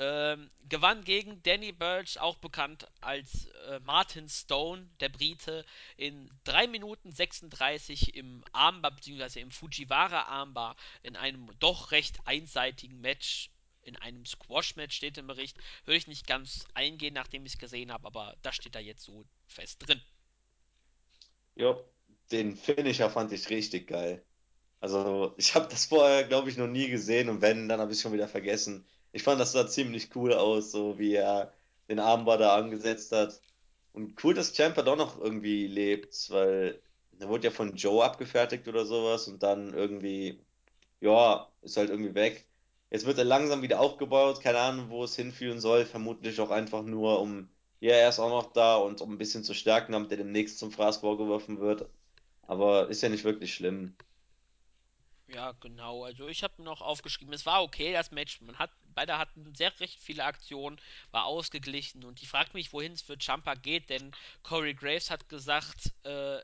ähm, 0.00 0.50
gewann 0.66 1.04
gegen 1.04 1.42
Danny 1.42 1.72
Burch, 1.72 2.18
auch 2.18 2.36
bekannt 2.36 2.88
als 3.02 3.46
äh, 3.68 3.80
Martin 3.80 4.30
Stone, 4.30 4.88
der 5.00 5.10
Brite, 5.10 5.64
in 5.98 6.30
3 6.44 6.68
Minuten 6.68 7.12
36 7.12 8.14
im 8.14 8.42
Armbar 8.52 8.92
bzw. 8.92 9.40
im 9.40 9.50
Fujiwara 9.50 10.22
Armbar 10.22 10.74
in 11.02 11.16
einem 11.16 11.50
doch 11.58 11.92
recht 11.92 12.18
einseitigen 12.24 13.00
Match. 13.02 13.50
In 13.82 13.96
einem 13.96 14.24
Squash-Match 14.24 14.96
steht 14.96 15.18
im 15.18 15.26
Bericht. 15.26 15.58
Würde 15.84 15.96
ich 15.98 16.06
nicht 16.06 16.26
ganz 16.26 16.66
eingehen, 16.74 17.14
nachdem 17.14 17.44
ich 17.44 17.54
es 17.54 17.58
gesehen 17.58 17.92
habe, 17.92 18.06
aber 18.06 18.36
das 18.42 18.56
steht 18.56 18.74
da 18.74 18.78
jetzt 18.78 19.02
so 19.02 19.26
fest 19.46 19.86
drin. 19.86 20.00
Ja, 21.56 21.78
den 22.30 22.56
Finisher 22.56 23.10
fand 23.10 23.32
ich 23.32 23.50
richtig 23.50 23.88
geil. 23.88 24.24
Also, 24.80 25.34
ich 25.36 25.54
habe 25.54 25.68
das 25.68 25.86
vorher, 25.86 26.24
glaube 26.24 26.48
ich, 26.50 26.56
noch 26.56 26.66
nie 26.66 26.88
gesehen 26.88 27.28
und 27.28 27.40
wenn, 27.42 27.68
dann 27.68 27.80
habe 27.80 27.92
ich 27.92 28.00
schon 28.00 28.12
wieder 28.12 28.28
vergessen. 28.28 28.86
Ich 29.12 29.22
fand, 29.22 29.40
das 29.40 29.52
sah 29.52 29.66
ziemlich 29.66 30.14
cool 30.16 30.32
aus, 30.34 30.70
so 30.70 30.98
wie 30.98 31.14
er 31.14 31.52
den 31.88 31.98
Armbar 31.98 32.38
da 32.38 32.56
angesetzt 32.56 33.12
hat. 33.12 33.40
Und 33.92 34.22
cool, 34.24 34.34
dass 34.34 34.54
Ciampa 34.54 34.82
doch 34.82 34.96
noch 34.96 35.20
irgendwie 35.20 35.66
lebt, 35.66 36.30
weil 36.30 36.80
er 37.18 37.28
wurde 37.28 37.44
ja 37.48 37.50
von 37.50 37.74
Joe 37.76 38.04
abgefertigt 38.04 38.68
oder 38.68 38.86
sowas 38.86 39.28
und 39.28 39.42
dann 39.42 39.74
irgendwie, 39.74 40.40
ja, 41.00 41.50
ist 41.62 41.76
halt 41.76 41.90
irgendwie 41.90 42.14
weg. 42.14 42.46
Jetzt 42.90 43.06
wird 43.06 43.18
er 43.18 43.24
langsam 43.24 43.62
wieder 43.62 43.80
aufgebaut, 43.80 44.40
keine 44.42 44.58
Ahnung, 44.60 44.90
wo 44.90 45.04
es 45.04 45.16
hinführen 45.16 45.60
soll. 45.60 45.86
Vermutlich 45.86 46.40
auch 46.40 46.50
einfach 46.50 46.82
nur, 46.84 47.20
um, 47.20 47.50
ja, 47.80 47.94
er 47.94 48.08
ist 48.10 48.20
auch 48.20 48.30
noch 48.30 48.52
da 48.52 48.76
und 48.76 49.00
um 49.00 49.12
ein 49.14 49.18
bisschen 49.18 49.44
zu 49.44 49.54
stärken, 49.54 49.92
damit 49.92 50.10
er 50.12 50.18
demnächst 50.18 50.58
zum 50.58 50.72
Fraß 50.72 50.98
vorgeworfen 50.98 51.60
wird. 51.60 51.88
Aber 52.42 52.88
ist 52.90 53.02
ja 53.02 53.08
nicht 53.10 53.24
wirklich 53.24 53.54
schlimm. 53.54 53.96
Ja, 55.32 55.52
genau. 55.60 56.04
Also 56.04 56.28
ich 56.28 56.42
habe 56.42 56.62
noch 56.62 56.80
aufgeschrieben, 56.80 57.32
es 57.32 57.46
war 57.46 57.62
okay, 57.62 57.92
das 57.92 58.10
Match. 58.10 58.40
Man 58.40 58.58
hat, 58.58 58.70
beide 58.94 59.16
hatten 59.16 59.54
sehr 59.54 59.78
recht 59.78 60.00
viele 60.00 60.24
Aktionen, 60.24 60.80
war 61.12 61.24
ausgeglichen 61.26 62.04
und 62.04 62.20
ich 62.22 62.28
frage 62.28 62.50
mich, 62.54 62.72
wohin 62.72 62.92
es 62.92 63.02
für 63.02 63.16
Ciampa 63.18 63.54
geht, 63.54 63.90
denn 63.90 64.10
Corey 64.42 64.74
Graves 64.74 65.10
hat 65.10 65.28
gesagt, 65.28 65.92
äh, 66.04 66.40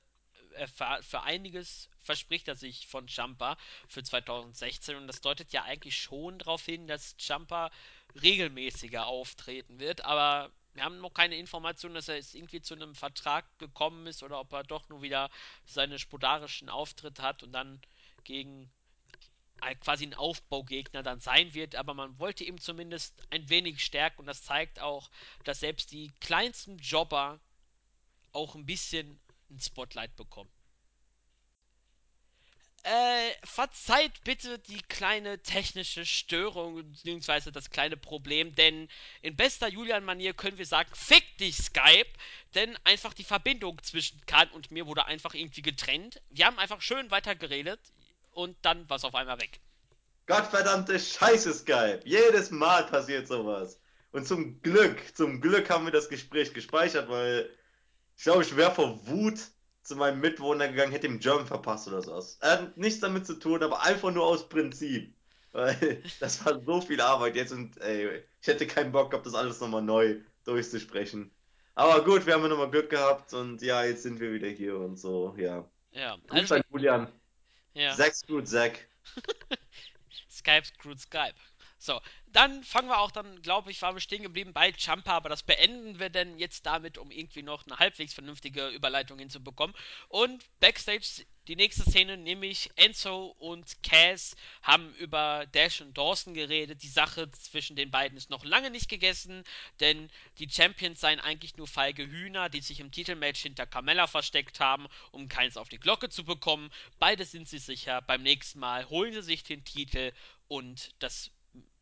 er 0.55 0.68
für, 0.68 1.03
für 1.03 1.22
einiges 1.22 1.90
verspricht 2.01 2.46
er 2.49 2.55
sich 2.55 2.87
von 2.87 3.09
Ciampa 3.09 3.57
für 3.88 4.03
2016 4.05 4.96
und 4.96 5.07
das 5.09 5.20
deutet 5.20 5.53
ja 5.53 5.64
eigentlich 5.64 5.96
schon 5.96 6.38
darauf 6.38 6.64
hin, 6.64 6.87
dass 6.87 7.16
Ciampa 7.18 7.70
regelmäßiger 8.22 9.07
auftreten 9.07 9.81
wird, 9.81 10.05
aber 10.05 10.51
wir 10.75 10.85
haben 10.85 11.01
noch 11.01 11.12
keine 11.14 11.37
Information, 11.37 11.94
dass 11.94 12.09
er 12.09 12.16
jetzt 12.16 12.35
irgendwie 12.35 12.61
zu 12.61 12.75
einem 12.75 12.94
Vertrag 12.94 13.44
gekommen 13.59 14.07
ist 14.07 14.22
oder 14.22 14.38
ob 14.40 14.53
er 14.53 14.62
doch 14.62 14.88
nur 14.88 15.03
wieder 15.03 15.31
seine 15.64 15.99
spodarischen 15.99 16.68
Auftritte 16.68 17.22
hat 17.22 17.42
und 17.42 17.53
dann 17.53 17.81
gegen 18.27 18.71
quasi 19.81 20.07
ein 20.07 20.15
Aufbaugegner 20.15 21.03
dann 21.03 21.21
sein 21.21 21.55
wird, 21.55 21.75
aber 21.75 21.95
man 21.95 22.19
wollte 22.19 22.45
ihm 22.45 22.61
zumindest 22.61 23.15
ein 23.31 23.49
wenig 23.49 23.83
stärken 23.83 24.21
und 24.21 24.27
das 24.27 24.43
zeigt 24.43 24.81
auch, 24.81 25.11
dass 25.45 25.61
selbst 25.61 25.93
die 25.93 26.12
kleinsten 26.21 26.79
Jobber 26.79 27.41
auch 28.33 28.55
ein 28.55 28.67
bisschen 28.67 29.19
ein 29.51 29.61
Spotlight 29.61 30.15
bekommen. 30.17 30.51
Äh, 32.83 33.33
verzeiht 33.43 34.23
bitte 34.23 34.61
die 34.61 34.81
kleine 34.83 35.43
technische 35.43 36.07
Störung 36.07 36.77
beziehungsweise 36.93 37.51
das 37.51 37.71
kleine 37.71 37.97
Problem, 37.97 38.55
denn 38.55 38.89
in 39.23 39.35
bester 39.35 39.67
Julian-Manier 39.67 40.35
können 40.35 40.59
wir 40.59 40.67
sagen, 40.67 40.95
fick 40.95 41.37
dich 41.39 41.57
Skype, 41.57 42.12
denn 42.55 42.77
einfach 42.85 43.12
die 43.12 43.25
Verbindung 43.25 43.83
zwischen 43.83 44.25
Kahn 44.27 44.49
und 44.51 44.71
mir 44.71 44.87
wurde 44.87 45.07
einfach 45.07 45.35
irgendwie 45.35 45.62
getrennt. 45.62 46.23
Wir 46.31 46.47
haben 46.47 46.61
einfach 46.61 46.81
schön 46.81 47.11
weitergeredet 47.11 47.81
und 48.37 48.57
dann 48.62 48.88
war 48.88 48.99
es 48.99 49.05
auf 49.05 49.14
einmal 49.14 49.40
weg. 49.40 49.61
Gottverdammte 50.27 50.99
Scheiße, 50.99 51.55
Skype. 51.55 52.01
Jedes 52.05 52.51
Mal 52.51 52.85
passiert 52.85 53.27
sowas. 53.27 53.81
Und 54.12 54.27
zum 54.27 54.61
Glück, 54.61 54.99
zum 55.14 55.40
Glück 55.40 55.70
haben 55.70 55.87
wir 55.87 55.92
das 55.92 56.09
Gespräch 56.09 56.53
gespeichert, 56.53 57.09
weil 57.09 57.51
ich 58.16 58.25
glaube, 58.25 58.42
ich 58.42 58.57
wäre 58.57 58.75
vor 58.75 59.07
Wut 59.07 59.38
zu 59.83 59.96
meinem 59.96 60.20
Mitwohner 60.20 60.68
gegangen, 60.68 60.92
hätte 60.92 61.07
ihm 61.07 61.18
German 61.18 61.46
verpasst 61.46 61.88
oder 61.88 62.03
sowas. 62.03 62.38
Er 62.40 62.51
hat 62.53 62.77
nichts 62.77 63.01
damit 63.01 63.27
zu 63.27 63.38
tun, 63.38 63.62
aber 63.62 63.83
einfach 63.83 64.12
nur 64.12 64.25
aus 64.27 64.49
Prinzip. 64.49 65.14
Weil 65.57 66.03
das 66.20 66.44
war 66.44 66.61
so 66.61 66.83
viel 66.83 67.01
Arbeit 67.01 67.35
jetzt 67.35 67.53
und 67.53 67.81
ey, 67.81 68.22
ich 68.42 68.46
hätte 68.46 68.66
keinen 68.66 68.92
Bock 68.92 69.11
gehabt, 69.11 69.25
das 69.25 69.35
alles 69.35 69.59
nochmal 69.59 69.81
neu 69.81 70.20
durchzusprechen. 70.44 71.31
Aber 71.75 72.05
gut, 72.05 72.27
wir 72.27 72.35
haben 72.35 72.42
ja 72.42 72.49
nochmal 72.49 72.70
Glück 72.70 72.90
gehabt 72.90 73.33
und 73.33 73.62
ja, 73.62 73.83
jetzt 73.83 74.03
sind 74.03 74.20
wir 74.20 74.35
wieder 74.35 74.49
hier 74.49 74.77
und 74.77 74.99
so, 74.99 75.35
ja. 75.38 75.66
Ja, 75.92 76.18
Grüß 76.27 76.53
also 76.53 76.64
Julian. 76.70 77.11
Ja. 77.77 77.95
Zack 77.95 78.15
Screwed 78.15 78.49
Zack. 78.49 78.89
Skype 80.31 80.65
screwed 80.65 81.01
Skype. 81.01 81.35
So, 81.79 82.01
dann 82.27 82.65
fangen 82.65 82.89
wir 82.89 82.99
auch 82.99 83.11
dann, 83.11 83.43
glaube 83.43 83.71
ich, 83.71 83.83
waren 83.83 83.95
wir 83.95 84.01
stehen 84.01 84.23
geblieben 84.23 84.53
bei 84.53 84.73
Champa, 84.73 85.12
aber 85.12 85.29
das 85.29 85.43
beenden 85.43 85.99
wir 85.99 86.09
denn 86.09 86.39
jetzt 86.39 86.65
damit, 86.65 86.98
um 86.98 87.11
irgendwie 87.11 87.42
noch 87.42 87.67
eine 87.67 87.79
halbwegs 87.79 88.15
vernünftige 88.15 88.69
Überleitung 88.69 89.19
hinzubekommen. 89.19 89.77
Und 90.09 90.44
Backstage 90.61 91.27
die 91.49 91.57
nächste 91.57 91.83
Szene, 91.83 92.17
nämlich 92.17 92.71
Enzo 92.77 93.35
und 93.38 93.83
Cass 93.83 94.35
haben 94.63 94.92
über 94.94 95.47
Dash 95.47 95.81
und 95.81 95.97
Dawson 95.97 96.35
geredet. 96.35 96.83
Die 96.83 96.88
Sache 96.88 97.31
zwischen 97.33 97.77
den 97.77 97.90
beiden 97.90 98.19
ist 98.19 98.31
noch 98.31 98.44
lange 98.44 98.71
nicht 98.71 98.88
gegessen, 98.88 99.44
denn 99.81 100.11
die 100.38 100.51
Champions 100.51 101.01
seien 101.01 101.21
eigentlich 101.21 101.57
nur 101.57 101.69
feige 101.69 102.07
Hühner, 102.07 102.49
die 102.49 102.61
sich 102.61 102.81
im 102.81 102.90
Titelmatch 102.90 103.42
hinter 103.42 103.67
Carmella 103.67 104.07
versteckt 104.07 104.61
haben, 104.61 104.88
um 105.13 105.29
keins 105.29 105.57
auf 105.57 105.69
die 105.69 105.79
Glocke 105.79 106.09
zu 106.09 106.25
bekommen. 106.25 106.71
Beide 106.99 107.25
sind 107.25 107.49
sich 107.49 107.63
sicher, 107.63 108.03
beim 108.03 108.23
nächsten 108.23 108.59
Mal 108.59 108.88
holen 108.88 109.13
sie 109.13 109.23
sich 109.23 109.44
den 109.44 109.65
Titel 109.65 110.13
und 110.49 110.90
das, 110.99 111.31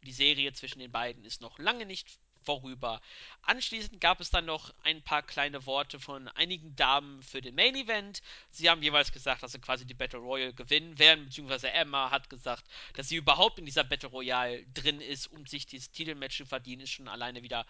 die 0.03 0.13
Serie 0.13 0.53
zwischen 0.53 0.79
den 0.79 0.93
beiden 0.93 1.25
ist 1.25 1.41
noch 1.41 1.59
lange 1.59 1.87
nicht 1.87 2.19
vorüber. 2.45 3.01
Anschließend 3.43 4.01
gab 4.01 4.21
es 4.21 4.31
dann 4.31 4.47
noch 4.47 4.73
ein 4.83 5.03
paar 5.03 5.23
kleine 5.23 5.67
Worte 5.67 6.01
von 6.01 6.29
einigen 6.29 6.75
Damen 6.77 7.23
für 7.23 7.41
den 7.41 7.55
Main 7.55 7.75
Event. 7.75 8.23
Sie 8.51 8.71
haben 8.71 8.83
jeweils 8.83 9.13
gesagt, 9.13 9.43
dass 9.43 9.53
sie 9.53 9.61
quasi 9.61 9.87
die 9.87 9.95
Battle 9.95 10.21
Royale 10.21 10.55
gewinnen 10.55 10.99
werden, 10.99 11.27
beziehungsweise 11.27 11.71
Emma 11.71 12.11
hat 12.11 12.31
gesagt, 12.31 12.65
dass 12.95 13.09
sie 13.09 13.17
überhaupt 13.17 13.59
in 13.59 13.67
dieser 13.67 13.85
Battle 13.85 14.09
Royale 14.09 14.65
drin 14.75 15.01
ist, 15.01 15.27
um 15.29 15.47
sich 15.47 15.67
dieses 15.67 15.91
Titelmatch 15.91 16.37
zu 16.37 16.47
verdienen, 16.47 16.83
ist 16.83 16.91
schon 16.91 17.09
alleine 17.09 17.43
wieder 17.43 17.67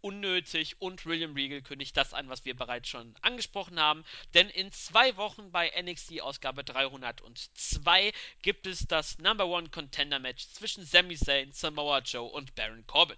unnötig 0.00 0.80
und 0.80 1.04
William 1.04 1.34
Regal 1.34 1.62
kündigt 1.62 1.96
das 1.96 2.14
an, 2.14 2.28
was 2.28 2.44
wir 2.44 2.54
bereits 2.54 2.88
schon 2.88 3.14
angesprochen 3.22 3.80
haben. 3.80 4.04
Denn 4.34 4.48
in 4.48 4.70
zwei 4.70 5.16
Wochen 5.16 5.50
bei 5.50 5.72
NXT 5.82 6.20
Ausgabe 6.20 6.62
302 6.62 8.12
gibt 8.42 8.66
es 8.66 8.86
das 8.86 9.18
Number 9.18 9.46
One 9.46 9.68
Contender 9.70 10.20
Match 10.20 10.48
zwischen 10.48 10.84
Sami 10.84 11.16
Zayn, 11.16 11.52
Samoa 11.52 11.98
Joe 11.98 12.30
und 12.30 12.54
Baron 12.54 12.86
Corbin. 12.86 13.16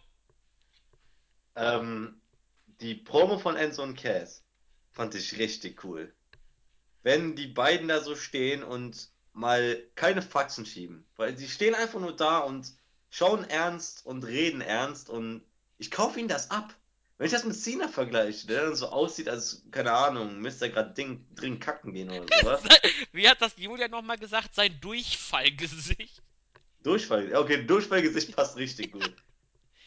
Ähm, 1.57 2.21
die 2.81 2.95
Promo 2.95 3.39
von 3.39 3.57
Enzo 3.57 3.83
und 3.83 3.97
Cass 3.97 4.45
fand 4.93 5.15
ich 5.15 5.39
richtig 5.39 5.85
cool. 5.85 6.13
Wenn 7.03 7.37
die 7.37 7.47
beiden 7.47 7.89
da 7.89 8.01
so 8.01 8.15
stehen 8.17 8.63
und 8.63 9.11
mal 9.33 9.83
keine 9.95 10.23
Faxen 10.23 10.67
schieben, 10.67 11.07
weil 11.17 11.37
sie 11.37 11.49
stehen 11.49 11.75
einfach 11.75 12.01
nur 12.01 12.15
da 12.15 12.39
und 12.39 12.73
schauen 13.11 13.45
ernst 13.45 14.05
und 14.05 14.25
reden 14.25 14.61
ernst 14.61 15.09
und 15.09 15.43
ich 15.79 15.91
kaufe 15.91 16.19
ihnen 16.19 16.29
das 16.29 16.51
ab. 16.51 16.75
Wenn 17.17 17.27
ich 17.27 17.33
das 17.33 17.45
mit 17.45 17.57
Cena 17.57 17.89
vergleiche, 17.89 18.47
der 18.47 18.65
dann 18.65 18.77
so 18.77 18.89
aussieht, 18.89 19.29
als, 19.29 19.65
keine 19.73 19.93
Ahnung, 19.93 20.39
müsste 20.39 20.67
er 20.67 20.71
gerade 20.71 20.95
dringend 21.35 21.61
kacken 21.61 21.93
gehen 21.93 22.11
oder 22.11 22.27
sowas. 22.41 22.63
Wie 23.13 23.29
hat 23.29 23.43
das 23.43 23.57
Julia 23.57 23.89
nochmal 23.89 24.19
gesagt? 24.19 24.55
Sein 24.55 24.79
Durchfallgesicht. 24.81 26.23
Durchfall, 26.85 27.35
okay, 27.35 27.65
Durchfallgesicht 27.65 28.37
passt 28.37 28.57
richtig 28.57 28.93
gut. 28.93 29.13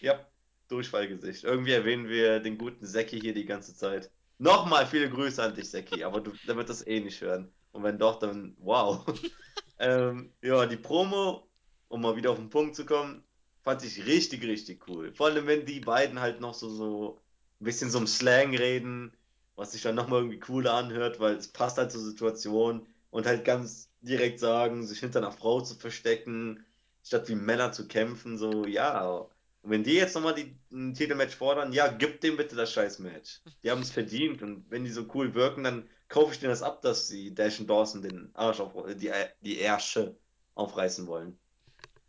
Ja, 0.01 0.26
Durchfallgesicht. 0.72 1.43
Irgendwie 1.43 1.74
erwähnen 1.74 2.07
wir 2.07 2.39
den 2.39 2.57
guten 2.57 2.86
Säcki 2.86 3.19
hier 3.19 3.34
die 3.34 3.45
ganze 3.45 3.76
Zeit. 3.76 4.09
Nochmal 4.38 4.88
viele 4.88 5.09
Grüße 5.09 5.43
an 5.43 5.53
dich, 5.53 5.69
Säcki, 5.69 6.03
aber 6.03 6.22
du, 6.22 6.32
der 6.47 6.55
wird 6.55 6.69
das 6.69 6.86
eh 6.88 6.99
nicht 6.99 7.22
hören. 7.22 7.51
Und 7.72 7.84
wenn 7.84 7.99
doch, 7.99 8.19
dann 8.19 8.55
wow. 8.59 9.05
ähm, 9.80 10.34
ja, 10.41 10.65
die 10.65 10.78
Promo, 10.78 11.47
um 11.89 12.01
mal 12.01 12.15
wieder 12.15 12.32
auf 12.32 12.38
den 12.38 12.49
Punkt 12.49 12.76
zu 12.76 12.86
kommen, 12.86 13.24
fand 13.63 13.84
ich 13.84 14.05
richtig, 14.05 14.43
richtig 14.43 14.88
cool. 14.88 15.13
Vor 15.13 15.28
allem, 15.28 15.47
wenn 15.47 15.65
die 15.65 15.80
beiden 15.80 16.19
halt 16.19 16.41
noch 16.41 16.53
so, 16.53 16.69
so 16.69 17.22
ein 17.59 17.65
bisschen 17.65 17.91
so 17.91 17.99
im 17.99 18.07
Slang 18.07 18.55
reden, 18.55 19.15
was 19.55 19.74
sich 19.74 19.84
dann 19.84 19.95
nochmal 19.95 20.22
irgendwie 20.22 20.39
cooler 20.39 20.74
anhört, 20.74 21.19
weil 21.19 21.36
es 21.36 21.49
passt 21.49 21.78
halt 21.78 21.91
zur 21.91 22.01
Situation 22.01 22.88
und 23.11 23.26
halt 23.28 23.45
ganz 23.45 23.89
direkt 24.01 24.39
sagen, 24.39 24.86
sich 24.88 24.99
hinter 24.99 25.19
einer 25.19 25.32
Frau 25.32 25.61
zu 25.61 25.76
verstecken, 25.76 26.65
statt 27.03 27.30
wie 27.30 27.36
Männer 27.36 27.72
zu 27.72 27.88
kämpfen, 27.88 28.38
so, 28.38 28.65
ja. 28.65 29.30
Und 29.62 29.72
wenn 29.72 29.84
die 29.84 29.93
jetzt 29.93 30.16
nochmal 30.16 30.34
die, 30.34 30.55
ein 30.72 30.93
Titelmatch 30.93 31.36
fordern, 31.36 31.72
ja, 31.72 31.88
gib 31.88 32.22
dem 32.22 32.38
bitte 32.38 32.55
das 32.55 32.74
scheiß 32.74 32.99
Match. 32.99 33.41
Die 33.64 33.70
haben 33.70 33.82
es 33.82 33.91
verdient 33.99 34.41
und 34.41 34.70
wenn 34.70 34.84
die 34.84 34.91
so 34.91 35.07
cool 35.14 35.34
wirken, 35.34 35.64
dann 35.64 35.89
kaufe 36.07 36.34
ich 36.34 36.39
denen 36.39 36.51
das 36.51 36.64
ab, 36.64 36.82
dass 36.82 37.07
sie 37.07 37.34
Dash 37.34 37.59
und 37.59 37.68
Dawson 37.68 38.01
den 38.01 38.32
Arsch 38.34 38.59
auf, 38.59 38.74
die, 38.95 39.12
die 39.41 39.59
Ärsche 39.59 40.18
aufreißen 40.55 41.07
wollen. 41.07 41.39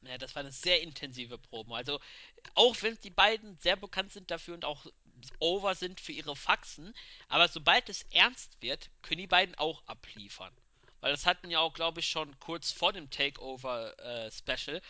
Ja, 0.04 0.18
das 0.18 0.34
war 0.34 0.40
eine 0.40 0.50
sehr 0.50 0.82
intensive 0.82 1.38
Promo. 1.38 1.74
Also, 1.74 2.00
auch 2.54 2.74
wenn 2.82 2.98
die 3.04 3.10
beiden 3.10 3.56
sehr 3.58 3.76
bekannt 3.76 4.12
sind 4.12 4.30
dafür 4.30 4.54
und 4.54 4.64
auch 4.64 4.86
over 5.38 5.76
sind 5.76 6.00
für 6.00 6.12
ihre 6.12 6.34
Faxen, 6.34 6.92
aber 7.28 7.46
sobald 7.46 7.88
es 7.88 8.02
ernst 8.10 8.60
wird, 8.60 8.90
können 9.02 9.20
die 9.20 9.26
beiden 9.28 9.54
auch 9.54 9.82
abliefern. 9.86 10.52
Weil 11.00 11.12
das 11.12 11.26
hatten 11.26 11.50
ja 11.50 11.58
auch, 11.58 11.74
glaube 11.74 12.00
ich, 12.00 12.08
schon 12.08 12.38
kurz 12.38 12.70
vor 12.70 12.92
dem 12.92 13.10
Takeover 13.10 13.98
äh, 13.98 14.30
Special 14.30 14.80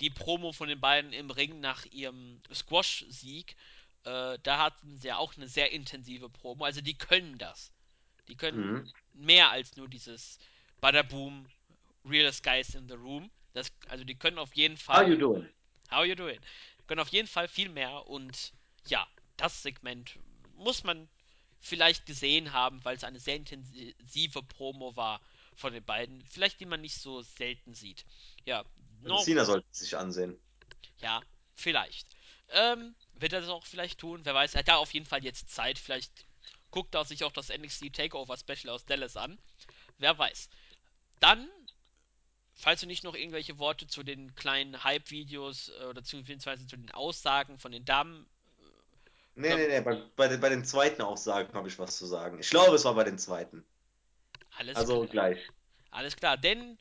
die 0.00 0.10
Promo 0.10 0.52
von 0.52 0.68
den 0.68 0.80
beiden 0.80 1.12
im 1.12 1.30
Ring 1.30 1.60
nach 1.60 1.84
ihrem 1.86 2.40
Squash-Sieg. 2.52 3.56
Äh, 4.04 4.38
da 4.42 4.58
hatten 4.58 4.98
sie 5.00 5.08
ja 5.08 5.16
auch 5.18 5.36
eine 5.36 5.48
sehr 5.48 5.72
intensive 5.72 6.28
Promo. 6.28 6.64
Also 6.64 6.80
die 6.80 6.94
können 6.98 7.38
das. 7.38 7.72
Die 8.28 8.36
können 8.36 8.84
Mhm. 8.84 8.92
mehr 9.12 9.50
als 9.50 9.76
nur 9.76 9.88
dieses 9.88 10.38
Badaboom, 10.80 11.46
Realest 12.04 12.42
Guys 12.42 12.74
in 12.74 12.88
the 12.88 12.94
Room. 12.94 13.30
Das, 13.54 13.72
also 13.88 14.04
die 14.04 14.16
können 14.16 14.38
auf 14.38 14.54
jeden 14.54 14.76
How 14.92 15.02
you 15.08 15.16
Fall 15.16 15.16
doing? 15.16 15.48
How 15.90 16.04
you 16.04 16.14
doing? 16.14 16.40
Können 16.86 17.00
auf 17.00 17.08
jeden 17.08 17.28
Fall 17.28 17.48
viel 17.48 17.68
mehr 17.68 18.06
und 18.08 18.52
ja, 18.86 19.06
das 19.36 19.62
Segment 19.62 20.18
muss 20.56 20.84
man 20.84 21.08
vielleicht 21.60 22.06
gesehen 22.06 22.52
haben, 22.52 22.84
weil 22.84 22.96
es 22.96 23.04
eine 23.04 23.20
sehr 23.20 23.36
intensive 23.36 24.42
Promo 24.42 24.96
war 24.96 25.20
von 25.54 25.72
den 25.72 25.84
beiden. 25.84 26.24
Vielleicht 26.26 26.60
die 26.60 26.66
man 26.66 26.80
nicht 26.80 26.96
so 26.96 27.22
selten 27.22 27.74
sieht. 27.74 28.04
Ja, 28.44 28.64
Noch, 29.02 29.24
Cena 29.24 29.44
sollte 29.44 29.66
sich 29.70 29.96
ansehen. 29.96 30.38
ja, 30.98 31.22
vielleicht. 31.54 32.08
Ähm, 32.48 32.94
wird 33.14 33.32
er 33.32 33.40
das 33.40 33.50
auch 33.50 33.64
vielleicht 33.66 33.98
tun? 34.00 34.20
Wer 34.24 34.34
weiß. 34.34 34.54
Er 34.54 34.60
hat 34.60 34.68
da 34.68 34.76
auf 34.76 34.92
jeden 34.92 35.06
Fall 35.06 35.24
jetzt 35.24 35.50
Zeit. 35.50 35.78
Vielleicht 35.78 36.26
guckt 36.70 36.94
er 36.94 37.04
sich 37.04 37.24
auch 37.24 37.32
das 37.32 37.48
NXT 37.50 37.92
Takeover 37.94 38.36
Special 38.36 38.70
aus 38.74 38.84
Dallas 38.84 39.16
an. 39.16 39.38
Wer 39.98 40.18
weiß. 40.18 40.48
Dann 41.20 41.48
falls 42.54 42.80
du 42.80 42.86
nicht 42.86 43.04
noch 43.04 43.14
irgendwelche 43.14 43.58
Worte 43.58 43.86
zu 43.86 44.02
den 44.02 44.34
kleinen 44.34 44.84
Hype-Videos 44.84 45.68
äh, 45.70 45.84
oder 45.84 46.02
beziehungsweise 46.02 46.66
zu 46.66 46.76
den 46.76 46.90
Aussagen 46.92 47.58
von 47.58 47.72
den 47.72 47.84
Damen 47.84 48.26
Nee, 49.34 49.48
nee, 49.48 49.66
können, 49.66 49.68
nee, 49.68 49.80
bei, 49.80 49.94
bei, 50.16 50.28
den, 50.28 50.40
bei 50.40 50.48
den 50.50 50.64
zweiten 50.64 51.02
Aussagen 51.02 51.52
habe 51.54 51.68
ich 51.68 51.78
was 51.78 51.96
zu 51.98 52.06
sagen. 52.06 52.38
Ich 52.38 52.50
glaube, 52.50 52.76
es 52.76 52.84
war 52.84 52.94
bei 52.94 53.04
den 53.04 53.18
zweiten. 53.18 53.64
alles 54.56 54.76
Also 54.76 55.06
klar. 55.06 55.30
gleich. 55.30 55.48
Alles 55.90 56.16
klar, 56.16 56.36
denn 56.36 56.78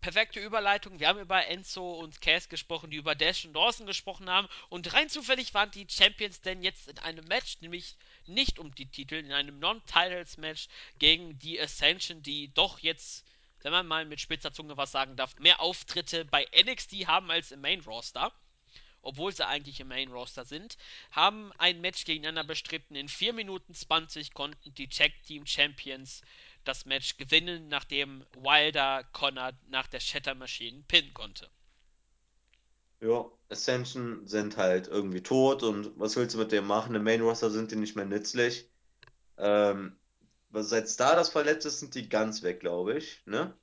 perfekte 0.00 0.40
Überleitung. 0.40 0.98
Wir 0.98 1.08
haben 1.08 1.20
über 1.20 1.46
Enzo 1.46 1.92
und 1.92 2.20
Cass 2.20 2.48
gesprochen, 2.48 2.90
die 2.90 2.96
über 2.96 3.14
Dash 3.14 3.44
und 3.44 3.52
Dawson 3.54 3.86
gesprochen 3.86 4.28
haben. 4.30 4.48
Und 4.68 4.92
rein 4.92 5.08
zufällig 5.08 5.54
waren 5.54 5.70
die 5.70 5.86
Champions 5.88 6.40
denn 6.40 6.62
jetzt 6.62 6.88
in 6.88 6.98
einem 6.98 7.24
Match, 7.26 7.58
nämlich 7.60 7.96
nicht 8.26 8.58
um 8.58 8.74
die 8.74 8.86
Titel, 8.90 9.14
in 9.14 9.32
einem 9.32 9.58
Non-Titles-Match 9.58 10.68
gegen 10.98 11.38
die 11.38 11.60
Ascension, 11.60 12.22
die 12.22 12.52
doch 12.54 12.78
jetzt, 12.80 13.24
wenn 13.62 13.72
man 13.72 13.86
mal 13.86 14.04
mit 14.06 14.20
spitzer 14.20 14.52
Zunge 14.52 14.76
was 14.76 14.92
sagen 14.92 15.16
darf, 15.16 15.38
mehr 15.38 15.60
Auftritte 15.60 16.24
bei 16.24 16.46
NXT 16.64 17.06
haben 17.06 17.30
als 17.30 17.52
im 17.52 17.60
Main-Roster. 17.60 18.32
obwohl 19.02 19.32
sie 19.32 19.46
eigentlich 19.46 19.80
im 19.80 19.88
Main 19.88 20.10
Roster 20.10 20.44
sind, 20.44 20.76
haben 21.10 21.52
ein 21.58 21.80
Match 21.80 22.04
gegeneinander 22.04 22.44
bestritten. 22.44 22.96
In 22.96 23.08
4 23.08 23.32
Minuten 23.32 23.74
20 23.74 24.34
konnten 24.34 24.74
die 24.74 24.88
Tag 24.88 25.12
Team 25.26 25.46
Champions 25.46 26.22
das 26.64 26.84
Match 26.84 27.16
gewinnen, 27.16 27.68
nachdem 27.68 28.24
Wilder 28.34 29.04
Connor 29.12 29.52
nach 29.68 29.86
der 29.88 30.00
Shatter 30.00 30.34
Machine 30.34 30.82
pinnen 30.88 31.14
konnte. 31.14 31.48
Ja, 33.00 33.24
Ascension 33.48 34.26
sind 34.26 34.56
halt 34.56 34.86
irgendwie 34.86 35.22
tot 35.22 35.62
und 35.62 35.98
was 35.98 36.16
willst 36.16 36.34
du 36.34 36.38
mit 36.38 36.52
dem 36.52 36.66
machen? 36.66 36.94
Im 36.94 37.02
Main 37.02 37.22
Roster 37.22 37.50
sind 37.50 37.70
die 37.70 37.76
nicht 37.76 37.96
mehr 37.96 38.04
nützlich. 38.04 38.68
Ähm, 39.38 39.96
seit 40.52 40.88
Stardust 40.88 41.32
verletzt 41.32 41.64
ist, 41.64 41.80
sind 41.80 41.94
die 41.94 42.08
ganz 42.08 42.42
weg, 42.42 42.60
glaube 42.60 42.98
ich. 42.98 43.22
Ne? 43.24 43.56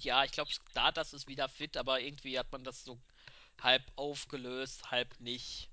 Ja, 0.00 0.24
ich 0.24 0.32
glaube, 0.32 0.50
Stardust 0.50 1.12
ist 1.12 1.28
wieder 1.28 1.48
fit, 1.48 1.76
aber 1.76 2.00
irgendwie 2.00 2.38
hat 2.38 2.50
man 2.50 2.64
das 2.64 2.84
so 2.84 2.98
halb 3.60 3.82
aufgelöst, 3.96 4.90
halb 4.90 5.18
nicht. 5.20 5.68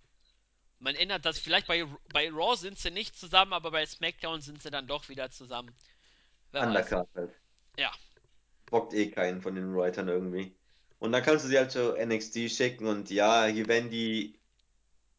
Man 0.80 0.96
ändert 0.96 1.26
das, 1.26 1.40
vielleicht 1.40 1.68
bei, 1.68 1.86
bei 2.12 2.30
Raw 2.30 2.58
sind 2.58 2.78
sie 2.78 2.92
nicht 2.92 3.18
zusammen, 3.18 3.54
aber 3.54 3.72
bei 3.72 3.86
SmackDown 3.86 4.42
sind 4.42 4.62
sie 4.62 4.70
dann 4.70 4.88
doch 4.88 5.08
wieder 5.08 5.32
zusammen. 5.32 5.74
Undercard 6.56 7.08
halt. 7.16 7.32
Ja, 7.78 7.92
Bockt 8.72 8.94
eh 8.94 9.10
keinen 9.12 9.42
von 9.42 9.56
den 9.56 9.74
Writern 9.76 10.08
irgendwie. 10.08 10.56
Und 11.00 11.12
dann 11.12 11.24
kannst 11.24 11.46
du 11.46 11.50
sie 11.50 11.58
halt 11.58 11.72
zu 11.72 11.96
NXT 11.96 12.50
schicken 12.50 12.88
und 12.88 13.10
ja, 13.12 13.46
hier 13.46 13.68
werden 13.68 13.90
die 13.90 14.40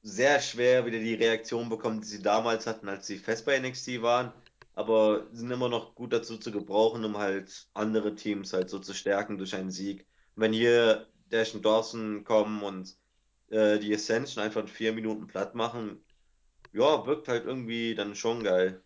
sehr 0.03 0.41
schwer 0.41 0.87
wieder 0.87 0.99
die 0.99 1.14
Reaktion 1.14 1.68
bekommen, 1.68 2.01
die 2.01 2.07
sie 2.07 2.22
damals 2.22 2.66
hatten, 2.66 2.89
als 2.89 3.07
sie 3.07 3.18
fest 3.18 3.47
bei 3.47 3.59
NXT 3.59 4.03
waren. 4.03 4.32
Aber 4.74 5.26
sind 5.32 5.51
immer 5.51 5.68
noch 5.68 5.95
gut 5.95 6.12
dazu 6.12 6.39
zu 6.39 6.53
gebrauchen, 6.53 7.05
um 7.05 7.16
halt 7.18 7.66
andere 7.74 8.14
Teams 8.14 8.53
halt 8.53 8.68
so 8.68 8.78
zu 8.78 8.95
stärken 8.95 9.39
durch 9.39 9.55
einen 9.55 9.70
Sieg. 9.70 10.07
Wenn 10.34 10.53
hier 10.53 11.09
Dash 11.30 11.55
und 11.55 11.64
Dawson 11.64 12.24
kommen 12.24 12.62
und 12.62 12.97
äh, 13.51 13.78
die 13.78 13.95
Ascension 13.95 14.45
einfach 14.45 14.62
in 14.62 14.68
vier 14.68 14.93
Minuten 14.93 15.26
platt 15.28 15.55
machen, 15.55 16.05
ja, 16.72 17.07
wirkt 17.07 17.28
halt 17.28 17.47
irgendwie 17.47 17.95
dann 17.95 18.14
schon 18.14 18.45
geil. 18.45 18.82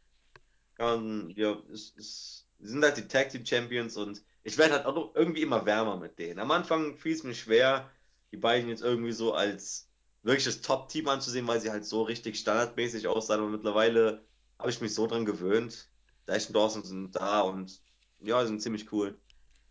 Ja, 0.78 0.94
und 0.94 1.36
ja, 1.36 1.59
es, 1.72 1.94
es 1.96 2.39
sind 2.61 2.82
halt 2.84 2.96
die 2.96 3.08
Tag 3.08 3.30
Team 3.30 3.44
Champions 3.44 3.96
und 3.96 4.22
ich 4.42 4.56
werde 4.58 4.74
halt 4.74 4.86
auch 4.86 5.14
irgendwie 5.14 5.42
immer 5.42 5.66
wärmer 5.66 5.96
mit 5.96 6.18
denen. 6.18 6.38
Am 6.38 6.50
Anfang 6.50 6.96
fiel 6.96 7.12
es 7.12 7.22
mir 7.22 7.34
schwer, 7.34 7.90
die 8.32 8.36
beiden 8.36 8.68
jetzt 8.68 8.82
irgendwie 8.82 9.12
so 9.12 9.34
als 9.34 9.88
wirkliches 10.22 10.62
Top-Team 10.62 11.08
anzusehen, 11.08 11.46
weil 11.46 11.61
sie 11.61 11.70
halt 11.70 11.84
so 11.84 12.02
richtig 12.02 12.38
standardmäßig 12.38 13.06
aussahen. 13.06 13.42
Und 13.42 13.52
mittlerweile 13.52 14.24
habe 14.58 14.70
ich 14.70 14.80
mich 14.80 14.94
so 14.94 15.06
dran 15.06 15.24
gewöhnt. 15.24 15.88
Dash 16.26 16.46
und 16.46 16.54
Dawson 16.54 16.84
sind 16.84 17.16
da 17.16 17.40
und 17.40 17.80
ja, 18.20 18.44
sind 18.44 18.61
ziemlich 18.61 18.92
cool. 18.92 19.18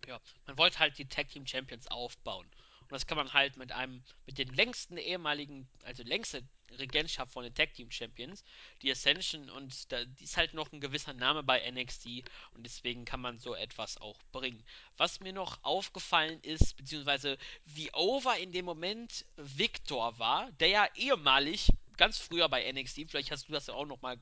Ja, 0.07 0.19
man 0.47 0.57
wollte 0.57 0.79
halt 0.79 0.97
die 0.97 1.07
Tag 1.07 1.29
Team 1.29 1.45
Champions 1.45 1.87
aufbauen. 1.87 2.47
Und 2.81 2.91
das 2.91 3.05
kann 3.05 3.17
man 3.17 3.33
halt 3.33 3.57
mit 3.57 3.71
einem, 3.71 4.03
mit 4.25 4.37
den 4.37 4.49
längsten 4.49 4.97
ehemaligen, 4.97 5.69
also 5.83 6.03
längste 6.03 6.43
Regentschaft 6.77 7.31
von 7.31 7.43
den 7.43 7.53
Tag 7.53 7.73
Team 7.73 7.91
Champions, 7.91 8.43
die 8.81 8.91
Ascension 8.91 9.49
und 9.49 9.91
da 9.91 10.03
die 10.05 10.23
ist 10.23 10.37
halt 10.37 10.53
noch 10.53 10.71
ein 10.71 10.81
gewisser 10.81 11.13
Name 11.13 11.43
bei 11.43 11.69
NXT 11.71 12.23
und 12.51 12.63
deswegen 12.65 13.05
kann 13.05 13.21
man 13.21 13.39
so 13.39 13.55
etwas 13.55 13.97
auch 13.97 14.19
bringen. 14.31 14.63
Was 14.97 15.19
mir 15.19 15.33
noch 15.33 15.63
aufgefallen 15.63 16.39
ist, 16.41 16.75
beziehungsweise 16.77 17.37
wie 17.65 17.91
over 17.93 18.37
in 18.37 18.51
dem 18.51 18.65
Moment 18.65 19.25
Victor 19.37 20.17
war, 20.19 20.51
der 20.53 20.67
ja 20.69 20.87
ehemalig 20.95 21.69
ganz 21.97 22.17
früher 22.17 22.47
bei 22.49 22.71
NXT, 22.71 23.09
vielleicht 23.09 23.31
hast 23.31 23.47
du 23.49 23.53
das 23.53 23.67
ja 23.67 23.73
auch 23.73 23.85
noch 23.85 24.01
mal 24.01 24.17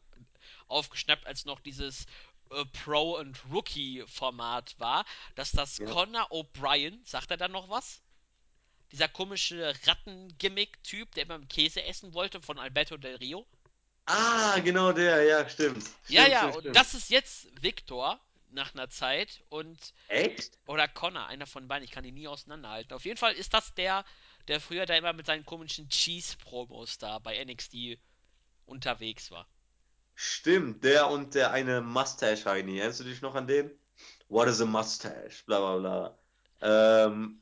aufgeschnappt, 0.68 1.26
als 1.28 1.45
noch 1.45 1.60
dieses 1.60 2.06
äh, 2.52 2.66
Pro- 2.66 3.18
und 3.18 3.39
Rookie-Format 3.52 4.80
war, 4.80 5.06
dass 5.36 5.52
das 5.52 5.78
Ja. 5.78 5.86
Connor 5.86 6.32
O'Brien, 6.32 7.00
sagt 7.06 7.32
er 7.32 7.38
da 7.38 7.48
noch 7.48 7.70
was? 7.70 8.02
Dieser 8.92 9.08
komische 9.10 9.74
Ratten-Gimmick-Typ, 9.86 11.14
der 11.16 11.24
immer 11.24 11.40
Käse 11.48 11.84
essen 11.84 12.14
wollte 12.14 12.42
von 12.42 12.58
Alberto 12.60 12.98
Del 12.98 13.16
Rio. 13.18 13.46
Ah, 14.06 14.60
genau 14.60 14.94
der, 14.94 15.24
ja, 15.24 15.50
stimmt. 15.50 15.84
Ja, 16.08 16.22
Stimmt, 16.22 16.32
ja, 16.32 16.38
stimmt, 16.40 16.56
und 16.56 16.62
stimmt. 16.62 16.76
das 16.78 16.94
ist 16.94 17.10
jetzt 17.10 17.48
Victor 17.62 18.20
nach 18.52 18.74
einer 18.74 18.90
Zeit 18.90 19.44
und 19.50 19.78
Echt? 20.08 20.58
oder 20.66 20.88
Connor, 20.88 21.28
einer 21.28 21.46
von 21.46 21.68
beiden, 21.68 21.84
ich 21.84 21.92
kann 21.92 22.06
die 22.06 22.14
nie 22.14 22.28
auseinanderhalten. 22.30 22.94
Auf 22.94 23.04
jeden 23.04 23.18
Fall 23.18 23.34
ist 23.34 23.54
das 23.54 23.74
der, 23.76 24.06
der 24.48 24.62
früher 24.62 24.86
da 24.86 24.96
immer 24.96 25.12
mit 25.12 25.26
seinen 25.26 25.46
komischen 25.46 25.90
Cheese-Promos 25.90 26.98
da 26.98 27.20
bei 27.20 27.44
NXT 27.44 28.00
unterwegs 28.66 29.30
war. 29.32 29.46
Stimmt, 30.16 30.84
der 30.86 31.10
und 31.10 31.36
der 31.36 31.52
eine 31.52 31.82
Mustache 31.82 32.46
Heini. 32.46 32.78
Erinnerst 32.80 33.02
du 33.02 33.04
dich 33.04 33.22
noch 33.22 33.36
an 33.36 33.46
den? 33.48 33.70
What 34.30 34.48
is 34.48 34.62
a 34.62 34.66
mustache? 34.66 35.44
Bla 35.46 35.60
bla 35.60 35.78
bla. 35.78 36.18
Ähm, 37.06 37.42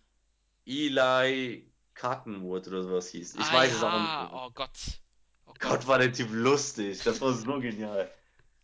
Eli 0.66 1.72
Cottonwood 1.96 2.68
oder 2.68 2.84
sowas 2.84 3.10
hieß. 3.10 3.36
Ich 3.36 3.42
Ah 3.42 3.54
weiß 3.54 3.74
es 3.74 3.84
aber 3.84 4.00
nicht 4.00 4.10
ja, 4.10 4.32
oh 4.34 4.52
Gott. 4.52 4.70
Oh 5.46 5.54
Gott. 5.54 5.60
Gott, 5.60 5.88
war 5.88 6.00
der 6.00 6.12
Typ 6.12 6.30
lustig. 6.32 7.02
Das 7.04 7.22
war 7.22 7.34
so 7.34 7.60
genial. 7.60 8.12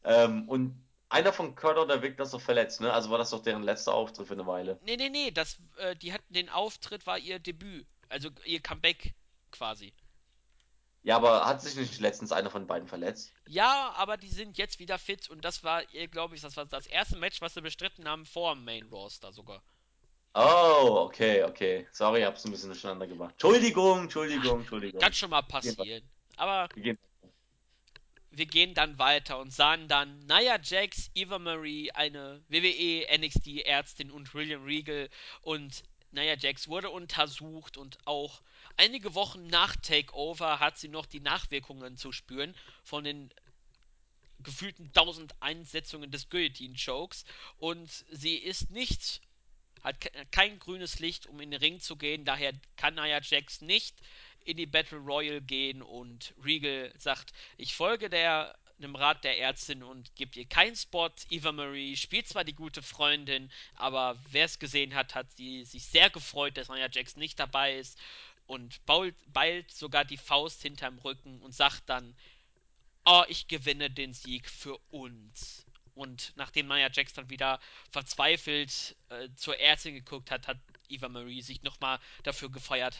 Ähm, 0.03 0.47
und 0.49 0.75
einer 1.09 1.33
von 1.33 1.55
Kurt 1.55 1.77
oder 1.77 2.01
Vic 2.01 2.17
ist 2.19 2.33
doch 2.33 2.41
verletzt, 2.41 2.81
ne? 2.81 2.91
Also 2.91 3.09
war 3.09 3.17
das 3.17 3.29
doch 3.29 3.43
deren 3.43 3.63
letzter 3.63 3.93
Auftritt 3.93 4.27
für 4.27 4.33
eine 4.33 4.47
Weile. 4.47 4.79
Nee, 4.83 4.97
nee, 4.97 5.09
nee, 5.09 5.31
das, 5.31 5.57
äh, 5.77 5.95
die 5.95 6.13
hatten 6.13 6.33
den 6.33 6.49
Auftritt, 6.49 7.05
war 7.05 7.17
ihr 7.17 7.39
Debüt. 7.39 7.85
Also 8.09 8.29
ihr 8.45 8.61
Comeback 8.61 9.13
quasi. 9.51 9.93
Ja, 11.03 11.15
aber 11.15 11.45
hat 11.45 11.61
sich 11.61 11.75
nicht 11.75 11.99
letztens 11.99 12.31
einer 12.31 12.51
von 12.51 12.67
beiden 12.67 12.87
verletzt? 12.87 13.33
Ja, 13.47 13.91
aber 13.95 14.17
die 14.17 14.29
sind 14.29 14.57
jetzt 14.57 14.79
wieder 14.79 14.99
fit 14.99 15.29
und 15.29 15.43
das 15.43 15.63
war 15.63 15.83
ihr, 15.93 16.07
glaube 16.07 16.35
ich, 16.35 16.41
das 16.41 16.57
war 16.57 16.65
das 16.65 16.85
erste 16.85 17.17
Match, 17.17 17.41
was 17.41 17.55
sie 17.55 17.61
bestritten 17.61 18.07
haben 18.07 18.25
vor 18.25 18.53
dem 18.53 18.63
Main 18.63 18.87
Roster 18.87 19.33
sogar. 19.33 19.63
Oh, 20.33 21.03
okay, 21.05 21.43
okay. 21.43 21.87
Sorry, 21.91 22.21
ich 22.21 22.25
hab's 22.25 22.45
ein 22.45 22.51
bisschen 22.51 22.69
durcheinander 22.69 23.07
gemacht. 23.07 23.33
Entschuldigung, 23.33 24.03
Entschuldigung, 24.03 24.59
Entschuldigung. 24.59 25.01
Kann 25.01 25.13
schon 25.13 25.29
mal 25.29 25.41
passieren. 25.41 26.03
Aber 26.37 26.69
Wir 26.73 26.83
gehen 26.83 26.97
wir 28.31 28.45
gehen 28.45 28.73
dann 28.73 28.97
weiter 28.97 29.39
und 29.39 29.51
sahen 29.51 29.89
dann 29.89 30.19
Nia 30.25 30.57
Jax, 30.63 31.11
Eva 31.13 31.37
Marie, 31.37 31.91
eine 31.91 32.41
WWE 32.47 33.05
NXT 33.17 33.65
Ärztin 33.65 34.09
und 34.09 34.33
William 34.33 34.63
Regal 34.63 35.09
und 35.41 35.83
Nia 36.11 36.35
Jax 36.37 36.69
wurde 36.69 36.89
untersucht 36.89 37.77
und 37.77 37.97
auch 38.05 38.41
einige 38.77 39.15
Wochen 39.15 39.47
nach 39.47 39.75
Takeover 39.75 40.59
hat 40.59 40.77
sie 40.77 40.87
noch 40.87 41.05
die 41.05 41.19
Nachwirkungen 41.19 41.97
zu 41.97 42.13
spüren 42.13 42.55
von 42.83 43.03
den 43.03 43.33
gefühlten 44.39 44.87
1000 44.87 45.35
Einsetzungen 45.41 46.09
des 46.09 46.29
Guillotine 46.29 46.75
Chokes 46.75 47.25
und 47.57 47.91
sie 48.11 48.37
ist 48.37 48.71
nicht 48.71 49.21
hat 49.83 49.95
kein 50.31 50.59
grünes 50.59 50.99
Licht, 50.99 51.27
um 51.27 51.39
in 51.39 51.51
den 51.51 51.59
Ring 51.59 51.79
zu 51.79 51.95
gehen, 51.95 52.25
daher 52.25 52.53
kann 52.75 52.95
Nia 52.95 53.19
Jax 53.21 53.61
nicht 53.61 53.95
in 54.43 54.57
die 54.57 54.65
Battle 54.65 54.97
Royal 54.97 55.41
gehen 55.41 55.81
und 55.81 56.33
Regal 56.43 56.93
sagt, 56.97 57.33
ich 57.57 57.75
folge 57.75 58.09
der 58.09 58.55
dem 58.81 58.95
Rat 58.95 59.23
der 59.23 59.39
Ärztin 59.39 59.83
und 59.83 60.15
gibt 60.15 60.35
ihr 60.35 60.45
keinen 60.45 60.75
Spot. 60.75 61.11
Eva 61.29 61.51
Marie 61.51 61.95
spielt 61.95 62.27
zwar 62.27 62.43
die 62.43 62.55
gute 62.55 62.81
Freundin, 62.81 63.51
aber 63.75 64.17
wer 64.31 64.45
es 64.45 64.59
gesehen 64.59 64.95
hat, 64.95 65.15
hat 65.15 65.31
sie 65.37 65.63
sich 65.65 65.85
sehr 65.85 66.09
gefreut, 66.09 66.57
dass 66.57 66.69
Nia 66.69 66.89
Jax 66.91 67.15
nicht 67.15 67.39
dabei 67.39 67.77
ist 67.77 67.97
und 68.47 68.83
bault, 68.85 69.15
ballt 69.31 69.71
sogar 69.71 70.03
die 70.03 70.17
Faust 70.17 70.61
hinterm 70.61 70.97
Rücken 70.99 71.41
und 71.41 71.53
sagt 71.53 71.83
dann, 71.87 72.15
oh, 73.05 73.23
ich 73.27 73.47
gewinne 73.47 73.89
den 73.89 74.13
Sieg 74.13 74.49
für 74.49 74.77
uns. 74.89 75.65
Und 75.95 76.33
nachdem 76.35 76.67
Nia 76.67 76.89
Jax 76.91 77.13
dann 77.13 77.29
wieder 77.29 77.59
verzweifelt 77.91 78.95
äh, 79.09 79.29
zur 79.35 79.59
Ärztin 79.59 79.93
geguckt 79.93 80.31
hat, 80.31 80.47
hat 80.47 80.57
Eva 80.89 81.09
Marie 81.09 81.41
sich 81.41 81.63
nochmal 81.63 81.99
dafür 82.23 82.49
gefeiert, 82.49 82.97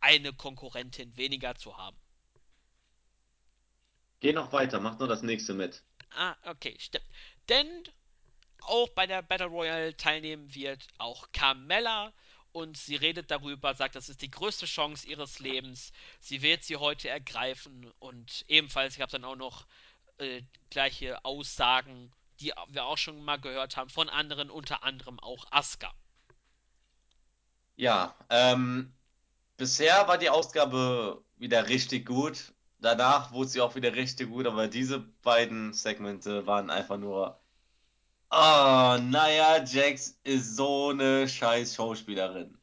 eine 0.00 0.32
Konkurrentin 0.32 1.16
weniger 1.16 1.54
zu 1.54 1.76
haben. 1.76 1.96
Geh 4.20 4.32
noch 4.32 4.52
weiter, 4.52 4.80
mach 4.80 4.98
nur 4.98 5.08
das 5.08 5.22
nächste 5.22 5.54
mit. 5.54 5.82
Ah, 6.10 6.36
okay, 6.44 6.76
stimmt. 6.78 7.04
Denn 7.48 7.68
auch 8.62 8.88
bei 8.90 9.06
der 9.06 9.22
Battle 9.22 9.46
Royale 9.46 9.96
teilnehmen 9.96 10.54
wird 10.54 10.86
auch 10.98 11.30
Carmella 11.32 12.12
und 12.52 12.76
sie 12.76 12.96
redet 12.96 13.30
darüber, 13.30 13.74
sagt, 13.74 13.96
das 13.96 14.08
ist 14.08 14.22
die 14.22 14.30
größte 14.30 14.66
Chance 14.66 15.06
ihres 15.06 15.40
Lebens. 15.40 15.92
Sie 16.20 16.40
wird 16.40 16.64
sie 16.64 16.76
heute 16.76 17.08
ergreifen 17.08 17.92
und 17.98 18.44
ebenfalls 18.48 18.96
gab 18.96 19.08
es 19.08 19.12
dann 19.12 19.24
auch 19.24 19.36
noch 19.36 19.66
äh, 20.18 20.42
gleiche 20.70 21.24
Aussagen, 21.24 22.12
die 22.40 22.52
wir 22.68 22.84
auch 22.84 22.98
schon 22.98 23.24
mal 23.24 23.40
gehört 23.40 23.76
haben 23.76 23.90
von 23.90 24.08
anderen, 24.08 24.50
unter 24.50 24.82
anderem 24.82 25.20
auch 25.20 25.46
Asuka. 25.50 25.92
Ja, 27.76 28.14
ähm, 28.30 28.94
bisher 29.56 30.06
war 30.06 30.18
die 30.18 30.30
Ausgabe 30.30 31.24
wieder 31.36 31.68
richtig 31.68 32.06
gut. 32.06 32.54
Danach 32.78 33.32
wurde 33.32 33.48
sie 33.48 33.60
auch 33.60 33.74
wieder 33.74 33.94
richtig 33.94 34.28
gut, 34.28 34.46
aber 34.46 34.68
diese 34.68 35.00
beiden 35.00 35.72
Segmente 35.72 36.46
waren 36.46 36.70
einfach 36.70 36.98
nur. 36.98 37.40
Oh, 38.30 38.98
naja, 39.00 39.62
Jax 39.64 40.18
ist 40.24 40.56
so 40.56 40.90
eine 40.90 41.28
scheiß 41.28 41.74
Schauspielerin. 41.74 42.58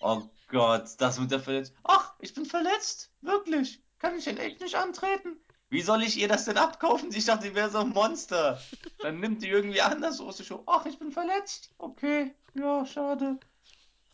Oh 0.00 0.22
Gott, 0.48 0.90
das 0.98 1.18
mit 1.18 1.30
der 1.30 1.40
Verletzung. 1.40 1.76
Ach, 1.84 2.14
ich 2.18 2.34
bin 2.34 2.46
verletzt? 2.46 3.10
Wirklich? 3.20 3.82
Kann 3.98 4.16
ich 4.16 4.24
denn 4.24 4.38
echt 4.38 4.60
nicht 4.60 4.74
antreten? 4.74 5.43
Wie 5.70 5.82
soll 5.82 6.02
ich 6.02 6.18
ihr 6.18 6.28
das 6.28 6.44
denn 6.44 6.56
abkaufen? 6.56 7.10
Ich 7.12 7.24
dachte, 7.24 7.48
die 7.48 7.54
wäre 7.54 7.70
so 7.70 7.78
ein 7.78 7.90
Monster. 7.90 8.60
Dann 9.00 9.20
nimmt 9.20 9.42
die 9.42 9.48
irgendwie 9.48 9.80
anders 9.80 10.22
Show. 10.46 10.62
Ach, 10.66 10.86
ich 10.86 10.98
bin 10.98 11.10
verletzt. 11.10 11.70
Okay, 11.78 12.32
ja, 12.54 12.86
schade. 12.86 13.38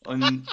Und 0.06 0.48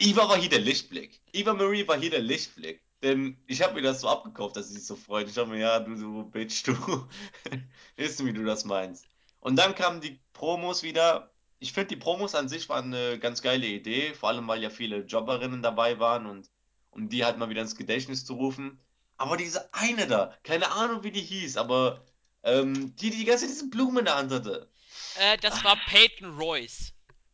Eva 0.00 0.28
war 0.28 0.36
hier 0.36 0.48
der 0.48 0.60
Lichtblick. 0.60 1.20
Eva 1.32 1.54
Marie 1.54 1.86
war 1.86 1.98
hier 1.98 2.10
der 2.10 2.20
Lichtblick. 2.20 2.82
Denn 3.02 3.36
ich 3.46 3.62
habe 3.62 3.74
mir 3.74 3.82
das 3.82 4.00
so 4.00 4.08
abgekauft, 4.08 4.56
dass 4.56 4.68
sie 4.68 4.74
sich 4.74 4.86
so 4.86 4.96
freut. 4.96 5.28
Ich 5.28 5.34
dachte 5.34 5.50
mir, 5.50 5.58
ja, 5.58 5.78
du, 5.78 5.94
du 5.94 6.24
Bitch, 6.24 6.64
du. 6.66 6.74
Wissen, 7.96 8.26
wie 8.26 8.32
du 8.32 8.44
das 8.44 8.64
meinst. 8.64 9.06
Und 9.40 9.56
dann 9.56 9.74
kamen 9.74 10.00
die 10.00 10.18
Promos 10.32 10.82
wieder. 10.82 11.30
Ich 11.60 11.72
finde, 11.72 11.88
die 11.88 11.96
Promos 11.96 12.34
an 12.34 12.48
sich 12.48 12.68
waren 12.68 12.92
eine 12.92 13.18
ganz 13.18 13.42
geile 13.42 13.66
Idee. 13.66 14.14
Vor 14.14 14.30
allem, 14.30 14.48
weil 14.48 14.62
ja 14.62 14.70
viele 14.70 15.04
Jobberinnen 15.04 15.62
dabei 15.62 16.00
waren 16.00 16.26
und 16.26 16.50
um 16.90 17.08
die 17.08 17.24
halt 17.24 17.38
mal 17.38 17.50
wieder 17.50 17.62
ins 17.62 17.76
Gedächtnis 17.76 18.24
zu 18.24 18.34
rufen. 18.34 18.80
Aber 19.18 19.36
diese 19.36 19.72
eine 19.74 20.06
da, 20.06 20.36
keine 20.44 20.70
Ahnung, 20.70 21.02
wie 21.02 21.10
die 21.10 21.20
hieß, 21.22 21.56
aber 21.56 22.04
ähm, 22.44 22.94
die, 22.96 23.10
die 23.10 23.18
die 23.18 23.24
ganze 23.24 23.46
Zeit 23.46 23.54
diese 23.54 23.68
Blume 23.68 24.00
in 24.00 24.04
der 24.06 24.16
Hand 24.16 24.32
hatte. 24.32 24.70
Äh, 25.16 25.36
das 25.38 25.62
war 25.64 25.76
Peyton 25.86 26.38
Royce. 26.38 26.92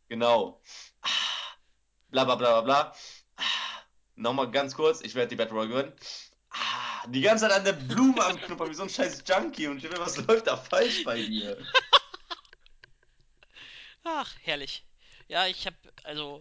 Genau. 0.09 0.61
Ah, 1.01 1.09
Bla 2.09 2.23
bla 2.25 2.35
bla 2.35 2.61
bla 2.61 2.63
bla. 2.63 2.95
Ah, 3.37 3.43
Nochmal 4.15 4.49
ganz 4.51 4.75
kurz, 4.75 5.01
ich 5.01 5.13
werde 5.15 5.29
die 5.29 5.35
Battle 5.35 5.53
Royale 5.55 5.69
gewinnen. 5.69 5.93
Ah, 6.49 7.07
Die 7.07 7.21
ganze 7.21 7.47
Zeit 7.47 7.55
an 7.57 7.65
der 7.65 7.73
Blume 7.73 8.23
am 8.25 8.39
Knuppern, 8.41 8.69
wie 8.69 8.73
so 8.73 8.83
ein 8.83 8.89
scheiß 8.89 9.23
Junkie 9.27 9.67
und 9.67 9.77
ich 9.77 9.83
will, 9.83 9.99
was 9.99 10.17
läuft 10.17 10.47
da 10.47 10.57
falsch 10.57 11.03
bei 11.03 11.21
dir? 11.21 11.57
Ach, 14.03 14.33
herrlich. 14.41 14.83
Ja, 15.27 15.47
ich 15.47 15.65
habe 15.65 15.75
also 16.03 16.39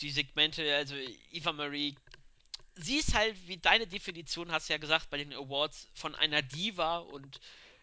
die 0.00 0.10
Segmente, 0.10 0.74
also 0.76 0.94
Eva 1.30 1.52
Marie, 1.52 1.96
sie 2.76 2.96
ist 2.98 3.14
halt, 3.14 3.36
wie 3.48 3.58
deine 3.58 3.86
Definition 3.86 4.52
hast 4.52 4.68
ja 4.68 4.78
gesagt 4.78 5.10
bei 5.10 5.18
den 5.18 5.32
Awards, 5.32 5.88
von 5.94 6.14
einer 6.14 6.42
Diva 6.42 6.98
und 6.98 7.40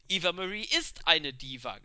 Eva 0.09 0.31
Marie 0.33 0.65
ist 0.65 1.07
eine 1.07 1.33
Diva, 1.33 1.79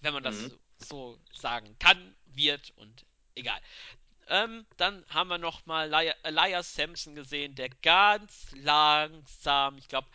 wenn 0.00 0.14
man 0.14 0.22
das 0.22 0.36
Mhm. 0.36 0.58
so, 0.78 1.18
sagen 1.32 1.76
kann, 1.78 2.16
wird 2.26 2.72
und 2.76 3.06
egal. 3.34 3.60
Ähm, 4.28 4.66
dann 4.78 5.04
haben 5.10 5.28
wir 5.28 5.38
nochmal 5.38 5.92
Elias 6.22 6.74
Sampson 6.74 7.14
gesehen, 7.14 7.54
der 7.54 7.68
ganz 7.82 8.50
langsam, 8.52 9.78
ich 9.78 9.88
glaube, 9.88 10.08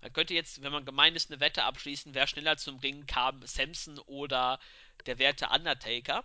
man 0.00 0.12
könnte 0.12 0.34
jetzt, 0.34 0.62
wenn 0.62 0.72
man 0.72 0.84
gemein 0.84 1.16
ist, 1.16 1.30
eine 1.30 1.40
Wette 1.40 1.64
abschließen, 1.64 2.14
wer 2.14 2.26
schneller 2.26 2.56
zum 2.56 2.78
Ringen 2.78 3.06
kam, 3.06 3.44
Sampson 3.46 3.98
oder 4.00 4.60
der 5.06 5.18
werte 5.18 5.48
Undertaker. 5.48 6.24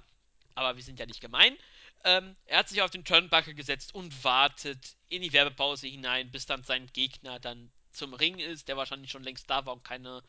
Aber 0.56 0.76
wir 0.76 0.84
sind 0.84 1.00
ja 1.00 1.06
nicht 1.06 1.22
gemein. 1.22 1.58
Ähm, 2.04 2.36
er 2.46 2.60
hat 2.60 2.70
sich 2.70 2.82
auf 2.82 2.92
den 2.92 3.06
Turnbuckle 3.06 3.56
gesetzt 3.56 3.94
und 3.96 4.24
wartet 4.24 4.96
in 5.12 5.22
die 5.22 5.34
Werbepause 5.34 5.88
hinein, 5.88 6.32
bis 6.32 6.46
dann 6.46 6.64
sein 6.64 6.88
Gegner 6.94 7.40
dann 7.40 7.70
zum 7.92 8.14
Ring 8.14 8.40
ist, 8.40 8.70
der 8.70 8.78
wahrscheinlich 8.78 9.12
schon 9.12 9.24
längst 9.24 9.50
da 9.50 9.66
war 9.66 9.74
und 9.74 9.84
keine 9.84 10.24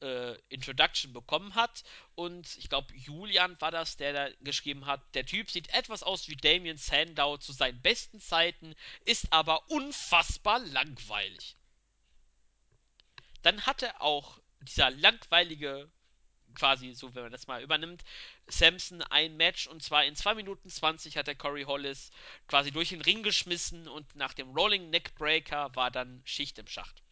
äh, 0.00 0.38
Introduction 0.48 1.12
bekommen 1.12 1.54
hat. 1.54 1.84
Und 2.14 2.56
ich 2.56 2.70
glaube, 2.70 2.92
Julian 2.94 3.60
war 3.60 3.70
das, 3.70 3.98
der 3.98 4.12
da 4.14 4.28
geschrieben 4.40 4.86
hat, 4.86 5.02
der 5.14 5.26
Typ 5.26 5.50
sieht 5.50 5.68
etwas 5.74 6.02
aus 6.02 6.28
wie 6.28 6.36
Damien 6.36 6.78
Sandow 6.78 7.36
zu 7.36 7.52
seinen 7.52 7.80
besten 7.82 8.18
Zeiten, 8.18 8.74
ist 9.04 9.30
aber 9.34 9.70
unfassbar 9.70 10.60
langweilig. 10.60 11.56
Dann 13.42 13.66
hatte 13.66 14.00
auch 14.00 14.40
dieser 14.62 14.90
langweilige, 14.90 15.90
quasi 16.54 16.94
so, 16.94 17.14
wenn 17.14 17.24
man 17.24 17.32
das 17.32 17.46
mal 17.46 17.62
übernimmt, 17.62 18.02
Samson 18.48 19.02
ein 19.02 19.36
Match 19.36 19.66
und 19.66 19.82
zwar 19.82 20.04
in 20.04 20.14
2 20.14 20.34
Minuten 20.34 20.68
20 20.68 21.16
hat 21.16 21.26
der 21.26 21.34
Corey 21.34 21.64
Hollis 21.64 22.10
quasi 22.46 22.70
durch 22.70 22.90
den 22.90 23.02
Ring 23.02 23.22
geschmissen 23.22 23.88
und 23.88 24.14
nach 24.14 24.34
dem 24.34 24.50
Rolling 24.50 24.90
Neckbreaker 24.90 25.74
war 25.74 25.90
dann 25.90 26.22
Schicht 26.24 26.58
im 26.58 26.68
Schacht. 26.68 27.02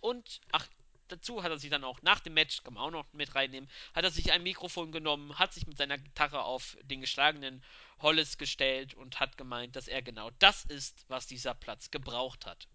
Und, 0.00 0.40
ach, 0.50 0.66
dazu 1.08 1.42
hat 1.42 1.50
er 1.50 1.58
sich 1.58 1.70
dann 1.70 1.84
auch 1.84 2.02
nach 2.02 2.20
dem 2.20 2.34
Match, 2.34 2.62
kann 2.62 2.74
man 2.74 2.84
auch 2.84 2.90
noch 2.90 3.12
mit 3.12 3.34
reinnehmen, 3.34 3.70
hat 3.94 4.04
er 4.04 4.10
sich 4.10 4.32
ein 4.32 4.42
Mikrofon 4.42 4.92
genommen, 4.92 5.38
hat 5.38 5.52
sich 5.52 5.66
mit 5.66 5.76
seiner 5.76 5.98
Gitarre 5.98 6.42
auf 6.42 6.76
den 6.82 7.00
geschlagenen 7.00 7.62
Hollis 8.00 8.38
gestellt 8.38 8.94
und 8.94 9.20
hat 9.20 9.36
gemeint, 9.36 9.76
dass 9.76 9.88
er 9.88 10.02
genau 10.02 10.30
das 10.38 10.64
ist, 10.64 11.04
was 11.08 11.26
dieser 11.26 11.54
Platz 11.54 11.90
gebraucht 11.90 12.46
hat. 12.46 12.66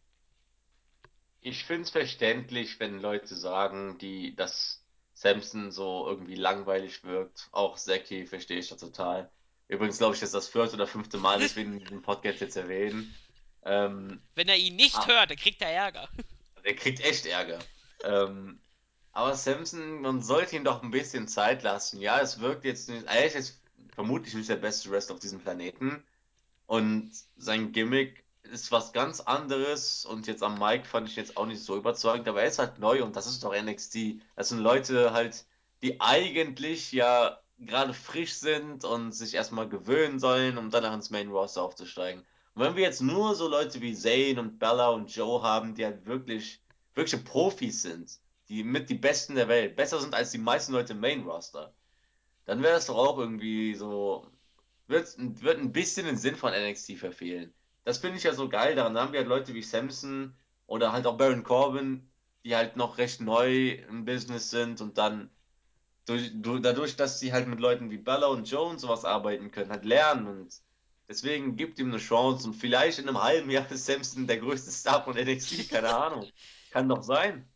Ich 1.42 1.64
finde 1.64 1.84
es 1.84 1.92
verständlich, 1.92 2.80
wenn 2.80 3.00
Leute 3.00 3.36
sagen, 3.36 3.98
die, 4.00 4.36
dass 4.36 4.85
Samson 5.16 5.72
so 5.72 6.06
irgendwie 6.08 6.36
langweilig 6.36 7.04
wirkt. 7.04 7.48
Auch 7.52 7.78
Zeki 7.78 8.28
verstehe 8.28 8.60
ich 8.60 8.68
da 8.68 8.76
total. 8.76 9.32
Übrigens 9.68 9.98
glaube 9.98 10.14
ich, 10.14 10.20
das 10.20 10.30
ist 10.30 10.36
das 10.36 10.48
vierte 10.48 10.76
oder 10.76 10.86
fünfte 10.86 11.18
Mal, 11.18 11.40
dass 11.40 11.56
wir 11.56 11.64
ihn 11.64 11.74
in 11.74 11.80
diesem 11.80 12.02
Podcast 12.04 12.42
jetzt 12.42 12.58
erwähnen. 12.58 13.16
Ähm, 13.64 14.22
Wenn 14.36 14.50
er 14.50 14.58
ihn 14.58 14.76
nicht 14.76 14.96
ah, 14.96 15.08
hört, 15.08 15.32
dann 15.32 15.38
kriegt 15.38 15.62
er 15.62 15.72
Ärger. 15.72 16.08
der 16.66 16.76
kriegt 16.76 17.00
echt 17.00 17.26
Ärger. 17.26 17.60
Ähm, 18.04 18.60
aber 19.14 19.36
Samson, 19.36 20.02
man 20.02 20.22
sollte 20.22 20.58
ihm 20.58 20.66
doch 20.66 20.84
ein 20.84 20.92
bisschen 20.92 21.28
Zeit 21.28 21.64
lassen. 21.64 22.02
Ja, 22.02 22.20
es 22.20 22.42
wirkt 22.42 22.66
jetzt 22.66 22.90
nicht, 22.90 23.06
er 23.08 23.26
ist 23.26 23.34
jetzt 23.34 23.62
vermutlich 23.96 24.34
nicht 24.34 24.50
der 24.50 24.58
beste 24.58 24.92
Wrestler 24.92 25.16
auf 25.16 25.22
diesem 25.22 25.40
Planeten. 25.40 26.04
Und 26.68 27.12
sein 27.38 27.72
Gimmick 27.72 28.25
ist 28.52 28.72
was 28.72 28.94
ganz 28.94 29.20
anderes. 29.22 30.06
Und 30.06 30.28
jetzt 30.28 30.44
am 30.44 30.60
Mic 30.60 30.86
fand 30.86 31.10
ich 31.10 31.16
jetzt 31.16 31.38
auch 31.38 31.46
nicht 31.46 31.64
so 31.64 31.76
überzeugend, 31.78 32.28
aber 32.28 32.42
er 32.42 32.48
ist 32.48 32.60
halt 32.60 32.80
neu 32.80 33.04
und 33.04 33.16
das 33.16 33.28
ist 33.28 33.44
doch 33.44 33.54
NXT. 33.56 34.22
Das 34.36 34.50
sind 34.50 34.60
Leute 34.60 35.14
halt, 35.14 35.46
die 35.82 36.00
eigentlich 36.02 36.92
ja 36.92 37.40
gerade 37.60 37.94
frisch 37.94 38.34
sind 38.34 38.84
und 38.84 39.14
sich 39.14 39.34
erstmal 39.34 39.70
gewöhnen 39.70 40.20
sollen, 40.20 40.58
um 40.58 40.70
danach 40.70 40.94
ins 40.94 41.10
Main 41.10 41.30
Roster 41.30 41.64
aufzusteigen. 41.64 42.26
Und 42.54 42.64
wenn 42.64 42.76
wir 42.76 42.84
jetzt 42.84 43.02
nur 43.02 43.36
so 43.36 43.48
Leute 43.48 43.82
wie 43.82 43.94
Zayn 43.94 44.40
und 44.40 44.60
Bella 44.60 44.90
und 44.90 45.14
Joe 45.14 45.42
haben, 45.42 45.76
die 45.76 45.86
halt 45.86 46.06
wirklich, 46.06 46.62
wirkliche 46.94 47.24
Profis 47.24 47.82
sind, 47.82 48.20
die 48.50 48.64
mit 48.64 48.90
die 48.90 48.96
Besten 48.96 49.36
der 49.36 49.48
Welt, 49.48 49.76
besser 49.76 50.00
sind 50.00 50.14
als 50.14 50.32
die 50.32 50.38
meisten 50.38 50.74
Leute 50.74 50.94
im 50.94 51.00
Main 51.00 51.24
Roster, 51.24 51.74
dann 52.46 52.62
wäre 52.64 52.76
das 52.76 52.88
doch 52.88 52.98
auch 52.98 53.18
irgendwie 53.18 53.76
so 53.76 54.28
wird, 54.88 55.16
wird 55.42 55.60
ein 55.60 55.72
bisschen 55.72 56.06
den 56.06 56.18
Sinn 56.18 56.36
von 56.36 56.54
NXT 56.54 56.94
verfehlen. 56.98 57.54
Das 57.86 58.00
finde 58.00 58.18
ich 58.18 58.24
ja 58.24 58.34
so 58.34 58.50
geil. 58.50 58.76
Daran 58.76 58.98
haben 58.98 59.14
wir 59.14 59.20
halt 59.20 59.30
Leute 59.30 59.54
wie 59.54 59.62
Samson 59.62 60.36
oder 60.68 60.92
halt 60.92 61.08
auch 61.08 61.18
Baron 61.18 61.44
Corbin, 61.44 62.10
die 62.44 62.56
halt 62.56 62.76
noch 62.76 62.98
recht 62.98 63.22
neu 63.22 63.70
im 63.90 64.04
Business 64.04 64.50
sind 64.50 64.82
und 64.82 64.98
dann 64.98 65.30
durch, 66.06 66.32
durch, 66.34 66.62
dadurch, 66.62 66.96
dass 66.96 67.20
sie 67.20 67.32
halt 67.32 67.48
mit 67.48 67.60
Leuten 67.60 67.90
wie 67.92 67.98
Bella 67.98 68.28
und 68.28 68.50
Joe 68.50 68.70
und 68.70 68.80
sowas 68.80 69.06
arbeiten 69.06 69.52
können, 69.52 69.72
halt 69.72 69.86
lernen 69.86 70.28
und 70.28 70.54
deswegen 71.08 71.56
gibt 71.56 71.80
ihm 71.80 71.90
eine 71.90 72.00
Chance 72.00 72.48
und 72.48 72.54
vielleicht 72.56 73.00
in 73.00 73.08
einem 73.08 73.22
halben 73.22 73.50
Jahr 73.50 73.70
ist 73.72 73.86
Samson 73.86 74.28
der 74.28 74.38
größte 74.38 74.72
Star 74.72 75.04
von 75.04 75.16
NXT, 75.16 75.70
keine 75.70 75.96
Ahnung. 75.96 76.30
Kann 76.72 76.90
doch 76.90 77.04
sein. 77.04 77.48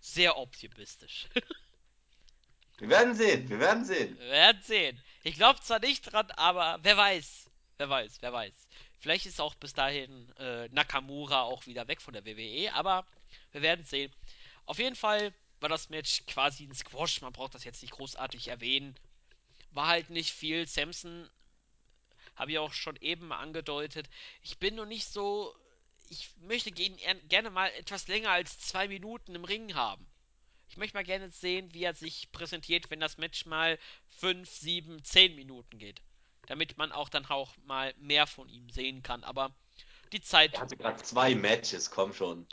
Sehr 0.00 0.36
optimistisch. 0.36 1.28
Wir 2.78 2.88
werden 2.88 3.14
sehen, 3.14 3.46
wir 3.48 3.60
werden 3.60 3.84
sehen. 3.84 4.18
Wir 4.18 4.30
werden 4.30 4.62
sehen. 4.62 4.98
Ich 5.22 5.34
glaube 5.34 5.60
zwar 5.60 5.80
nicht 5.80 6.00
dran, 6.10 6.30
aber 6.30 6.78
wer 6.82 6.96
weiß. 6.96 7.50
Wer 7.76 7.90
weiß, 7.90 8.16
wer 8.20 8.32
weiß. 8.32 8.54
Vielleicht 9.00 9.24
ist 9.24 9.40
auch 9.40 9.54
bis 9.54 9.72
dahin 9.72 10.30
äh, 10.36 10.68
Nakamura 10.68 11.42
auch 11.42 11.66
wieder 11.66 11.88
weg 11.88 12.02
von 12.02 12.12
der 12.12 12.26
WWE, 12.26 12.72
aber 12.74 13.06
wir 13.52 13.62
werden 13.62 13.84
sehen. 13.84 14.12
Auf 14.66 14.78
jeden 14.78 14.94
Fall 14.94 15.32
war 15.60 15.70
das 15.70 15.88
Match 15.88 16.24
quasi 16.26 16.64
ein 16.64 16.74
Squash. 16.74 17.22
Man 17.22 17.32
braucht 17.32 17.54
das 17.54 17.64
jetzt 17.64 17.80
nicht 17.80 17.92
großartig 17.92 18.48
erwähnen. 18.48 18.94
War 19.72 19.86
halt 19.86 20.10
nicht 20.10 20.32
viel. 20.32 20.66
Samson 20.66 21.28
habe 22.36 22.52
ich 22.52 22.58
auch 22.58 22.74
schon 22.74 22.96
eben 22.96 23.32
angedeutet. 23.32 24.08
Ich 24.42 24.58
bin 24.58 24.74
nur 24.74 24.86
nicht 24.86 25.06
so. 25.06 25.54
Ich 26.10 26.30
möchte 26.40 26.70
gerne 26.72 27.50
mal 27.50 27.68
etwas 27.78 28.06
länger 28.08 28.30
als 28.30 28.58
zwei 28.58 28.86
Minuten 28.88 29.34
im 29.34 29.44
Ring 29.44 29.74
haben. 29.74 30.06
Ich 30.68 30.76
möchte 30.76 30.96
mal 30.96 31.04
gerne 31.04 31.30
sehen, 31.30 31.72
wie 31.72 31.84
er 31.84 31.94
sich 31.94 32.30
präsentiert, 32.32 32.90
wenn 32.90 33.00
das 33.00 33.16
Match 33.16 33.46
mal 33.46 33.78
5, 34.18 34.48
7, 34.48 35.04
10 35.04 35.36
Minuten 35.36 35.78
geht. 35.78 36.02
Damit 36.50 36.76
man 36.76 36.90
auch 36.90 37.08
dann 37.08 37.24
auch 37.26 37.56
mal 37.58 37.94
mehr 37.96 38.26
von 38.26 38.48
ihm 38.48 38.68
sehen 38.70 39.04
kann. 39.04 39.22
Aber 39.22 39.54
die 40.10 40.16
Er 40.16 40.22
Zeit. 40.24 40.60
hatte 40.60 40.76
gerade 40.76 41.00
zwei 41.00 41.32
Matches, 41.36 41.92
komm 41.92 42.12
schon. 42.12 42.44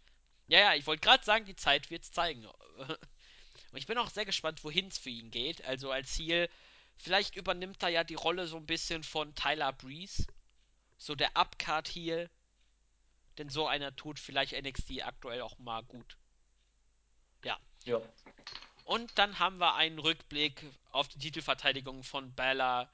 Ja, 0.46 0.60
ja, 0.60 0.76
ich 0.76 0.86
wollte 0.86 1.02
gerade 1.02 1.26
sagen, 1.26 1.46
die 1.46 1.56
Zeit 1.56 1.90
wird 1.90 2.04
es 2.04 2.12
zeigen. 2.12 2.46
Und 2.78 3.00
ich 3.74 3.88
bin 3.88 3.98
auch 3.98 4.12
sehr 4.12 4.26
gespannt, 4.26 4.64
wohin 4.64 4.90
es 4.90 5.00
für 5.00 5.10
ihn 5.10 5.32
geht. 5.32 5.66
Also 5.66 5.90
als 5.90 6.14
Ziel, 6.14 6.48
vielleicht 6.96 7.36
übernimmt 7.36 7.82
er 7.82 7.90
ja 7.90 8.04
die 8.04 8.14
Rolle 8.14 8.46
so 8.46 8.58
ein 8.58 8.68
bisschen 8.68 9.02
von 9.02 9.34
Tyler 9.34 9.74
Breeze. 9.74 10.28
So 11.00 11.16
der 11.16 11.36
Upcard-Heel. 11.36 12.30
Denn 13.40 13.50
so 13.50 13.66
einer 13.66 13.96
tut 13.96 14.20
vielleicht 14.20 14.54
NXT 14.54 15.02
aktuell 15.02 15.42
auch 15.42 15.58
mal 15.58 15.82
gut. 15.82 16.18
Ja. 17.44 17.58
Ja. 17.84 18.00
Und 18.84 19.18
dann 19.18 19.40
haben 19.40 19.58
wir 19.58 19.74
einen 19.74 19.98
Rückblick 19.98 20.64
auf 20.92 21.08
die 21.08 21.18
Titelverteidigung 21.18 22.04
von 22.04 22.32
Bella 22.36 22.92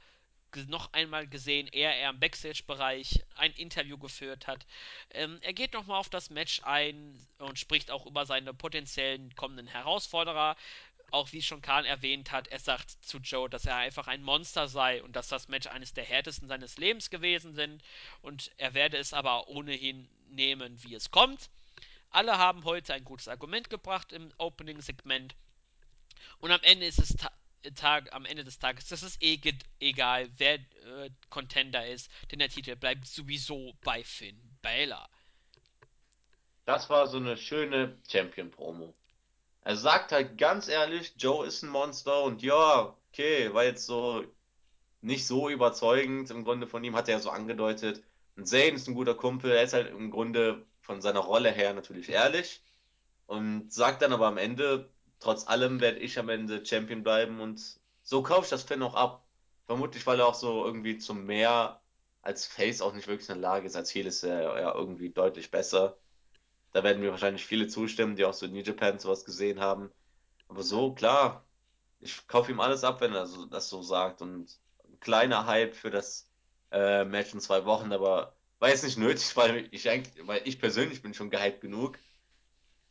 noch 0.68 0.94
einmal 0.94 1.28
gesehen, 1.28 1.68
er, 1.72 1.96
er 1.96 2.10
im 2.10 2.20
Backstage-Bereich 2.20 3.24
ein 3.36 3.54
Interview 3.54 3.98
geführt 3.98 4.48
hat. 4.48 4.66
Ähm, 5.12 5.40
er 5.42 5.54
geht 5.54 5.74
nochmal 5.74 6.00
auf 6.00 6.10
das 6.10 6.30
Match 6.30 6.62
ein 6.64 7.18
und 7.40 7.60
spricht 7.60 7.92
auch 7.92 8.06
über 8.06 8.26
seine 8.26 8.54
potenziellen 8.54 9.36
kommenden 9.36 9.68
Herausforderer. 9.68 10.56
Auch 11.12 11.32
wie 11.32 11.44
schon 11.44 11.62
Kahn 11.62 11.86
erwähnt 11.86 12.32
hat, 12.32 12.48
er 12.48 12.60
sagt 12.60 12.90
zu 13.06 13.20
Joe, 13.20 13.50
dass 13.50 13.66
er 13.66 13.76
einfach 13.76 14.08
ein 14.08 14.24
Monster 14.24 14.68
sei 14.68 15.04
und 15.04 15.16
dass 15.16 15.28
das 15.28 15.48
Match 15.48 15.68
eines 15.68 15.94
der 15.94 16.06
härtesten 16.06 16.48
seines 16.48 16.78
Lebens 16.78 17.10
gewesen 17.10 17.54
sind. 17.54 17.84
Und 18.22 18.52
er 18.58 18.74
werde 18.74 18.98
es 18.98 19.14
aber 19.14 19.48
ohnehin 19.48 20.10
nehmen, 20.30 20.82
wie 20.84 20.96
es 20.96 21.12
kommt. 21.12 21.50
Alle 22.10 22.38
haben 22.38 22.64
heute 22.64 22.94
ein 22.94 23.04
gutes 23.04 23.28
Argument 23.28 23.70
gebracht 23.70 24.12
im 24.12 24.32
Opening-Segment. 24.38 25.36
Und 26.40 26.52
am 26.52 26.62
Ende 26.62 26.86
ist 26.86 27.00
es 27.00 27.16
Tag, 27.72 28.14
am 28.14 28.26
Ende 28.26 28.44
des 28.44 28.60
Tages, 28.60 28.88
das 28.88 29.04
ist 29.04 29.22
eh 29.22 29.40
egal, 29.80 30.30
wer 30.38 30.56
äh, 30.56 31.10
Contender 31.30 31.88
ist, 31.88 32.10
denn 32.32 32.40
der 32.40 32.50
Titel 32.50 32.76
bleibt 32.76 33.08
sowieso 33.08 33.74
bei 33.82 34.04
Finn 34.04 34.40
Balor. 34.62 35.08
Das 36.66 36.90
war 36.90 37.08
so 37.08 37.18
eine 37.18 37.38
schöne 37.38 37.98
Champion-Promo. 38.10 38.94
Er 39.62 39.78
sagt 39.78 40.12
halt 40.12 40.38
ganz 40.38 40.68
ehrlich, 40.68 41.14
Joe 41.18 41.46
ist 41.46 41.64
ein 41.64 41.70
Monster 41.70 42.24
und 42.24 42.42
ja, 42.42 42.96
okay, 43.10 43.54
war 43.54 43.64
jetzt 43.64 43.86
so 43.86 44.26
nicht 45.02 45.26
so 45.28 45.50
überzeugend 45.50 46.30
im 46.32 46.44
Grunde 46.44 46.68
von 46.68 46.84
ihm, 46.84 46.96
hat 46.96 47.08
er 47.08 47.16
ja 47.16 47.20
so 47.20 47.30
angedeutet. 47.30 48.04
Und 48.36 48.48
Zayn 48.48 48.76
ist 48.76 48.88
ein 48.88 48.96
guter 48.96 49.16
Kumpel, 49.16 49.52
er 49.52 49.64
ist 49.64 49.74
halt 49.74 49.90
im 49.90 50.12
Grunde 50.12 50.66
von 50.82 51.02
seiner 51.02 51.20
Rolle 51.20 51.52
her 51.52 51.74
natürlich 51.74 52.10
ehrlich 52.10 52.62
und 53.28 53.72
sagt 53.72 54.02
dann 54.02 54.14
aber 54.14 54.28
am 54.28 54.38
Ende, 54.38 54.93
trotz 55.24 55.48
allem 55.48 55.80
werde 55.80 56.00
ich 56.00 56.20
am 56.20 56.30
Ende 56.30 56.66
Champion 56.66 57.04
bleiben 57.04 57.40
und 57.40 57.80
so 58.04 58.22
kaufe 58.24 58.44
ich 58.44 58.50
das 58.50 58.64
Finn 58.64 58.84
auch 58.84 58.96
ab. 58.96 59.26
Vermutlich, 59.66 60.06
weil 60.06 60.20
er 60.20 60.28
auch 60.28 60.36
so 60.36 60.66
irgendwie 60.66 60.98
zum 60.98 61.26
mehr 61.26 61.82
als 62.22 62.46
Face 62.46 62.82
auch 62.82 62.94
nicht 62.94 63.08
wirklich 63.08 63.30
in 63.30 63.36
der 63.36 63.42
Lage 63.42 63.66
ist. 63.68 63.76
Als 63.76 63.94
Heel 63.94 64.08
ist 64.08 64.24
er 64.24 64.60
ja 64.62 64.76
irgendwie 64.76 65.10
deutlich 65.10 65.52
besser. 65.52 65.98
Da 66.74 66.84
werden 66.84 67.02
mir 67.02 67.12
wahrscheinlich 67.12 67.46
viele 67.46 67.68
zustimmen, 67.68 68.16
die 68.16 68.26
auch 68.26 68.34
so 68.34 68.48
New 68.48 68.62
Japan 68.62 69.00
sowas 69.00 69.26
gesehen 69.26 69.60
haben. 69.62 69.92
Aber 70.50 70.64
so, 70.64 70.94
klar, 70.94 71.46
ich 72.02 72.28
kaufe 72.28 72.52
ihm 72.52 72.60
alles 72.60 72.84
ab, 72.84 73.02
wenn 73.02 73.14
er 73.14 73.28
so, 73.28 73.46
das 73.46 73.70
so 73.70 73.82
sagt. 73.82 74.22
Und 74.22 74.60
ein 74.86 75.00
kleiner 75.00 75.46
Hype 75.46 75.76
für 75.76 75.92
das 75.92 76.30
äh, 76.72 77.06
Match 77.06 77.34
in 77.34 77.40
zwei 77.40 77.66
Wochen, 77.66 77.94
aber 77.94 78.36
war 78.60 78.70
jetzt 78.70 78.84
nicht 78.84 78.98
nötig, 78.98 79.36
weil 79.38 79.68
ich 79.72 79.90
eigentlich, 79.90 80.28
weil 80.28 80.42
ich 80.46 80.60
persönlich 80.60 81.02
bin 81.02 81.14
schon 81.14 81.30
gehypt 81.30 81.62
genug. 81.62 81.98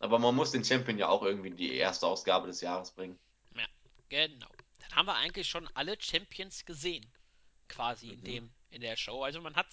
Aber 0.02 0.18
man 0.18 0.34
muss 0.34 0.50
den 0.50 0.64
Champion 0.64 0.98
ja 0.98 1.08
auch 1.08 1.22
irgendwie 1.22 1.48
in 1.50 1.56
die 1.56 1.74
erste 1.76 2.06
Ausgabe 2.08 2.48
des 2.48 2.60
Jahres 2.60 2.90
bringen. 2.90 3.18
Ja, 3.56 3.66
genau. 4.08 4.50
Dann 4.80 4.96
haben 4.96 5.06
wir 5.06 5.14
eigentlich 5.14 5.48
schon 5.48 5.68
alle 5.74 5.96
Champions 6.00 6.64
gesehen. 6.64 7.06
Quasi 7.68 8.10
in 8.10 8.20
Mhm. 8.20 8.24
dem, 8.24 8.54
in 8.70 8.80
der 8.80 8.96
Show. 8.96 9.22
Also 9.22 9.40
man 9.40 9.54
hat 9.54 9.68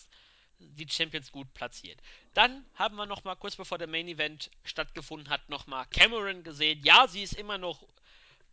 die 0.59 0.87
Champions 0.87 1.31
gut 1.31 1.51
platziert. 1.55 1.99
Dann 2.35 2.63
haben 2.75 2.95
wir 2.95 3.07
noch 3.07 3.23
mal 3.23 3.35
kurz 3.35 3.55
bevor 3.55 3.79
der 3.79 3.87
Main 3.87 4.07
Event 4.07 4.51
stattgefunden 4.63 5.29
hat, 5.29 5.49
noch 5.49 5.65
mal 5.65 5.85
Cameron 5.85 6.43
gesehen. 6.43 6.79
Ja, 6.83 7.07
sie 7.07 7.23
ist 7.23 7.33
immer 7.33 7.57
noch 7.57 7.87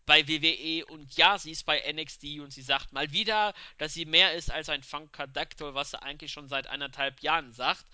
bei 0.07 0.27
WWE 0.27 0.87
und 0.87 1.15
ja, 1.19 1.37
sie 1.37 1.51
ist 1.51 1.65
bei 1.67 1.81
NXT 1.93 2.41
und 2.41 2.53
sie 2.53 2.63
sagt 2.63 2.93
mal 2.93 3.13
wieder, 3.13 3.53
dass 3.77 3.93
sie 3.93 4.07
mehr 4.07 4.33
ist 4.35 4.51
als 4.51 4.71
ein 4.71 4.83
Funkadactyl, 4.83 5.75
was 5.75 5.91
sie 5.91 6.01
eigentlich 6.03 6.33
schon 6.33 6.49
seit 6.49 6.69
anderthalb 6.69 7.21
Jahren 7.21 7.53
sagt. 7.53 7.85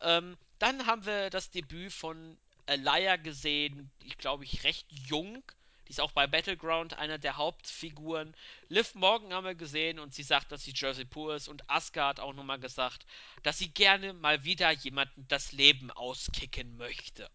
Ähm, 0.00 0.38
dann 0.58 0.86
haben 0.86 1.04
wir 1.04 1.28
das 1.28 1.50
Debüt 1.50 1.92
von 1.92 2.38
Alaya 2.66 3.16
gesehen, 3.16 3.90
ich 4.04 4.18
glaube 4.18 4.44
ich 4.44 4.64
recht 4.64 4.86
jung. 4.90 5.42
Die 5.86 5.92
ist 5.92 6.00
auch 6.00 6.10
bei 6.10 6.26
Battleground 6.26 6.94
einer 6.94 7.18
der 7.18 7.36
Hauptfiguren. 7.36 8.34
Liv 8.68 8.94
Morgan 8.96 9.32
haben 9.32 9.44
wir 9.44 9.54
gesehen 9.54 10.00
und 10.00 10.14
sie 10.14 10.24
sagt, 10.24 10.50
dass 10.50 10.64
sie 10.64 10.72
Jersey 10.74 11.04
Poor 11.04 11.36
ist. 11.36 11.46
Und 11.46 11.68
Asuka 11.70 12.08
hat 12.08 12.20
auch 12.20 12.34
nochmal 12.34 12.58
gesagt, 12.58 13.06
dass 13.44 13.58
sie 13.58 13.68
gerne 13.68 14.12
mal 14.12 14.44
wieder 14.44 14.70
jemanden 14.72 15.26
das 15.28 15.52
Leben 15.52 15.92
auskicken 15.92 16.76
möchte. 16.76 17.30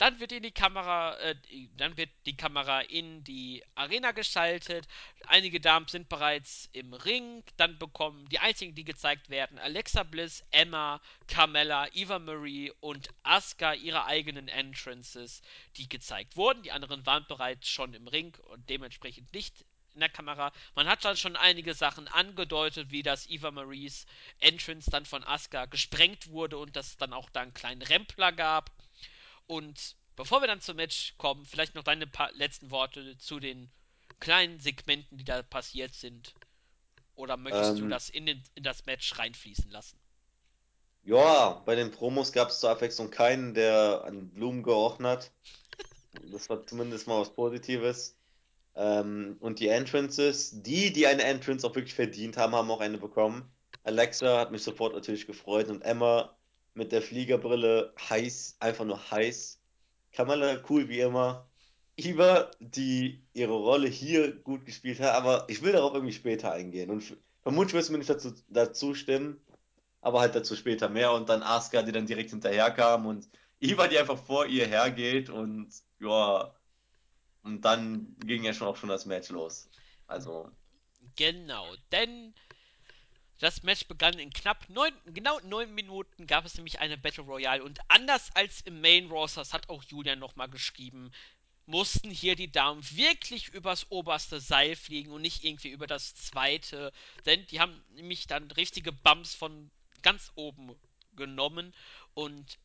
Dann 0.00 0.18
wird 0.18 0.32
in 0.32 0.42
die 0.42 0.50
Kamera, 0.50 1.14
äh, 1.18 1.34
dann 1.76 1.98
wird 1.98 2.08
die 2.24 2.34
Kamera 2.34 2.80
in 2.80 3.22
die 3.22 3.62
Arena 3.74 4.12
geschaltet. 4.12 4.88
Einige 5.26 5.60
Damen 5.60 5.88
sind 5.88 6.08
bereits 6.08 6.70
im 6.72 6.94
Ring. 6.94 7.44
Dann 7.58 7.78
bekommen 7.78 8.26
die 8.30 8.38
einzigen, 8.38 8.74
die 8.74 8.84
gezeigt 8.84 9.28
werden, 9.28 9.58
Alexa 9.58 10.04
Bliss, 10.04 10.42
Emma, 10.52 11.02
Carmella, 11.26 11.86
Eva 11.92 12.18
Marie 12.18 12.72
und 12.80 13.10
Asuka 13.24 13.74
ihre 13.74 14.06
eigenen 14.06 14.48
Entrances, 14.48 15.42
die 15.76 15.86
gezeigt 15.86 16.34
wurden. 16.34 16.62
Die 16.62 16.72
anderen 16.72 17.04
waren 17.04 17.26
bereits 17.28 17.68
schon 17.68 17.92
im 17.92 18.08
Ring 18.08 18.34
und 18.44 18.70
dementsprechend 18.70 19.30
nicht 19.34 19.66
in 19.92 20.00
der 20.00 20.08
Kamera. 20.08 20.50
Man 20.74 20.88
hat 20.88 21.04
dann 21.04 21.18
schon 21.18 21.36
einige 21.36 21.74
Sachen 21.74 22.08
angedeutet, 22.08 22.90
wie 22.90 23.02
das 23.02 23.28
Eva 23.28 23.50
Maries 23.50 24.06
Entrance 24.38 24.90
dann 24.90 25.04
von 25.04 25.24
Asuka 25.24 25.66
gesprengt 25.66 26.28
wurde 26.28 26.56
und 26.56 26.74
dass 26.74 26.86
es 26.86 26.96
dann 26.96 27.12
auch 27.12 27.28
da 27.28 27.42
einen 27.42 27.52
kleinen 27.52 27.82
Rempler 27.82 28.32
gab. 28.32 28.70
Und 29.50 29.96
bevor 30.14 30.42
wir 30.42 30.46
dann 30.46 30.60
zum 30.60 30.76
Match 30.76 31.16
kommen, 31.18 31.44
vielleicht 31.44 31.74
noch 31.74 31.82
deine 31.82 32.06
paar 32.06 32.30
letzten 32.34 32.70
Worte 32.70 33.18
zu 33.18 33.40
den 33.40 33.72
kleinen 34.20 34.60
Segmenten, 34.60 35.18
die 35.18 35.24
da 35.24 35.42
passiert 35.42 35.92
sind. 35.92 36.36
Oder 37.16 37.36
möchtest 37.36 37.80
du 37.80 37.86
Ähm, 37.86 37.88
das 37.88 38.10
in, 38.10 38.26
den, 38.26 38.44
in 38.54 38.62
das 38.62 38.86
Match 38.86 39.18
reinfließen 39.18 39.70
lassen? 39.70 40.00
ja, 41.02 41.62
bei 41.66 41.74
den 41.74 41.90
Promos 41.90 42.32
gab 42.32 42.48
es 42.50 42.60
zur 42.60 42.70
Abwechslung 42.70 43.10
keinen, 43.10 43.54
der 43.54 44.02
an 44.04 44.30
Blumen 44.30 44.62
gerochen 44.62 45.06
hat. 45.06 45.32
Das 46.32 46.48
war 46.50 46.66
zumindest 46.66 47.06
mal 47.08 47.20
was 47.20 47.34
Positives. 47.34 48.18
Ähm, 48.76 49.36
und 49.40 49.60
die 49.60 49.68
Entrances, 49.68 50.62
die, 50.62 50.92
die 50.92 51.06
eine 51.06 51.24
Entrance 51.24 51.66
auch 51.66 51.74
wirklich 51.74 51.94
verdient 51.94 52.36
haben, 52.36 52.54
haben 52.54 52.70
auch 52.70 52.80
eine 52.80 52.98
bekommen. 52.98 53.52
Alexa 53.84 54.38
hat 54.40 54.52
mich 54.52 54.62
sofort 54.64 54.94
natürlich 54.94 55.26
gefreut 55.26 55.68
und 55.68 55.82
Emma 55.82 56.36
mit 56.80 56.92
der 56.92 57.02
Fliegerbrille 57.02 57.92
heiß, 58.08 58.56
einfach 58.58 58.86
nur 58.86 59.10
heiß. 59.10 59.60
Kamala 60.12 60.62
cool 60.70 60.88
wie 60.88 61.00
immer. 61.00 61.46
Eva, 61.96 62.50
die 62.58 63.22
ihre 63.34 63.52
Rolle 63.52 63.86
hier 63.86 64.32
gut 64.32 64.64
gespielt 64.64 64.98
hat, 64.98 65.14
aber 65.14 65.44
ich 65.48 65.60
will 65.60 65.72
darauf 65.72 65.92
irgendwie 65.92 66.14
später 66.14 66.52
eingehen. 66.52 66.88
Und 66.88 67.18
vermutlich 67.42 67.74
wirst 67.74 67.90
du 67.90 67.92
mir 67.92 67.98
nicht 67.98 68.08
dazu, 68.08 68.32
dazu 68.48 68.94
stimmen, 68.94 69.38
aber 70.00 70.20
halt 70.20 70.34
dazu 70.34 70.56
später 70.56 70.88
mehr. 70.88 71.12
Und 71.12 71.28
dann 71.28 71.42
Asuka, 71.42 71.82
die 71.82 71.92
dann 71.92 72.06
direkt 72.06 72.30
hinterher 72.30 72.70
kam 72.70 73.04
und 73.04 73.28
Eva, 73.60 73.86
die 73.86 73.98
einfach 73.98 74.16
vor 74.16 74.46
ihr 74.46 74.66
hergeht 74.66 75.28
und 75.28 75.68
ja. 76.00 76.54
Und 77.42 77.62
dann 77.62 78.16
ging 78.24 78.42
ja 78.42 78.54
schon 78.54 78.68
auch 78.68 78.76
schon 78.76 78.88
das 78.88 79.04
Match 79.04 79.28
los. 79.28 79.68
Also, 80.06 80.50
Genau, 81.16 81.74
denn 81.92 82.34
das 83.40 83.62
Match 83.62 83.86
begann 83.86 84.18
in 84.18 84.30
knapp 84.32 84.68
neun, 84.68 84.92
genau 85.06 85.40
neun 85.40 85.74
Minuten 85.74 86.26
gab 86.26 86.44
es 86.44 86.54
nämlich 86.56 86.78
eine 86.78 86.98
Battle 86.98 87.24
Royale 87.24 87.64
und 87.64 87.80
anders 87.88 88.30
als 88.36 88.60
im 88.60 88.80
Main 88.80 89.06
Roster, 89.10 89.40
das 89.40 89.54
hat 89.54 89.68
auch 89.68 89.82
Julian 89.82 90.18
nochmal 90.18 90.48
geschrieben, 90.48 91.10
mussten 91.66 92.10
hier 92.10 92.36
die 92.36 92.52
Damen 92.52 92.82
wirklich 92.90 93.48
übers 93.48 93.90
oberste 93.90 94.40
Seil 94.40 94.76
fliegen 94.76 95.12
und 95.12 95.22
nicht 95.22 95.42
irgendwie 95.44 95.70
über 95.70 95.86
das 95.86 96.14
zweite, 96.14 96.92
denn 97.24 97.46
die 97.46 97.60
haben 97.60 97.82
nämlich 97.94 98.26
dann 98.26 98.50
richtige 98.50 98.92
Bumps 98.92 99.34
von 99.34 99.70
ganz 100.02 100.32
oben 100.34 100.74
genommen 101.16 101.74
und 102.14 102.58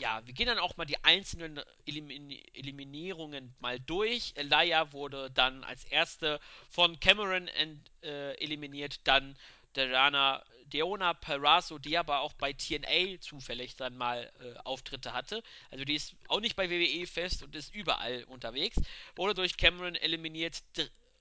ja, 0.00 0.24
wir 0.24 0.32
gehen 0.32 0.46
dann 0.46 0.60
auch 0.60 0.76
mal 0.76 0.84
die 0.84 1.02
einzelnen 1.04 1.60
Elimin 1.84 2.30
Eliminierungen 2.54 3.52
mal 3.58 3.80
durch. 3.80 4.32
Elia 4.36 4.92
wurde 4.92 5.28
dann 5.32 5.64
als 5.64 5.84
erste 5.84 6.38
von 6.70 7.00
Cameron 7.00 7.48
äh, 8.02 8.34
eliminiert, 8.34 9.00
dann 9.02 9.36
Diana, 9.76 10.44
Deona 10.66 11.14
Perrazzo, 11.14 11.78
die 11.78 11.96
aber 11.96 12.20
auch 12.20 12.32
bei 12.34 12.52
TNA 12.52 13.20
zufällig 13.20 13.76
dann 13.76 13.96
mal 13.96 14.30
äh, 14.40 14.58
Auftritte 14.64 15.12
hatte. 15.12 15.42
Also 15.70 15.84
die 15.84 15.94
ist 15.94 16.14
auch 16.28 16.40
nicht 16.40 16.56
bei 16.56 16.70
WWE 16.70 17.06
fest 17.06 17.42
und 17.42 17.54
ist 17.54 17.74
überall 17.74 18.24
unterwegs. 18.24 18.76
Wurde 19.16 19.34
durch 19.34 19.56
Cameron 19.56 19.94
eliminiert, 19.94 20.62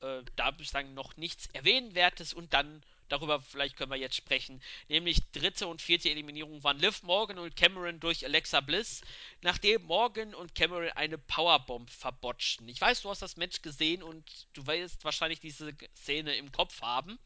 äh, 0.01 0.23
da 0.35 0.51
bislang 0.51 0.93
noch 0.93 1.17
nichts 1.17 1.47
Erwähnenswertes 1.53 2.33
und 2.33 2.53
dann 2.53 2.83
darüber 3.09 3.41
vielleicht 3.41 3.77
können 3.77 3.91
wir 3.91 3.97
jetzt 3.97 4.15
sprechen. 4.15 4.61
Nämlich 4.89 5.31
dritte 5.31 5.67
und 5.67 5.81
vierte 5.81 6.09
Eliminierung 6.09 6.63
waren 6.63 6.79
Liv 6.79 7.03
Morgan 7.03 7.39
und 7.39 7.55
Cameron 7.55 7.99
durch 7.99 8.25
Alexa 8.25 8.61
Bliss, 8.61 9.01
nachdem 9.41 9.83
Morgan 9.83 10.35
und 10.35 10.55
Cameron 10.55 10.89
eine 10.91 11.17
Powerbomb 11.17 11.89
verbotschten. 11.89 12.67
Ich 12.69 12.81
weiß, 12.81 13.01
du 13.01 13.09
hast 13.09 13.21
das 13.21 13.37
Match 13.37 13.61
gesehen 13.61 14.03
und 14.03 14.47
du 14.53 14.67
wirst 14.67 15.03
wahrscheinlich 15.03 15.39
diese 15.39 15.73
Szene 15.95 16.35
im 16.35 16.51
Kopf 16.51 16.81
haben. 16.81 17.17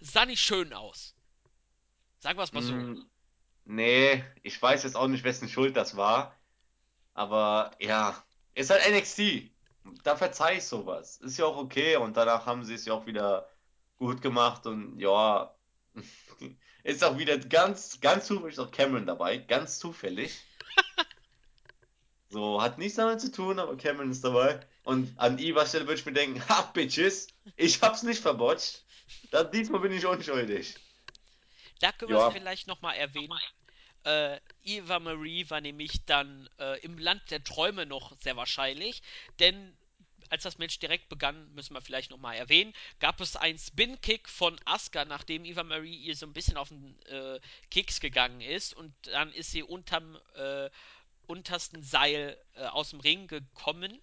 Sah 0.00 0.26
nicht 0.26 0.42
schön 0.42 0.72
aus. 0.72 1.14
Sagen 2.18 2.38
wir 2.38 2.44
es 2.44 2.52
mal 2.52 2.62
so. 2.62 2.74
mh, 2.74 3.04
nee, 3.64 4.24
ich 4.42 4.60
weiß 4.60 4.84
jetzt 4.84 4.96
auch 4.96 5.08
nicht, 5.08 5.24
wessen 5.24 5.48
Schuld 5.48 5.76
das 5.76 5.96
war. 5.96 6.36
Aber 7.14 7.72
ja, 7.80 8.22
ist 8.54 8.70
halt 8.70 8.82
NXT. 8.90 9.52
Da 10.04 10.16
verzeih 10.16 10.58
ich 10.58 10.64
sowas. 10.64 11.18
Ist 11.18 11.38
ja 11.38 11.46
auch 11.46 11.56
okay. 11.56 11.96
Und 11.96 12.16
danach 12.16 12.46
haben 12.46 12.64
sie 12.64 12.74
es 12.74 12.84
ja 12.86 12.94
auch 12.94 13.06
wieder 13.06 13.48
gut 13.98 14.22
gemacht. 14.22 14.66
Und 14.66 14.98
ja, 14.98 15.54
ist 16.84 17.04
auch 17.04 17.18
wieder 17.18 17.38
ganz, 17.38 18.00
ganz 18.00 18.26
zufällig 18.26 18.58
auch 18.60 18.70
Cameron 18.70 19.06
dabei. 19.06 19.38
Ganz 19.38 19.78
zufällig. 19.78 20.40
So, 22.30 22.62
hat 22.62 22.78
nichts 22.78 22.96
damit 22.96 23.20
zu 23.20 23.30
tun, 23.30 23.58
aber 23.58 23.76
Cameron 23.76 24.10
ist 24.10 24.24
dabei. 24.24 24.60
Und 24.84 25.12
an 25.18 25.38
Ivas 25.38 25.68
Stelle 25.68 25.84
würde 25.86 26.00
ich 26.00 26.06
mir 26.06 26.14
denken, 26.14 26.42
ha, 26.48 26.62
Bitches, 26.72 27.28
ich 27.56 27.82
hab's 27.82 28.02
nicht 28.02 28.22
verbotscht. 28.22 28.81
Da, 29.32 29.42
diesmal 29.44 29.80
bin 29.80 29.90
ich 29.92 30.06
unschuldig. 30.06 30.76
Da 31.80 31.92
können 31.92 32.12
wir 32.12 32.20
Ja, 32.20 32.30
vielleicht 32.30 32.66
nochmal 32.66 32.96
erwähnen. 32.96 33.38
Äh, 34.04 34.40
Eva 34.64 35.00
Marie 35.00 35.48
war 35.50 35.60
nämlich 35.60 36.04
dann 36.06 36.48
äh, 36.58 36.80
im 36.80 36.98
Land 36.98 37.30
der 37.30 37.44
Träume 37.44 37.86
noch 37.86 38.16
sehr 38.20 38.36
wahrscheinlich, 38.36 39.02
denn 39.40 39.76
als 40.30 40.44
das 40.44 40.58
Match 40.58 40.78
direkt 40.78 41.08
begann, 41.10 41.52
müssen 41.54 41.74
wir 41.74 41.82
vielleicht 41.82 42.10
nochmal 42.10 42.36
erwähnen, 42.36 42.72
gab 43.00 43.20
es 43.20 43.36
einen 43.36 43.58
Spin-Kick 43.58 44.28
von 44.28 44.58
Asuka, 44.64 45.04
nachdem 45.04 45.44
Eva 45.44 45.62
Marie 45.62 45.96
ihr 45.96 46.16
so 46.16 46.26
ein 46.26 46.32
bisschen 46.32 46.56
auf 46.56 46.70
den 46.70 47.00
äh, 47.06 47.40
Kicks 47.70 48.00
gegangen 48.00 48.40
ist 48.40 48.74
und 48.74 48.94
dann 49.04 49.32
ist 49.32 49.52
sie 49.52 49.62
unterm 49.62 50.18
äh, 50.34 50.70
untersten 51.26 51.82
Seil 51.82 52.38
äh, 52.54 52.64
aus 52.66 52.90
dem 52.90 53.00
Ring 53.00 53.26
gekommen. 53.28 54.00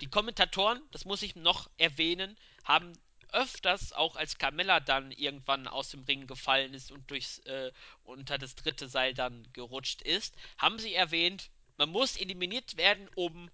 Die 0.00 0.08
Kommentatoren, 0.08 0.82
das 0.92 1.04
muss 1.04 1.22
ich 1.22 1.36
noch 1.36 1.70
erwähnen, 1.78 2.36
haben 2.64 2.92
öfters, 3.32 3.92
auch 3.92 4.16
als 4.16 4.38
Carmella 4.38 4.80
dann 4.80 5.12
irgendwann 5.12 5.66
aus 5.66 5.90
dem 5.90 6.02
Ring 6.04 6.26
gefallen 6.26 6.74
ist 6.74 6.90
und 6.90 7.10
durchs 7.10 7.38
äh, 7.40 7.72
unter 8.04 8.38
das 8.38 8.54
dritte 8.54 8.88
Seil 8.88 9.14
dann 9.14 9.46
gerutscht 9.52 10.02
ist, 10.02 10.36
haben 10.58 10.78
sie 10.78 10.94
erwähnt, 10.94 11.50
man 11.76 11.90
muss 11.90 12.16
eliminiert 12.16 12.76
werden, 12.76 13.08
um 13.14 13.50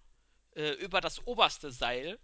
äh, 0.54 0.72
über 0.72 1.00
das 1.00 1.26
oberste 1.26 1.70
Seil. 1.72 2.18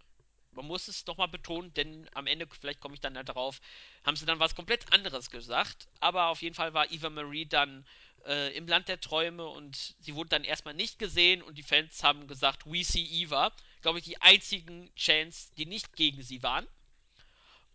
Man 0.51 0.65
muss 0.65 0.87
es 0.87 1.05
nochmal 1.05 1.27
betonen, 1.27 1.73
denn 1.75 2.09
am 2.13 2.25
Ende, 2.25 2.47
vielleicht 2.47 2.79
komme 2.79 2.95
ich 2.95 3.01
dann 3.01 3.13
da 3.13 3.23
drauf, 3.23 3.61
haben 4.03 4.15
sie 4.15 4.25
dann 4.25 4.39
was 4.39 4.55
komplett 4.55 4.91
anderes 4.91 5.29
gesagt. 5.29 5.87
Aber 5.99 6.27
auf 6.27 6.41
jeden 6.41 6.55
Fall 6.55 6.73
war 6.73 6.91
Eva 6.91 7.09
Marie 7.09 7.45
dann 7.45 7.85
äh, 8.25 8.55
im 8.55 8.67
Land 8.67 8.87
der 8.87 8.99
Träume 8.99 9.45
und 9.45 9.95
sie 9.99 10.15
wurde 10.15 10.29
dann 10.29 10.43
erstmal 10.43 10.73
nicht 10.73 10.99
gesehen 10.99 11.41
und 11.41 11.57
die 11.57 11.63
Fans 11.63 12.03
haben 12.03 12.27
gesagt, 12.27 12.65
We 12.65 12.83
see 12.83 13.03
Eva. 13.03 13.51
Glaube 13.81 13.99
ich, 13.99 14.05
die 14.05 14.21
einzigen 14.21 14.93
Chants, 14.95 15.53
die 15.53 15.65
nicht 15.65 15.95
gegen 15.95 16.21
sie 16.23 16.43
waren. 16.43 16.67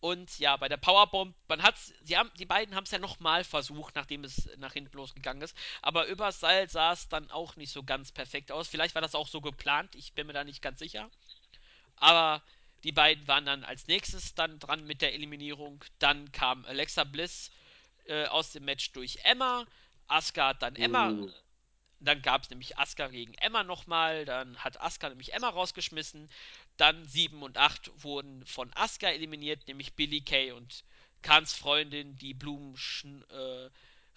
Und 0.05 0.39
ja, 0.39 0.59
bei 0.59 0.69
der 0.69 0.77
Powerbomb, 0.77 1.35
man 1.49 1.63
hat's, 1.63 1.95
sie 2.03 2.19
haben, 2.19 2.31
die 2.39 2.45
beiden 2.45 2.75
haben 2.75 2.85
es 2.85 2.91
ja 2.91 2.99
nochmal 2.99 3.43
versucht, 3.43 3.95
nachdem 3.95 4.23
es 4.23 4.51
nach 4.59 4.75
hinten 4.75 4.95
losgegangen 4.99 5.43
ist. 5.43 5.57
Aber 5.81 6.05
übers 6.09 6.41
Seil 6.41 6.69
sah 6.69 6.93
es 6.93 7.09
dann 7.09 7.31
auch 7.31 7.57
nicht 7.57 7.73
so 7.73 7.83
ganz 7.83 8.13
perfekt 8.13 8.53
aus. 8.53 8.69
Vielleicht 8.69 8.95
war 8.95 9.01
das 9.01 9.15
auch 9.15 9.29
so 9.29 9.41
geplant, 9.41 9.95
ich 9.95 10.13
bin 10.13 10.27
mir 10.27 10.35
da 10.35 10.45
nicht 10.45 10.61
ganz 10.61 10.79
sicher. 10.79 11.09
Aber 11.97 12.43
die 12.83 12.93
beiden 12.93 13.27
waren 13.29 13.47
dann 13.47 13.65
als 13.65 13.87
nächstes 13.87 14.35
dann 14.35 14.59
dran 14.59 14.85
mit 14.85 15.01
der 15.01 15.15
Eliminierung. 15.15 15.83
Dann 16.01 16.31
kam 16.33 16.67
Alexa 16.67 17.05
Bliss 17.05 17.51
äh, 18.05 18.27
aus 18.27 18.53
dem 18.53 18.67
Match 18.67 18.93
durch 18.93 19.21
Emma. 19.23 19.65
Asuka 20.09 20.49
hat 20.49 20.61
dann 20.61 20.77
Emma 20.77 21.13
uh, 21.13 21.31
dann 22.01 22.21
gab 22.21 22.43
es 22.43 22.51
nämlich 22.51 22.77
Asuka 22.79 23.09
gegen 23.09 23.33
Emma 23.35 23.65
nochmal. 23.65 24.27
Dann 24.27 24.59
hat 24.59 24.79
Asuka 24.81 25.09
nämlich 25.09 25.33
Emma 25.33 25.49
rausgeschmissen. 25.49 26.29
Dann 26.77 27.05
7 27.05 27.43
und 27.43 27.57
8 27.57 27.91
wurden 28.03 28.45
von 28.47 28.73
Asuka 28.75 29.09
eliminiert, 29.09 29.67
nämlich 29.69 29.95
Billy 29.95 30.21
Kay 30.21 30.53
und 30.53 30.85
Kahns 31.23 31.53
Freundin, 31.53 32.17
die 32.17 32.35
Blumenriecherin. 32.35 33.25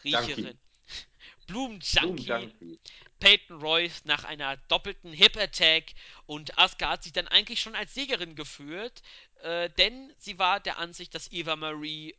Äh, 0.04 0.10
Junkie. 0.10 0.58
Blumenjunkie 1.48 2.26
Blumenjunkie. 2.26 2.80
Peyton 3.20 3.60
Royce 3.60 4.06
nach 4.06 4.24
einer 4.24 4.58
doppelten 4.68 5.14
Hip 5.14 5.38
Attack 5.38 5.94
und 6.26 6.58
Asuka 6.58 6.90
hat 6.90 7.04
sich 7.04 7.14
dann 7.14 7.28
eigentlich 7.28 7.62
schon 7.62 7.76
als 7.76 7.94
Siegerin 7.94 8.36
geführt, 8.36 9.02
äh, 9.42 9.70
denn 9.72 10.14
sie 10.18 10.38
war 10.40 10.60
der 10.60 10.78
Ansicht, 10.78 11.16
dass 11.16 11.32
Eva 11.32 11.56
Marie 11.56 12.16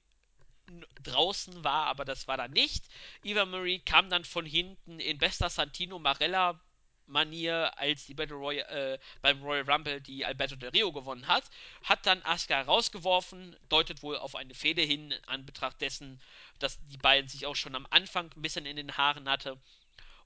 draußen 1.03 1.65
war, 1.65 1.87
aber 1.87 2.05
das 2.05 2.29
war 2.29 2.37
dann 2.37 2.53
nicht. 2.53 2.85
Eva 3.23 3.45
Marie 3.45 3.79
kam 3.79 4.11
dann 4.11 4.25
von 4.25 4.45
hinten 4.45 5.01
in 5.01 5.19
bester 5.19 5.51
Santino 5.51 5.99
Marella 5.99 6.61
Manier, 7.09 7.79
als 7.79 8.07
die 8.07 8.15
Battle 8.15 8.37
Royale 8.37 8.95
äh, 8.95 8.99
beim 9.23 9.43
Royal 9.43 9.69
Rumble 9.71 10.01
die 10.01 10.25
Alberto 10.27 10.57
Del 10.57 10.71
Rio 10.71 10.93
gewonnen 10.93 11.27
hat, 11.29 11.45
hat 11.85 12.07
dann 12.07 12.23
Asuka 12.25 12.61
rausgeworfen, 12.63 13.57
deutet 13.69 14.03
wohl 14.03 14.17
auf 14.19 14.35
eine 14.35 14.55
Fehde 14.55 14.83
hin, 14.83 15.15
an 15.27 15.47
Betracht 15.47 15.81
dessen, 15.81 16.21
dass 16.59 16.79
die 16.89 16.99
beiden 16.99 17.29
sich 17.29 17.47
auch 17.47 17.57
schon 17.57 17.75
am 17.75 17.87
Anfang 17.91 18.31
ein 18.37 18.43
bisschen 18.43 18.67
in 18.67 18.77
den 18.77 18.97
Haaren 18.97 19.29
hatte. 19.29 19.59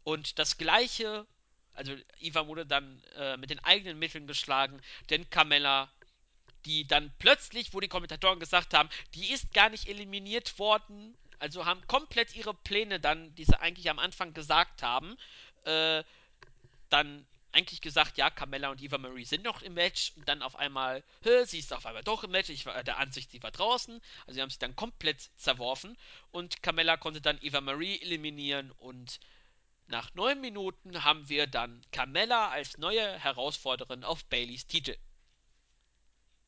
Und 0.05 0.39
das 0.39 0.59
gleiche 0.59 1.27
Also 1.75 1.95
Eva 2.21 2.47
wurde 2.47 2.67
dann 2.67 3.03
äh, 3.17 3.37
mit 3.39 3.51
den 3.51 3.61
eigenen 3.65 3.99
Mitteln 3.99 4.27
geschlagen, 4.27 4.81
denn 5.11 5.29
Carmella, 5.31 5.91
die 6.67 6.87
dann 6.87 7.13
plötzlich, 7.19 7.75
wo 7.75 7.81
die 7.81 7.89
Kommentatoren 7.89 8.41
gesagt 8.41 8.75
haben, 8.75 8.89
die 9.15 9.33
ist 9.33 9.53
gar 9.55 9.71
nicht 9.71 9.89
eliminiert 9.89 10.59
worden, 10.59 11.17
also 11.39 11.67
haben 11.67 11.87
komplett 11.89 12.35
ihre 12.37 12.55
Pläne 12.55 13.01
dann, 13.01 13.35
die 13.37 13.45
sie 13.45 13.59
eigentlich 13.61 13.91
am 13.91 13.99
Anfang 13.99 14.35
gesagt 14.35 14.83
haben, 14.83 15.17
äh, 15.65 16.05
dann 16.93 17.27
eigentlich 17.53 17.83
gesagt, 17.83 18.17
ja, 18.17 18.31
Carmella 18.31 18.71
und 18.71 18.83
Eva 18.83 18.99
Marie 18.99 19.25
sind 19.25 19.45
noch 19.45 19.63
im 19.63 19.75
Match 19.75 20.13
und 20.17 20.27
dann 20.29 20.43
auf 20.43 20.57
einmal, 20.57 21.05
sie 21.45 21.59
ist 21.59 21.73
auf 21.73 21.85
einmal 21.85 22.03
doch 22.03 22.25
im 22.25 22.31
Match, 22.31 22.49
ich 22.49 22.67
war 22.67 22.83
der 22.83 22.99
Ansicht, 22.99 23.31
sie 23.31 23.43
war 23.43 23.51
draußen, 23.51 24.01
also 24.27 24.35
sie 24.35 24.41
haben 24.41 24.51
sich 24.51 24.59
dann 24.59 24.75
komplett 24.75 25.31
zerworfen 25.37 25.97
und 26.31 26.63
Carmella 26.63 26.97
konnte 26.97 27.21
dann 27.21 27.39
Eva 27.43 27.61
Marie 27.61 28.01
eliminieren 28.01 28.71
und 28.73 29.21
nach 29.89 30.15
neun 30.15 30.41
Minuten 30.41 31.05
haben 31.05 31.29
wir 31.29 31.47
dann 31.47 31.83
Carmella 31.93 32.49
als 32.49 32.79
neue 32.79 33.19
Herausforderin 33.19 34.05
auf 34.05 34.25
Baileys 34.25 34.67
Titel. 34.67 34.97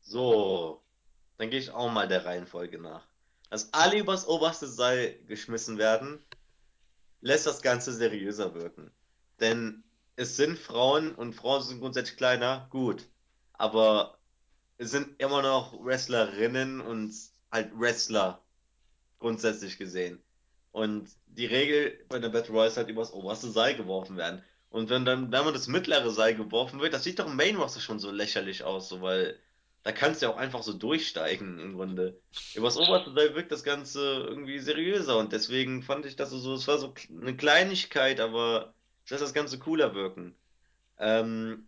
So, 0.00 0.82
dann 1.36 1.50
gehe 1.50 1.60
ich 1.60 1.70
auch 1.70 1.90
mal 1.90 2.08
der 2.08 2.24
Reihenfolge 2.24 2.78
nach. 2.78 3.06
Dass 3.50 3.72
alle 3.74 3.98
übers 3.98 4.26
oberste 4.26 4.66
Seil 4.66 5.18
geschmissen 5.26 5.76
werden, 5.78 6.24
lässt 7.20 7.46
das 7.46 7.60
Ganze 7.60 7.92
seriöser 7.92 8.54
wirken. 8.54 8.90
Denn 9.40 9.84
es 10.16 10.36
sind 10.36 10.58
Frauen 10.58 11.14
und 11.14 11.34
Frauen 11.34 11.62
sind 11.62 11.80
grundsätzlich 11.80 12.16
kleiner, 12.16 12.66
gut. 12.70 13.08
Aber 13.52 14.18
es 14.78 14.90
sind 14.90 15.20
immer 15.20 15.42
noch 15.42 15.72
Wrestlerinnen 15.84 16.80
und 16.80 17.14
halt 17.50 17.70
Wrestler 17.78 18.42
grundsätzlich 19.18 19.78
gesehen. 19.78 20.22
Und 20.72 21.08
die 21.26 21.46
Regel 21.46 22.04
bei 22.08 22.18
der 22.18 22.28
Battle 22.28 22.52
Royale 22.52 22.68
ist 22.68 22.76
halt 22.76 22.88
übers 22.88 23.12
oberste 23.12 23.48
Seil 23.48 23.76
geworfen 23.76 24.16
werden. 24.16 24.42
Und 24.70 24.90
wenn 24.90 25.04
dann, 25.04 25.30
wenn 25.30 25.44
man 25.44 25.54
das 25.54 25.68
mittlere 25.68 26.10
Seil 26.10 26.34
geworfen 26.34 26.80
wird, 26.80 26.94
das 26.94 27.04
sieht 27.04 27.20
doch 27.20 27.26
im 27.26 27.36
Main 27.36 27.56
Roster 27.56 27.80
schon 27.80 28.00
so 28.00 28.10
lächerlich 28.10 28.64
aus, 28.64 28.88
so, 28.88 29.00
weil 29.00 29.38
da 29.84 29.92
kannst 29.92 30.20
du 30.20 30.26
ja 30.26 30.32
auch 30.32 30.36
einfach 30.36 30.64
so 30.64 30.72
durchsteigen 30.72 31.60
im 31.60 31.74
Grunde. 31.74 32.20
Übers 32.54 32.76
oberste 32.76 33.12
Seil 33.12 33.36
wirkt 33.36 33.52
das 33.52 33.62
Ganze 33.62 34.24
irgendwie 34.26 34.58
seriöser 34.58 35.16
und 35.18 35.32
deswegen 35.32 35.82
fand 35.82 36.06
ich 36.06 36.16
das 36.16 36.30
so, 36.30 36.54
es 36.54 36.66
war 36.66 36.78
so 36.78 36.92
eine 37.20 37.36
Kleinigkeit, 37.36 38.18
aber 38.18 38.74
es 39.04 39.10
lässt 39.10 39.22
das 39.22 39.34
Ganze 39.34 39.58
cooler 39.58 39.94
wirken. 39.94 40.34
Ähm, 40.98 41.66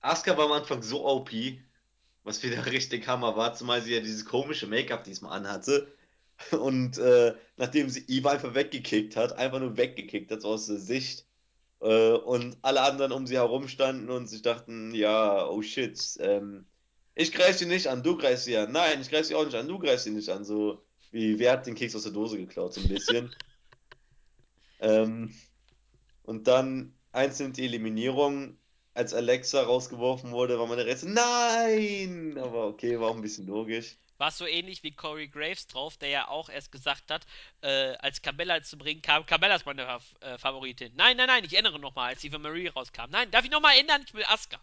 Asuka 0.00 0.36
war 0.36 0.46
am 0.46 0.52
Anfang 0.52 0.82
so 0.82 1.06
OP, 1.06 1.30
was 2.24 2.42
wieder 2.42 2.66
richtig 2.72 3.06
Hammer 3.06 3.36
war, 3.36 3.54
zumal 3.54 3.82
sie 3.82 3.94
ja 3.94 4.00
dieses 4.00 4.24
komische 4.24 4.66
Make-up 4.66 5.04
diesmal 5.04 5.38
anhatte. 5.38 5.92
Und 6.50 6.98
äh, 6.98 7.34
nachdem 7.56 7.88
sie 7.88 8.04
Eva 8.08 8.30
einfach 8.30 8.54
weggekickt 8.54 9.16
hat, 9.16 9.34
einfach 9.34 9.60
nur 9.60 9.76
weggekickt 9.76 10.30
hat, 10.30 10.42
so 10.42 10.48
aus 10.48 10.66
der 10.66 10.78
Sicht, 10.78 11.24
äh, 11.84 12.12
und 12.12 12.56
alle 12.62 12.80
anderen 12.80 13.12
um 13.12 13.26
sie 13.26 13.36
herum 13.36 13.68
standen 13.68 14.10
und 14.10 14.26
sich 14.26 14.42
dachten, 14.42 14.94
ja, 14.94 15.46
oh 15.46 15.62
shit, 15.62 16.00
ähm, 16.18 16.64
ich 17.14 17.30
greife 17.30 17.58
sie 17.58 17.66
nicht 17.66 17.86
an, 17.88 18.02
du 18.02 18.16
greifst 18.16 18.46
sie 18.46 18.56
an. 18.56 18.72
Nein, 18.72 19.00
ich 19.00 19.10
greife 19.10 19.24
sie 19.24 19.34
auch 19.34 19.44
nicht 19.44 19.54
an, 19.54 19.68
du 19.68 19.78
greifst 19.78 20.04
sie 20.04 20.10
nicht 20.10 20.28
an. 20.30 20.44
So 20.44 20.82
wie, 21.12 21.38
wer 21.38 21.52
hat 21.52 21.66
den 21.66 21.74
Keks 21.74 21.94
aus 21.94 22.02
der 22.02 22.12
Dose 22.12 22.38
geklaut, 22.38 22.74
so 22.74 22.80
ein 22.80 22.88
bisschen. 22.88 23.34
Ähm, 24.80 25.32
und 26.24 26.46
dann 26.48 26.94
einzeln 27.12 27.52
die 27.54 27.64
Eliminierung, 27.66 28.58
als 28.94 29.14
Alexa 29.14 29.62
rausgeworfen 29.62 30.32
wurde, 30.32 30.58
war 30.58 30.66
meine 30.66 30.86
Rätsel, 30.86 31.10
nein! 31.12 32.38
Aber 32.38 32.66
okay, 32.68 33.00
war 33.00 33.10
auch 33.10 33.16
ein 33.16 33.22
bisschen 33.22 33.46
logisch. 33.46 33.96
War 34.18 34.30
so 34.32 34.46
ähnlich 34.46 34.82
wie 34.84 34.92
Corey 34.94 35.28
Graves 35.28 35.66
drauf, 35.68 35.96
der 35.96 36.08
ja 36.08 36.28
auch 36.28 36.48
erst 36.48 36.70
gesagt 36.72 37.10
hat, 37.10 37.26
äh, 37.62 37.94
als 37.98 38.22
Carmella 38.22 38.62
zu 38.62 38.78
bringen 38.78 39.02
kam, 39.02 39.26
Carmella 39.26 39.56
ist 39.56 39.66
meine 39.66 39.82
äh, 40.20 40.38
Favoritin. 40.38 40.92
Nein, 40.96 41.16
nein, 41.16 41.26
nein, 41.28 41.44
ich 41.44 41.56
ändere 41.56 41.78
nochmal, 41.80 42.10
als 42.10 42.22
Eva 42.24 42.38
Marie 42.38 42.68
rauskam. 42.68 43.10
Nein, 43.10 43.30
darf 43.32 43.44
ich 43.44 43.50
nochmal 43.50 43.76
ändern? 43.78 44.02
Ich 44.06 44.14
will 44.14 44.24
Asuka. 44.26 44.60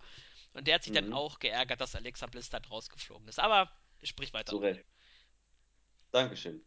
Und 0.54 0.68
der 0.68 0.76
hat 0.76 0.84
sich 0.84 0.94
dann 0.94 1.08
Mhm, 1.08 1.12
auch 1.12 1.40
geärgert, 1.40 1.82
dass 1.82 1.96
Alexa 1.96 2.28
Bliss 2.28 2.50
dann 2.50 2.66
rausgeflogen 2.66 3.28
ist. 3.30 3.40
Aber 3.40 3.72
sprich 4.04 4.34
weiter. 4.34 4.54
zu 4.54 4.58
Recht. 4.58 4.86
Dankeschön. 6.12 6.62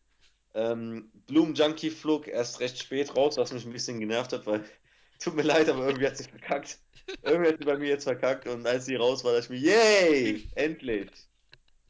Ähm, 0.54 1.10
Bloom 1.26 1.54
Junkie 1.54 1.90
flog 1.90 2.28
erst 2.28 2.60
recht 2.60 2.78
spät 2.78 3.16
raus, 3.16 3.36
was 3.38 3.52
mich 3.52 3.64
ein 3.66 3.72
bisschen 3.72 4.00
genervt 4.00 4.32
hat, 4.34 4.46
weil 4.46 4.64
tut 5.18 5.34
mir 5.34 5.42
leid, 5.42 5.68
aber 5.68 5.86
irgendwie 5.86 6.06
hat 6.06 6.16
sie 6.16 6.24
verkackt. 6.24 6.78
Irgendwie 7.22 7.50
hat 7.50 7.58
sie 7.58 7.64
bei 7.64 7.76
mir 7.76 7.88
jetzt 7.88 8.04
verkackt 8.04 8.46
und 8.46 8.66
als 8.66 8.86
sie 8.86 8.96
raus 8.96 9.24
war, 9.24 9.32
dachte 9.32 9.54
ich 9.54 9.62
mir, 9.62 9.70
yay, 9.70 10.48
endlich, 10.54 11.10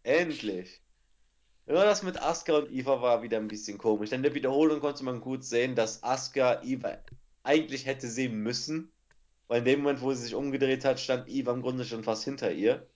endlich. 0.02 0.80
Ja, 1.66 1.84
das 1.84 2.02
mit 2.02 2.20
Asuka 2.20 2.58
und 2.58 2.70
Eva 2.70 3.00
war 3.00 3.22
wieder 3.22 3.38
ein 3.38 3.48
bisschen 3.48 3.78
komisch. 3.78 4.10
Denn 4.10 4.18
in 4.18 4.24
der 4.24 4.34
Wiederholung 4.34 4.80
konnte 4.80 5.04
man 5.04 5.20
gut 5.20 5.44
sehen, 5.44 5.74
dass 5.74 6.02
Asuka 6.02 6.62
Eva 6.62 6.98
eigentlich 7.42 7.86
hätte 7.86 8.08
sehen 8.08 8.36
müssen, 8.42 8.92
weil 9.48 9.60
in 9.60 9.64
dem 9.64 9.80
Moment, 9.80 10.02
wo 10.02 10.12
sie 10.12 10.22
sich 10.24 10.34
umgedreht 10.34 10.84
hat, 10.84 11.00
stand 11.00 11.28
Eva 11.28 11.52
im 11.52 11.62
Grunde 11.62 11.84
schon 11.84 12.04
fast 12.04 12.24
hinter 12.24 12.52
ihr. 12.52 12.86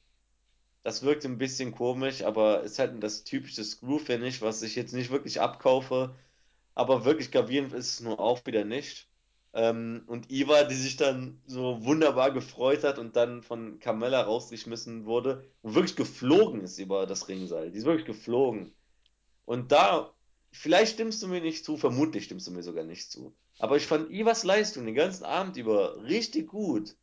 Das 0.83 1.03
wirkte 1.03 1.29
ein 1.29 1.39
bisschen 1.39 1.73
komisch, 1.73 2.23
aber 2.23 2.63
ist 2.63 2.79
halt 2.79 3.03
das 3.03 3.25
typische 3.25 3.65
Screw-Finish, 3.65 4.43
was 4.43 4.63
ich 4.63 4.77
jetzt 4.77 4.93
nicht 4.95 5.11
wirklich 5.11 5.41
abkaufe. 5.41 6.15
Aber 6.75 7.05
wirklich 7.05 7.31
gravierend 7.31 7.73
ist 7.73 7.95
es 7.95 8.01
nur 8.01 8.21
auch 8.21 8.45
wieder 8.47 8.65
nicht. 8.65 9.08
Ähm, 9.59 10.05
und 10.07 10.31
Iva, 10.31 10.63
die 10.63 10.77
sich 10.77 10.97
dann 10.97 11.43
so 11.45 11.85
wunderbar 11.85 12.31
gefreut 12.31 12.85
hat 12.85 12.97
und 13.01 13.17
dann 13.17 13.43
von 13.43 13.81
Carmella 13.81 14.23
rausgeschmissen 14.23 15.05
wurde 15.05 15.51
und 15.63 15.75
wirklich 15.75 15.97
geflogen 15.97 16.63
ist 16.63 16.79
über 16.79 17.07
das 17.07 17.27
Ringseil. 17.27 17.73
Die 17.73 17.79
ist 17.79 17.85
wirklich 17.85 18.07
geflogen. 18.07 18.73
Und 19.47 19.73
da, 19.73 20.15
vielleicht 20.53 20.93
stimmst 20.93 21.21
du 21.25 21.27
mir 21.27 21.41
nicht 21.41 21.65
zu, 21.65 21.77
vermutlich 21.77 22.23
stimmst 22.27 22.47
du 22.47 22.53
mir 22.53 22.63
sogar 22.63 22.85
nicht 22.85 23.11
zu. 23.11 23.35
Aber 23.59 23.77
ich 23.77 23.89
fand 23.89 24.13
Ivas 24.13 24.45
Leistung 24.45 24.87
den 24.87 24.95
ganzen 24.95 25.25
Abend 25.25 25.57
über 25.57 26.05
richtig 26.05 26.47
gut. 26.47 26.95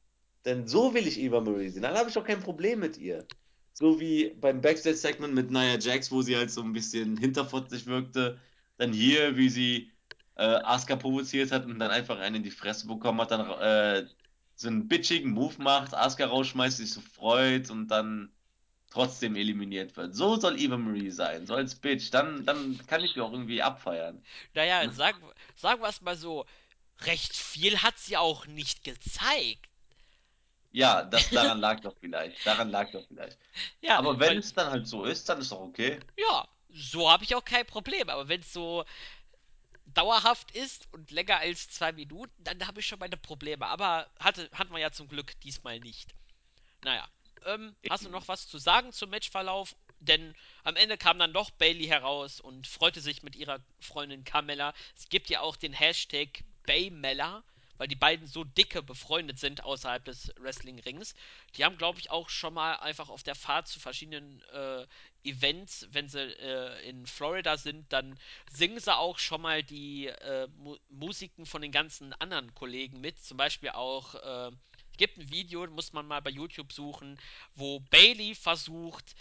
Denn 0.45 0.65
so 0.65 0.93
will 0.93 1.07
ich 1.07 1.19
Eva 1.19 1.41
Marie 1.41 1.67
sehen. 1.67 1.81
Dann 1.81 1.97
habe 1.97 2.09
ich 2.09 2.17
auch 2.17 2.23
kein 2.23 2.39
Problem 2.39 2.79
mit 2.79 2.97
ihr. 2.97 3.27
So 3.73 3.99
wie 3.99 4.29
beim 4.29 4.61
Backstage-Segment 4.61 5.33
mit 5.33 5.51
Nia 5.51 5.77
Jax, 5.77 6.09
wo 6.09 6.21
sie 6.21 6.37
halt 6.37 6.51
so 6.51 6.61
ein 6.61 6.71
bisschen 6.71 7.17
hinterfotzig 7.17 7.85
wirkte. 7.85 8.39
Dann 8.77 8.93
hier, 8.93 9.35
wie 9.35 9.49
sie 9.49 9.91
äh, 10.35 10.43
Asuka 10.43 10.95
provoziert 10.95 11.51
hat 11.51 11.65
und 11.65 11.79
dann 11.79 11.91
einfach 11.91 12.19
einen 12.19 12.37
in 12.37 12.43
die 12.43 12.51
Fresse 12.51 12.87
bekommen 12.87 13.21
hat, 13.21 13.31
dann 13.31 13.49
äh, 13.49 14.07
so 14.55 14.67
einen 14.67 14.87
bitchigen 14.87 15.31
Move 15.31 15.61
macht, 15.61 15.93
Asuka 15.93 16.25
rausschmeißt, 16.25 16.77
sich 16.77 16.91
so 16.91 17.01
freut 17.01 17.69
und 17.69 17.87
dann 17.87 18.31
trotzdem 18.89 19.35
eliminiert 19.35 19.95
wird. 19.97 20.15
So 20.15 20.37
soll 20.37 20.59
Eva 20.59 20.77
Marie 20.77 21.11
sein, 21.11 21.45
so 21.45 21.55
als 21.55 21.75
Bitch. 21.75 22.11
Dann, 22.11 22.45
dann 22.45 22.79
kann 22.87 23.03
ich 23.03 23.13
die 23.13 23.21
auch 23.21 23.31
irgendwie 23.31 23.61
abfeiern. 23.61 24.23
Naja, 24.53 24.89
sagen, 24.91 25.17
sagen 25.55 25.81
wir 25.81 25.89
es 25.89 26.01
mal 26.01 26.15
so, 26.15 26.45
recht 27.01 27.35
viel 27.35 27.79
hat 27.79 27.97
sie 27.97 28.15
auch 28.15 28.47
nicht 28.47 28.83
gezeigt. 28.85 29.67
Ja, 30.71 31.03
das 31.03 31.29
daran 31.29 31.59
lag 31.59 31.79
doch 31.81 31.95
vielleicht. 31.99 32.45
Daran 32.45 32.69
lag 32.69 32.91
doch 32.91 33.05
vielleicht. 33.07 33.37
ja, 33.81 33.97
Aber 33.97 34.19
wenn 34.19 34.29
weil, 34.29 34.37
es 34.37 34.53
dann 34.53 34.69
halt 34.69 34.87
so 34.87 35.05
ist, 35.05 35.27
dann 35.27 35.39
ist 35.39 35.51
doch 35.51 35.61
okay. 35.61 35.99
ja, 36.17 36.47
so 36.69 37.09
habe 37.09 37.23
ich 37.23 37.35
auch 37.35 37.45
kein 37.45 37.65
Problem. 37.65 38.09
Aber 38.09 38.27
wenn 38.27 38.41
es 38.41 38.51
so 38.51 38.83
dauerhaft 39.95 40.51
ist 40.51 40.87
und 40.91 41.11
länger 41.11 41.37
als 41.37 41.69
zwei 41.69 41.91
Minuten, 41.91 42.43
dann 42.43 42.67
habe 42.67 42.79
ich 42.79 42.87
schon 42.87 42.99
meine 42.99 43.17
Probleme. 43.17 43.65
Aber 43.67 44.09
hatte, 44.19 44.49
hatten 44.53 44.71
wir 44.71 44.79
ja 44.79 44.91
zum 44.91 45.07
Glück 45.07 45.39
diesmal 45.41 45.79
nicht. 45.79 46.13
Naja, 46.83 47.07
ähm, 47.45 47.75
hast 47.89 48.05
du 48.05 48.09
noch 48.09 48.27
was 48.27 48.47
zu 48.47 48.57
sagen 48.57 48.91
zum 48.91 49.09
Matchverlauf? 49.09 49.75
Denn 49.99 50.35
am 50.63 50.75
Ende 50.75 50.97
kam 50.97 51.17
dann 51.17 51.33
doch 51.33 51.49
Bailey 51.51 51.85
heraus 51.87 52.39
und 52.39 52.67
freute 52.67 53.01
sich 53.01 53.23
mit 53.23 53.35
ihrer 53.35 53.59
Freundin 53.79 54.23
Carmella. 54.23 54.73
Es 54.95 55.09
gibt 55.09 55.29
ja 55.29 55.39
auch 55.39 55.55
den 55.55 55.73
Hashtag 55.73 56.43
Baymella, 56.67 57.43
weil 57.77 57.87
die 57.87 57.95
beiden 57.95 58.27
so 58.27 58.43
dicke 58.43 58.81
befreundet 58.81 59.39
sind 59.39 59.63
außerhalb 59.63 60.03
des 60.05 60.33
Wrestling-Rings. 60.39 61.13
Die 61.55 61.65
haben, 61.65 61.77
glaube 61.77 61.99
ich, 61.99 62.11
auch 62.11 62.29
schon 62.29 62.53
mal 62.53 62.75
einfach 62.75 63.09
auf 63.09 63.23
der 63.23 63.35
Fahrt 63.35 63.67
zu 63.67 63.79
verschiedenen 63.79 64.41
äh, 64.53 64.85
Events, 65.23 65.87
wenn 65.91 66.07
sie 66.07 66.21
äh, 66.21 66.87
in 66.87 67.05
Florida 67.07 67.57
sind, 67.57 67.91
dann 67.91 68.17
singen 68.51 68.79
sie 68.79 68.95
auch 68.95 69.17
schon 69.17 69.41
mal 69.41 69.63
die 69.63 70.07
äh, 70.07 70.47
Mu 70.57 70.77
Musiken 70.89 71.45
von 71.45 71.61
den 71.61 71.71
ganzen 71.71 72.13
anderen 72.13 72.53
Kollegen 72.53 73.01
mit. 73.01 73.23
Zum 73.23 73.37
Beispiel 73.37 73.69
auch 73.69 74.15
äh, 74.15 74.51
es 74.95 74.97
gibt 74.97 75.17
ein 75.17 75.29
Video, 75.29 75.67
muss 75.67 75.91
man 75.91 76.07
mal 76.07 76.21
bei 76.21 76.29
YouTube 76.29 76.71
suchen, 76.71 77.19
wo 77.55 77.81
Bailey 77.91 78.33
versucht, 78.33 79.13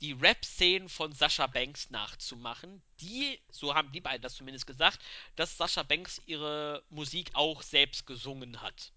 die 0.00 0.12
Rap-Szenen 0.12 0.88
von 0.88 1.12
Sascha 1.12 1.46
Banks 1.46 1.90
nachzumachen. 1.90 2.82
Die, 3.00 3.40
so 3.50 3.74
haben 3.74 3.90
die 3.92 4.00
beiden 4.00 4.22
das 4.22 4.34
zumindest 4.34 4.66
gesagt, 4.66 5.00
dass 5.36 5.56
Sascha 5.56 5.82
Banks 5.82 6.22
ihre 6.26 6.82
Musik 6.90 7.30
auch 7.34 7.62
selbst 7.62 8.06
gesungen 8.06 8.62
hat. 8.62 8.92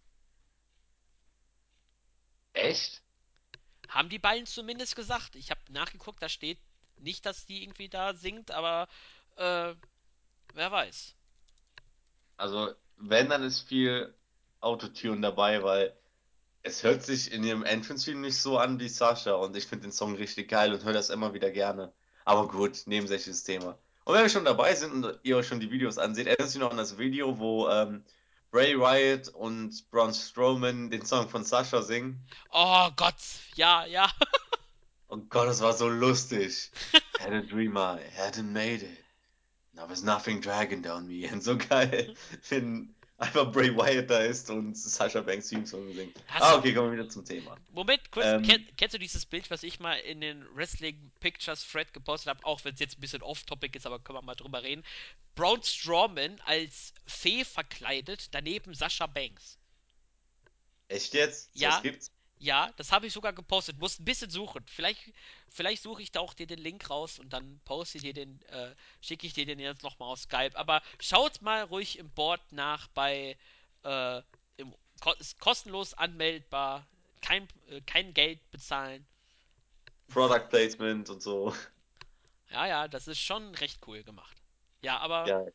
Echt? 2.53 3.01
Haben 3.87 4.09
die 4.09 4.19
beiden 4.19 4.45
zumindest 4.45 4.95
gesagt. 4.95 5.35
Ich 5.35 5.51
habe 5.51 5.61
nachgeguckt, 5.69 6.21
da 6.21 6.29
steht 6.29 6.59
nicht, 6.97 7.25
dass 7.25 7.45
die 7.45 7.63
irgendwie 7.63 7.89
da 7.89 8.13
singt, 8.13 8.51
aber 8.51 8.87
äh, 9.37 9.73
wer 10.53 10.71
weiß. 10.71 11.15
Also, 12.37 12.73
wenn, 12.97 13.29
dann 13.29 13.43
ist 13.43 13.61
viel 13.61 14.13
Autotune 14.59 15.21
dabei, 15.21 15.63
weil 15.63 15.97
es 16.63 16.83
hört 16.83 17.03
sich 17.03 17.31
in 17.31 17.43
ihrem 17.43 17.63
Entrance-Film 17.63 18.21
nicht 18.21 18.37
so 18.37 18.57
an 18.57 18.79
wie 18.79 18.89
Sasha 18.89 19.33
und 19.33 19.55
ich 19.55 19.65
finde 19.65 19.87
den 19.87 19.91
Song 19.91 20.15
richtig 20.15 20.49
geil 20.49 20.73
und 20.73 20.83
höre 20.83 20.93
das 20.93 21.09
immer 21.09 21.33
wieder 21.33 21.51
gerne. 21.51 21.91
Aber 22.25 22.47
gut, 22.47 22.83
nebensächliches 22.85 23.43
Thema. 23.43 23.77
Und 24.03 24.15
wenn 24.15 24.23
wir 24.23 24.29
schon 24.29 24.45
dabei 24.45 24.75
sind 24.75 25.05
und 25.05 25.19
ihr 25.23 25.37
euch 25.37 25.47
schon 25.47 25.59
die 25.59 25.71
Videos 25.71 25.97
anseht, 25.97 26.27
erinnert 26.27 26.49
sich 26.49 26.59
noch 26.59 26.71
an 26.71 26.77
das 26.77 26.97
Video, 26.97 27.39
wo 27.39 27.67
ähm, 27.69 28.03
Bray 28.51 28.77
Wyatt 28.77 29.29
und 29.29 29.89
Braun 29.91 30.13
Strowman 30.13 30.89
den 30.89 31.05
Song 31.05 31.29
von 31.29 31.43
Sasha 31.43 31.81
singen. 31.81 32.19
Oh 32.51 32.89
Gott, 32.95 33.15
ja, 33.55 33.85
ja. 33.85 34.11
Oh 35.13 35.17
Gott, 35.17 35.49
das 35.49 35.59
war 35.59 35.73
so 35.73 35.89
lustig. 35.89 36.71
Had 37.19 37.33
a 37.33 37.41
dream 37.41 37.75
I 37.75 37.99
hadn't 38.17 38.53
made 38.53 38.81
it. 38.81 39.03
Now 39.73 39.85
there's 39.85 40.03
nothing 40.03 40.39
dragging 40.39 40.81
down 40.81 41.05
me. 41.05 41.29
Und 41.29 41.43
so 41.43 41.57
geil, 41.57 42.15
wenn 42.47 42.95
einfach 43.21 43.51
Bray 43.51 43.75
Wyatt 43.75 44.09
da 44.09 44.19
ist 44.19 44.49
und 44.49 44.75
Sasha 44.75 45.21
Banks 45.21 45.47
Theme 45.49 45.65
Song 45.65 45.93
singt. 45.93 46.17
Hast 46.27 46.41
Ah, 46.41 46.55
okay, 46.57 46.73
kommen 46.73 46.91
wir 46.91 46.99
wieder 46.99 47.09
zum 47.09 47.23
Thema. 47.23 47.55
Moment, 47.69 48.11
kurz, 48.11 48.25
kenn, 48.43 48.61
Ähm, 48.61 48.67
kennst 48.77 48.93
du 48.95 48.99
dieses 48.99 49.25
Bild, 49.25 49.49
was 49.51 49.63
ich 49.63 49.79
mal 49.79 49.93
in 49.99 50.21
den 50.21 50.45
Wrestling 50.55 51.11
Pictures 51.19 51.67
Thread 51.67 51.93
gepostet 51.93 52.29
habe, 52.29 52.45
auch 52.45 52.63
wenn 52.65 52.73
es 52.73 52.79
jetzt 52.79 52.97
ein 52.97 53.01
bisschen 53.01 53.21
off-topic 53.21 53.77
ist, 53.77 53.85
aber 53.85 53.99
können 53.99 54.17
wir 54.17 54.21
mal 54.23 54.35
drüber 54.35 54.63
reden. 54.63 54.83
Braun 55.35 55.61
Strowman 55.63 56.39
als 56.45 56.93
Fee 57.05 57.45
verkleidet, 57.45 58.33
daneben 58.33 58.73
Sascha 58.73 59.07
Banks. 59.07 59.59
echt 60.87 61.13
jetzt? 61.13 61.53
So 61.53 61.59
Ja, 61.59 61.79
gibt's? 61.81 62.11
Ja, 62.41 62.71
das 62.75 62.91
habe 62.91 63.05
ich 63.05 63.13
sogar 63.13 63.33
gepostet. 63.33 63.77
Muss 63.77 63.99
ein 63.99 64.05
bisschen 64.05 64.31
suchen. 64.31 64.63
Vielleicht, 64.67 65.13
vielleicht 65.47 65.83
suche 65.83 66.01
ich 66.01 66.11
da 66.11 66.21
auch 66.21 66.33
dir 66.33 66.47
den 66.47 66.57
Link 66.57 66.89
raus 66.89 67.19
und 67.19 67.31
dann 67.33 67.61
poste 67.65 67.99
ich 67.99 68.03
dir 68.03 68.13
den, 68.13 68.41
äh, 68.47 68.73
schicke 68.99 69.27
ich 69.27 69.33
dir 69.33 69.45
den 69.45 69.59
jetzt 69.59 69.83
nochmal 69.83 70.09
auf 70.09 70.19
Skype. 70.19 70.55
Aber 70.55 70.81
schaut 70.99 71.41
mal 71.43 71.63
ruhig 71.63 71.99
im 71.99 72.09
Board 72.09 72.41
nach 72.51 72.87
bei, 72.89 73.37
äh, 73.83 74.21
im, 74.57 74.73
ko 75.01 75.13
ist 75.19 75.39
kostenlos 75.39 75.93
anmeldbar, 75.93 76.87
kein, 77.21 77.47
äh, 77.69 77.81
kein 77.81 78.11
Geld 78.15 78.39
bezahlen. 78.49 79.05
Product 80.07 80.49
Placement 80.49 81.09
und 81.11 81.21
so. 81.21 81.55
Ja, 82.49 82.65
ja, 82.65 82.87
das 82.87 83.07
ist 83.07 83.19
schon 83.19 83.53
recht 83.55 83.79
cool 83.87 84.03
gemacht. 84.03 84.35
Ja, 84.81 84.97
aber 84.97 85.27
Ja. 85.27 85.45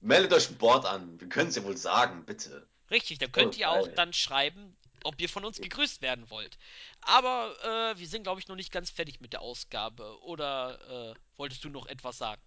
Meldet 0.00 0.32
euch 0.34 0.50
ein 0.50 0.58
Board 0.58 0.84
an. 0.84 1.18
Wir 1.20 1.28
können 1.28 1.48
es 1.48 1.56
ja 1.56 1.64
wohl 1.64 1.76
sagen, 1.76 2.24
bitte. 2.26 2.68
richtig, 2.90 3.18
dann 3.18 3.32
könnt 3.32 3.56
ihr 3.56 3.70
auch 3.70 3.86
geil. 3.86 3.94
dann 3.96 4.12
schreiben, 4.12 4.76
ob 5.06 5.20
ihr 5.20 5.28
von 5.28 5.44
uns 5.44 5.60
gegrüßt 5.60 6.02
werden 6.02 6.28
wollt. 6.30 6.58
Aber 7.00 7.54
äh, 7.62 7.98
wir 7.98 8.06
sind, 8.06 8.24
glaube 8.24 8.40
ich, 8.40 8.48
noch 8.48 8.56
nicht 8.56 8.72
ganz 8.72 8.90
fertig 8.90 9.20
mit 9.20 9.32
der 9.32 9.40
Ausgabe. 9.40 10.20
Oder 10.22 11.12
äh, 11.12 11.14
wolltest 11.36 11.64
du 11.64 11.70
noch 11.70 11.86
etwas 11.86 12.18
sagen? 12.18 12.42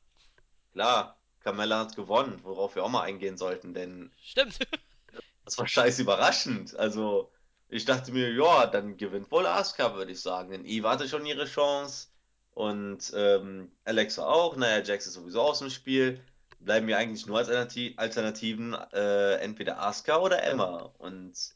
Klar, 0.73 1.19
Carmella 1.39 1.79
hat 1.79 1.95
gewonnen, 1.95 2.39
worauf 2.43 2.75
wir 2.75 2.83
auch 2.83 2.89
mal 2.89 3.03
eingehen 3.03 3.37
sollten, 3.37 3.73
denn 3.73 4.11
Stimmt. 4.21 4.59
das 5.45 5.57
war 5.57 5.67
scheiß 5.67 5.99
überraschend. 5.99 6.75
Also, 6.75 7.31
ich 7.69 7.85
dachte 7.85 8.11
mir, 8.11 8.31
ja, 8.33 8.67
dann 8.67 8.97
gewinnt 8.97 9.31
wohl 9.31 9.45
Asuka, 9.45 9.95
würde 9.95 10.11
ich 10.11 10.21
sagen. 10.21 10.51
Denn 10.51 10.65
Eve 10.65 10.89
hatte 10.89 11.07
schon 11.07 11.25
ihre 11.25 11.45
Chance 11.45 12.07
und 12.51 13.11
ähm, 13.15 13.71
Alexa 13.85 14.25
auch. 14.25 14.55
Naja, 14.55 14.83
Jax 14.83 15.07
ist 15.07 15.13
sowieso 15.13 15.41
aus 15.41 15.59
dem 15.59 15.69
Spiel. 15.69 16.21
Bleiben 16.59 16.87
mir 16.87 16.97
eigentlich 16.97 17.25
nur 17.25 17.37
als 17.37 17.47
Alternati- 17.49 17.97
Alternativen 17.97 18.73
äh, 18.73 19.35
entweder 19.35 19.81
Asuka 19.81 20.17
oder 20.17 20.43
Emma. 20.43 20.91
Und 20.97 21.55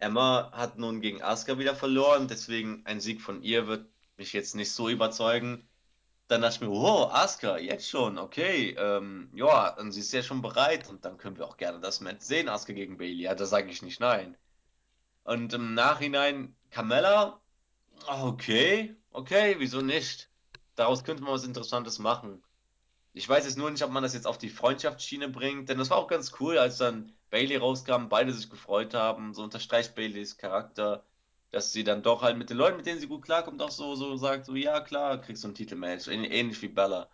Emma 0.00 0.50
hat 0.52 0.78
nun 0.78 1.00
gegen 1.00 1.22
Asuka 1.22 1.58
wieder 1.58 1.74
verloren, 1.76 2.26
deswegen 2.26 2.82
ein 2.86 3.00
Sieg 3.00 3.20
von 3.20 3.42
ihr 3.42 3.66
wird 3.66 3.86
mich 4.16 4.32
jetzt 4.32 4.54
nicht 4.54 4.72
so 4.72 4.88
überzeugen. 4.88 5.68
Dann 6.26 6.42
dachte 6.42 6.56
ich 6.56 6.60
mir, 6.62 6.70
wow, 6.70 7.12
Asuka, 7.12 7.58
jetzt 7.58 7.88
schon, 7.88 8.18
okay, 8.18 8.74
ähm, 8.78 9.30
ja, 9.34 9.72
dann 9.72 9.92
sie 9.92 10.00
ist 10.00 10.12
ja 10.12 10.22
schon 10.22 10.42
bereit 10.42 10.88
und 10.88 11.04
dann 11.04 11.18
können 11.18 11.36
wir 11.36 11.46
auch 11.46 11.58
gerne 11.58 11.80
das 11.80 12.00
Match 12.00 12.24
sehen, 12.24 12.48
Asuka 12.48 12.72
gegen 12.72 12.96
Bailey. 12.98 13.22
Ja, 13.24 13.34
da 13.34 13.44
sage 13.44 13.70
ich 13.70 13.82
nicht 13.82 14.00
nein. 14.00 14.36
Und 15.24 15.52
im 15.52 15.74
Nachhinein 15.74 16.56
Carmella, 16.70 17.40
okay, 18.06 18.96
okay, 19.10 19.56
wieso 19.58 19.82
nicht? 19.82 20.30
Daraus 20.76 21.04
könnte 21.04 21.22
man 21.22 21.32
was 21.32 21.44
Interessantes 21.44 21.98
machen. 21.98 22.42
Ich 23.12 23.28
weiß 23.28 23.44
jetzt 23.44 23.58
nur 23.58 23.70
nicht, 23.70 23.82
ob 23.82 23.90
man 23.90 24.02
das 24.02 24.14
jetzt 24.14 24.26
auf 24.26 24.38
die 24.38 24.48
Freundschaftsschiene 24.48 25.28
bringt, 25.28 25.68
denn 25.68 25.78
das 25.78 25.90
war 25.90 25.98
auch 25.98 26.08
ganz 26.08 26.32
cool, 26.40 26.56
als 26.58 26.78
dann 26.78 27.12
Bailey 27.30 27.56
rauskam, 27.56 28.08
beide 28.08 28.32
sich 28.32 28.50
gefreut 28.50 28.94
haben. 28.94 29.34
So 29.34 29.42
unterstreicht 29.44 29.94
Baileys 29.94 30.36
Charakter, 30.38 31.04
dass 31.50 31.72
sie 31.72 31.84
dann 31.84 32.02
doch 32.02 32.22
halt 32.22 32.36
mit 32.38 32.50
den 32.50 32.56
Leuten, 32.58 32.76
mit 32.76 32.86
denen 32.86 33.00
sie 33.00 33.08
gut 33.08 33.22
klarkommt, 33.24 33.62
auch 33.62 33.70
so, 33.70 33.94
so 33.96 34.16
sagt, 34.16 34.46
so, 34.46 34.54
ja 34.56 34.80
klar, 34.80 35.20
kriegst 35.20 35.44
du 35.44 35.48
ein 35.48 35.54
Titelmatch. 35.54 36.08
Ähn- 36.08 36.24
Ähnlich 36.30 36.60
wie 36.62 36.68
Bella. 36.68 37.08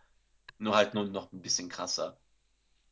Nur 0.59 0.77
halt 0.77 0.95
nur 0.95 1.05
noch 1.07 1.33
ein 1.33 1.43
bisschen 1.43 1.69
krasser. 1.69 2.19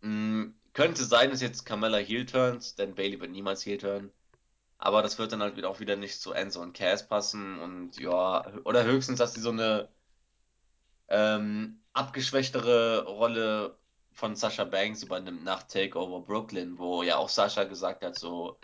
Mm, 0.03 0.51
könnte 0.73 1.05
sein, 1.05 1.31
dass 1.31 1.41
jetzt 1.41 1.65
Carmella 1.67 1.99
Heel 1.99 2.27
turns, 2.27 2.75
denn 2.77 2.95
Bailey 2.95 3.21
wird 3.21 3.31
niemals 3.33 3.65
Heel 3.67 3.79
turn. 3.79 4.13
Aber 4.79 5.03
das 5.03 5.19
wird 5.19 5.33
dann 5.33 5.43
halt 5.43 5.65
auch 5.65 5.81
wieder 5.81 5.97
nicht 5.97 6.21
zu 6.21 6.33
Enzo 6.33 6.63
und 6.63 6.75
Cass 6.77 7.09
passen 7.09 7.59
und 7.61 7.99
ja, 7.99 8.47
oder 8.65 8.85
höchstens, 8.85 9.19
dass 9.19 9.35
sie 9.35 9.41
so 9.43 9.51
eine 9.51 9.91
ähm, 11.09 11.83
abgeschwächtere 11.93 13.05
Rolle 13.07 13.79
von 14.15 14.37
Sasha 14.37 14.65
Banks 14.65 15.03
übernimmt 15.03 15.45
nach 15.45 15.65
Takeover 15.65 16.21
Brooklyn, 16.21 16.79
wo 16.79 17.03
ja 17.03 17.17
auch 17.17 17.29
Sasha 17.29 17.65
gesagt 17.65 18.05
hat, 18.05 18.19
so, 18.19 18.59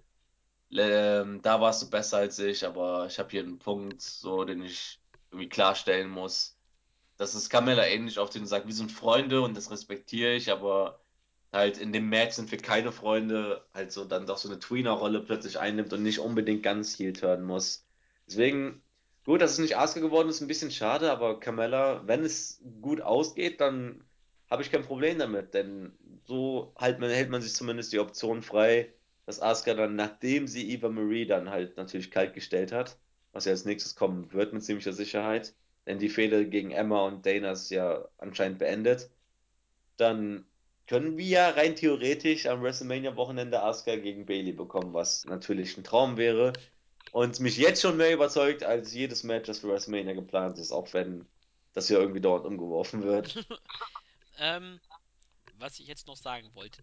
ähm, 0.73 1.43
da 1.43 1.61
warst 1.61 1.83
du 1.83 1.91
besser 1.91 2.19
als 2.19 2.39
ich, 2.39 2.65
aber 2.65 3.07
ich 3.07 3.19
habe 3.19 3.31
hier 3.31 3.43
einen 3.43 3.59
Punkt, 3.59 4.01
so, 4.01 4.45
den 4.45 4.63
ich 4.63 5.01
irgendwie 5.31 5.49
klarstellen 5.49 6.09
muss. 6.09 6.57
Das 7.17 7.35
ist 7.35 7.51
Carmella 7.51 7.87
ähnlich, 7.87 8.19
auf 8.19 8.31
den 8.31 8.47
sagt, 8.47 8.67
wir 8.67 8.75
sind 8.75 8.93
Freunde 8.93 9.43
und 9.43 9.57
das 9.57 9.71
respektiere 9.71 10.35
ich, 10.35 10.51
aber 10.51 11.01
halt 11.53 11.79
in 11.79 11.93
dem 11.93 12.09
Match 12.09 12.37
sind 12.37 12.51
wir 12.51 12.59
keine 12.59 12.93
Freunde, 12.93 13.67
halt 13.75 13.93
so 13.93 14.05
dann 14.05 14.27
doch 14.27 14.39
so 14.39 14.49
eine 14.49 14.59
Tweener-Rolle 14.61 15.21
plötzlich 15.21 15.59
einnimmt 15.59 15.93
und 15.93 16.03
nicht 16.03 16.21
unbedingt 16.21 16.63
ganz 16.63 16.99
heel 16.99 17.13
turnen 17.13 17.45
muss. 17.45 17.87
Deswegen, 18.27 18.83
gut, 19.25 19.43
dass 19.43 19.53
es 19.53 19.59
nicht 19.59 19.77
Asuka 19.77 20.01
geworden 20.01 20.29
ist, 20.29 20.41
ein 20.41 20.47
bisschen 20.47 20.71
schade, 20.71 21.11
aber 21.11 21.41
Carmella, 21.41 22.07
wenn 22.07 22.25
es 22.25 22.63
gut 22.81 23.01
ausgeht, 23.01 23.61
dann 23.61 24.05
habe 24.51 24.63
ich 24.63 24.71
kein 24.71 24.83
Problem 24.83 25.19
damit, 25.19 25.55
denn 25.55 25.93
so 26.25 26.75
halt 26.77 26.99
man, 26.99 27.11
hält 27.11 27.31
man 27.31 27.41
sich 27.41 27.55
zumindest 27.55 27.93
die 27.93 28.01
Option 28.01 28.43
frei, 28.43 28.93
dass 29.27 29.41
Asuka 29.41 29.75
dann, 29.75 29.95
nachdem 29.95 30.49
sie 30.49 30.71
Eva 30.73 30.89
Marie 30.89 31.27
dann 31.27 31.51
halt 31.51 31.77
natürlich 31.77 32.11
kalt 32.11 32.35
gestellt 32.35 32.73
hat, 32.73 32.99
was 33.33 33.45
ja 33.45 33.53
als 33.53 33.65
nächstes 33.65 33.95
kommen 33.95 34.33
wird 34.33 34.53
mit 34.53 34.65
ziemlicher 34.65 34.93
Sicherheit, 34.93 35.55
denn 35.87 36.01
die 36.01 36.09
Fehde 36.09 36.49
gegen 36.49 36.73
Emma 36.73 37.07
und 37.07 37.25
Dana 37.25 37.53
ist 37.53 37.71
ja 37.71 38.09
anscheinend 38.19 38.59
beendet, 38.59 39.11
dann 39.97 40.47
können 40.89 41.17
wir 41.17 41.27
ja 41.27 41.51
rein 41.51 41.77
theoretisch 41.77 42.47
am 42.47 42.63
WrestleMania-Wochenende 42.63 43.63
Asuka 43.63 43.95
gegen 43.97 44.27
Bailey 44.27 44.53
bekommen, 44.53 44.93
was 44.93 45.25
natürlich 45.27 45.77
ein 45.77 45.85
Traum 45.85 46.17
wäre 46.17 46.53
und 47.13 47.39
mich 47.39 47.57
jetzt 47.57 47.83
schon 47.83 47.97
mehr 47.97 48.13
überzeugt 48.13 48.65
als 48.65 48.93
jedes 48.93 49.23
Match, 49.23 49.47
das 49.47 49.61
für 49.61 49.69
WrestleMania 49.69 50.15
geplant 50.15 50.59
ist, 50.59 50.73
auch 50.73 50.93
wenn 50.93 51.27
das 51.73 51.89
ja 51.89 52.01
irgendwie 52.01 52.21
dauernd 52.21 52.47
umgeworfen 52.47 53.05
wird. 53.05 53.47
ähm, 54.41 54.81
was 55.61 55.79
ich 55.79 55.87
jetzt 55.87 56.07
noch 56.07 56.17
sagen 56.17 56.53
wollte. 56.55 56.81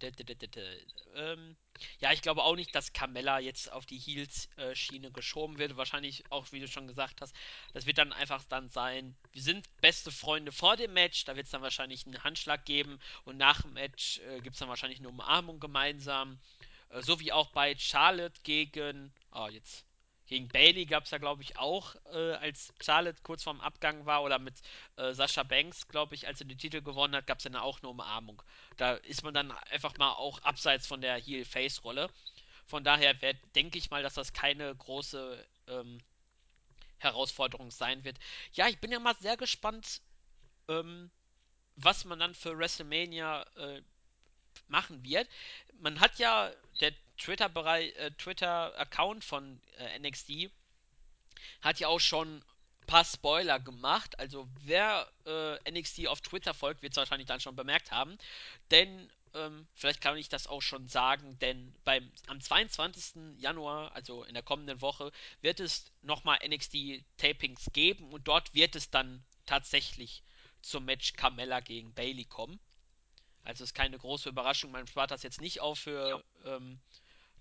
Ähm, 1.15 1.57
ja, 1.99 2.11
ich 2.13 2.21
glaube 2.21 2.43
auch 2.43 2.55
nicht, 2.55 2.73
dass 2.75 2.93
Carmella 2.93 3.39
jetzt 3.39 3.71
auf 3.71 3.85
die 3.85 3.97
Heels-Schiene 3.97 5.11
geschoben 5.11 5.57
wird. 5.57 5.77
Wahrscheinlich 5.77 6.23
auch, 6.31 6.51
wie 6.51 6.59
du 6.59 6.67
schon 6.67 6.87
gesagt 6.87 7.21
hast, 7.21 7.35
das 7.73 7.87
wird 7.87 7.97
dann 7.97 8.13
einfach 8.13 8.43
dann 8.45 8.69
sein, 8.69 9.17
wir 9.31 9.41
sind 9.41 9.65
beste 9.81 10.11
Freunde 10.11 10.51
vor 10.51 10.77
dem 10.77 10.93
Match, 10.93 11.25
da 11.25 11.35
wird 11.35 11.45
es 11.45 11.51
dann 11.51 11.63
wahrscheinlich 11.63 12.05
einen 12.05 12.23
Handschlag 12.23 12.65
geben 12.65 12.99
und 13.25 13.37
nach 13.37 13.61
dem 13.63 13.73
Match 13.73 14.19
äh, 14.19 14.41
gibt 14.41 14.55
es 14.55 14.59
dann 14.59 14.69
wahrscheinlich 14.69 14.99
eine 14.99 15.09
Umarmung 15.09 15.59
gemeinsam. 15.59 16.39
Äh, 16.89 17.01
so 17.01 17.19
wie 17.19 17.31
auch 17.31 17.49
bei 17.51 17.75
Charlotte 17.77 18.39
gegen, 18.43 19.11
oh, 19.31 19.47
jetzt 19.47 19.86
gegen 20.27 20.49
Bailey 20.49 20.85
gab 20.85 21.05
es 21.05 21.11
ja, 21.11 21.17
glaube 21.17 21.41
ich, 21.41 21.57
auch, 21.57 21.95
äh, 22.11 22.33
als 22.33 22.73
Charlotte 22.81 23.21
kurz 23.23 23.43
vorm 23.43 23.61
Abgang 23.61 24.05
war, 24.05 24.23
oder 24.23 24.39
mit 24.39 24.55
äh, 24.97 25.13
Sascha 25.13 25.43
Banks, 25.43 25.87
glaube 25.87 26.15
ich, 26.15 26.27
als 26.27 26.41
er 26.41 26.47
den 26.47 26.57
Titel 26.57 26.81
gewonnen 26.81 27.15
hat, 27.15 27.27
gab 27.27 27.37
es 27.37 27.45
dann 27.45 27.55
auch 27.55 27.81
eine 27.81 27.89
Umarmung. 27.89 28.41
Da 28.75 28.93
ist 28.95 29.23
man 29.23 29.33
dann 29.33 29.51
einfach 29.51 29.97
mal 29.97 30.11
auch 30.11 30.41
abseits 30.43 30.85
von 30.85 31.01
der 31.01 31.15
Heel-Face-Rolle. 31.15 32.09
Von 32.65 32.83
daher 32.83 33.13
denke 33.13 33.77
ich 33.77 33.89
mal, 33.89 34.03
dass 34.03 34.15
das 34.15 34.33
keine 34.33 34.75
große 34.75 35.45
ähm, 35.67 35.99
Herausforderung 36.97 37.71
sein 37.71 38.03
wird. 38.03 38.17
Ja, 38.51 38.67
ich 38.67 38.79
bin 38.79 38.91
ja 38.91 38.99
mal 38.99 39.15
sehr 39.19 39.37
gespannt, 39.37 40.01
ähm, 40.67 41.09
was 41.77 42.03
man 42.03 42.19
dann 42.19 42.35
für 42.35 42.57
WrestleMania 42.57 43.43
äh, 43.55 43.81
machen 44.67 45.03
wird. 45.03 45.29
Man 45.79 46.01
hat 46.01 46.19
ja 46.19 46.51
der 46.81 46.91
Twitter-Bereich, 47.17 47.95
äh, 47.95 48.11
Twitter-Account 48.11 49.23
von 49.23 49.61
äh, 49.77 49.99
NXT 49.99 50.51
hat 51.61 51.79
ja 51.79 51.87
auch 51.87 51.99
schon 51.99 52.37
ein 52.37 52.87
paar 52.87 53.05
Spoiler 53.05 53.59
gemacht. 53.59 54.19
Also 54.19 54.47
wer 54.63 55.07
äh, 55.25 55.71
NXT 55.71 56.07
auf 56.07 56.21
Twitter 56.21 56.53
folgt, 56.53 56.81
wird 56.81 56.93
es 56.93 56.97
wahrscheinlich 56.97 57.27
dann 57.27 57.39
schon 57.39 57.55
bemerkt 57.55 57.91
haben. 57.91 58.17
Denn 58.71 59.09
ähm, 59.33 59.67
vielleicht 59.75 60.01
kann 60.01 60.17
ich 60.17 60.29
das 60.29 60.47
auch 60.47 60.61
schon 60.61 60.87
sagen, 60.87 61.37
denn 61.39 61.73
beim, 61.83 62.11
am 62.27 62.41
22. 62.41 63.39
Januar, 63.39 63.93
also 63.93 64.23
in 64.23 64.33
der 64.33 64.43
kommenden 64.43 64.81
Woche, 64.81 65.11
wird 65.41 65.59
es 65.59 65.91
nochmal 66.01 66.39
NXT-Tapings 66.47 67.71
geben 67.73 68.11
und 68.11 68.27
dort 68.27 68.53
wird 68.53 68.75
es 68.75 68.89
dann 68.89 69.23
tatsächlich 69.45 70.23
zum 70.61 70.85
Match 70.85 71.13
Carmella 71.13 71.59
gegen 71.59 71.93
Bailey 71.93 72.25
kommen. 72.25 72.59
Also 73.43 73.63
ist 73.63 73.73
keine 73.73 73.97
große 73.97 74.29
Überraschung. 74.29 74.71
Man 74.71 74.87
spart 74.87 75.11
das 75.11 75.23
jetzt 75.23 75.39
nicht 75.39 75.61
auf 75.61 75.79
für 75.79 76.23
ähm, 76.43 76.79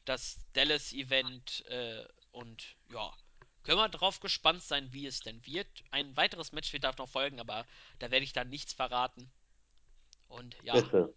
das 0.08 0.38
Dallas-Event 0.54 1.64
äh, 1.68 2.04
und 2.32 2.76
ja, 2.92 3.12
können 3.62 3.78
wir 3.78 3.88
drauf 3.88 4.20
gespannt 4.20 4.62
sein, 4.62 4.92
wie 4.92 5.06
es 5.06 5.20
denn 5.20 5.44
wird. 5.44 5.66
Ein 5.90 6.16
weiteres 6.16 6.52
Match 6.52 6.72
wird 6.72 6.84
darf 6.84 6.98
noch 6.98 7.08
folgen, 7.08 7.40
aber 7.40 7.66
da 7.98 8.10
werde 8.10 8.24
ich 8.24 8.32
dann 8.32 8.48
nichts 8.48 8.72
verraten. 8.72 9.30
Und 10.28 10.56
ja, 10.62 10.74
Bitte. 10.74 11.12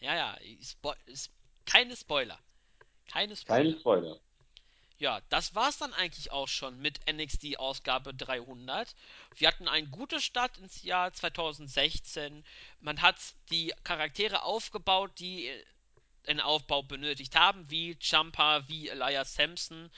ja, 0.00 0.14
ja, 0.14 0.38
Spo 0.62 0.94
ist 1.06 1.30
keine 1.64 1.96
Spoiler. 1.96 2.38
Keine 3.06 3.34
Kein 3.34 3.36
Spoiler. 3.36 3.80
Spoiler. 3.80 4.20
Ja, 4.98 5.20
das 5.28 5.54
war's 5.54 5.78
dann 5.78 5.92
eigentlich 5.92 6.30
auch 6.30 6.46
schon 6.46 6.78
mit 6.80 7.00
NXT 7.10 7.58
Ausgabe 7.58 8.14
300. 8.14 8.94
Wir 9.36 9.48
hatten 9.48 9.66
einen 9.66 9.90
guten 9.90 10.20
Start 10.20 10.56
ins 10.58 10.82
Jahr 10.82 11.12
2016. 11.12 12.44
Man 12.80 13.02
hat 13.02 13.16
die 13.50 13.74
Charaktere 13.82 14.42
aufgebaut, 14.42 15.10
die 15.18 15.50
einen 16.26 16.40
Aufbau 16.40 16.82
benötigt 16.82 17.36
haben, 17.36 17.68
wie 17.70 17.96
Jumper, 18.00 18.68
wie 18.68 18.88
Elias 18.88 19.34
Sampson. 19.34 19.90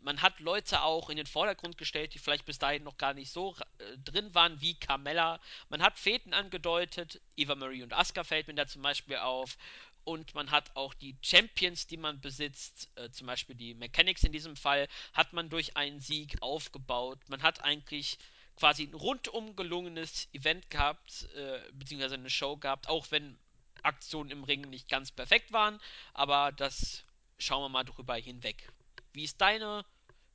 Man 0.00 0.20
hat 0.20 0.38
Leute 0.40 0.82
auch 0.82 1.08
in 1.08 1.16
den 1.16 1.26
Vordergrund 1.26 1.78
gestellt, 1.78 2.12
die 2.12 2.18
vielleicht 2.18 2.44
bis 2.44 2.58
dahin 2.58 2.84
noch 2.84 2.98
gar 2.98 3.14
nicht 3.14 3.30
so 3.30 3.56
äh, 3.78 3.98
drin 3.98 4.34
waren, 4.34 4.60
wie 4.60 4.74
Carmella. 4.74 5.40
Man 5.70 5.82
hat 5.82 5.98
Fäden 5.98 6.34
angedeutet, 6.34 7.20
Eva 7.36 7.54
Marie 7.54 7.82
und 7.82 7.94
Asuka 7.94 8.22
fällt 8.22 8.46
mir 8.46 8.54
da 8.54 8.66
zum 8.66 8.82
Beispiel 8.82 9.16
auf. 9.16 9.56
Und 10.04 10.34
man 10.34 10.50
hat 10.50 10.76
auch 10.76 10.92
die 10.92 11.16
Champions, 11.22 11.86
die 11.86 11.96
man 11.96 12.20
besitzt, 12.20 12.90
äh, 12.96 13.08
zum 13.10 13.26
Beispiel 13.26 13.56
die 13.56 13.74
Mechanics 13.74 14.24
in 14.24 14.32
diesem 14.32 14.56
Fall, 14.56 14.88
hat 15.14 15.32
man 15.32 15.48
durch 15.48 15.76
einen 15.78 16.00
Sieg 16.00 16.36
aufgebaut. 16.42 17.18
Man 17.28 17.42
hat 17.42 17.64
eigentlich 17.64 18.18
quasi 18.56 18.84
ein 18.84 18.94
rundum 18.94 19.56
gelungenes 19.56 20.28
Event 20.32 20.68
gehabt, 20.70 21.28
äh, 21.34 21.60
beziehungsweise 21.72 22.16
eine 22.16 22.30
Show 22.30 22.56
gehabt, 22.58 22.88
auch 22.88 23.10
wenn 23.10 23.38
Aktionen 23.84 24.30
im 24.30 24.44
Ring 24.44 24.62
nicht 24.70 24.88
ganz 24.88 25.10
perfekt 25.10 25.52
waren, 25.52 25.80
aber 26.12 26.52
das 26.52 27.04
schauen 27.38 27.62
wir 27.62 27.68
mal 27.68 27.84
drüber 27.84 28.14
hinweg. 28.14 28.68
Wie 29.12 29.24
ist 29.24 29.40
deine, 29.40 29.84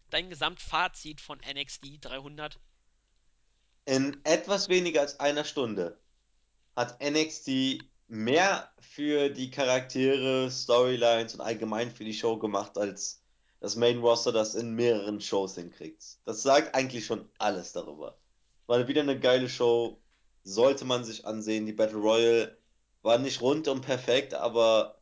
dein 0.10 0.30
Gesamtfazit 0.30 1.22
von 1.22 1.40
NXT 1.40 2.00
300? 2.02 2.60
In 3.86 4.20
etwas 4.24 4.70
weniger 4.70 5.02
als 5.02 5.20
einer 5.20 5.44
Stunde 5.44 5.98
hat 6.76 7.02
NXT 7.02 7.84
mehr 8.08 8.72
für 8.80 9.30
die 9.30 9.52
Charaktere, 9.52 10.50
Storylines 10.50 11.34
und 11.34 11.42
allgemein 11.42 11.92
für 11.92 12.04
die 12.04 12.14
Show 12.14 12.38
gemacht, 12.38 12.78
als 12.78 13.22
das 13.60 13.76
Main 13.76 14.00
Roster 14.00 14.32
das 14.32 14.56
in 14.56 14.76
mehreren 14.76 15.20
Shows 15.20 15.56
hinkriegt. 15.56 16.04
Das 16.26 16.42
sagt 16.42 16.76
eigentlich 16.76 17.06
schon 17.06 17.30
alles 17.38 17.74
darüber. 17.74 18.18
War 18.68 18.88
wieder 18.88 19.02
eine 19.02 19.20
geile 19.20 19.50
Show, 19.50 20.00
sollte 20.44 20.86
man 20.86 21.04
sich 21.04 21.26
ansehen. 21.26 21.66
Die 21.66 21.74
Battle 21.74 21.98
Royale 21.98 22.59
war 23.02 23.18
nicht 23.18 23.42
rundum 23.42 23.82
perfekt, 23.82 24.34
aber 24.34 25.00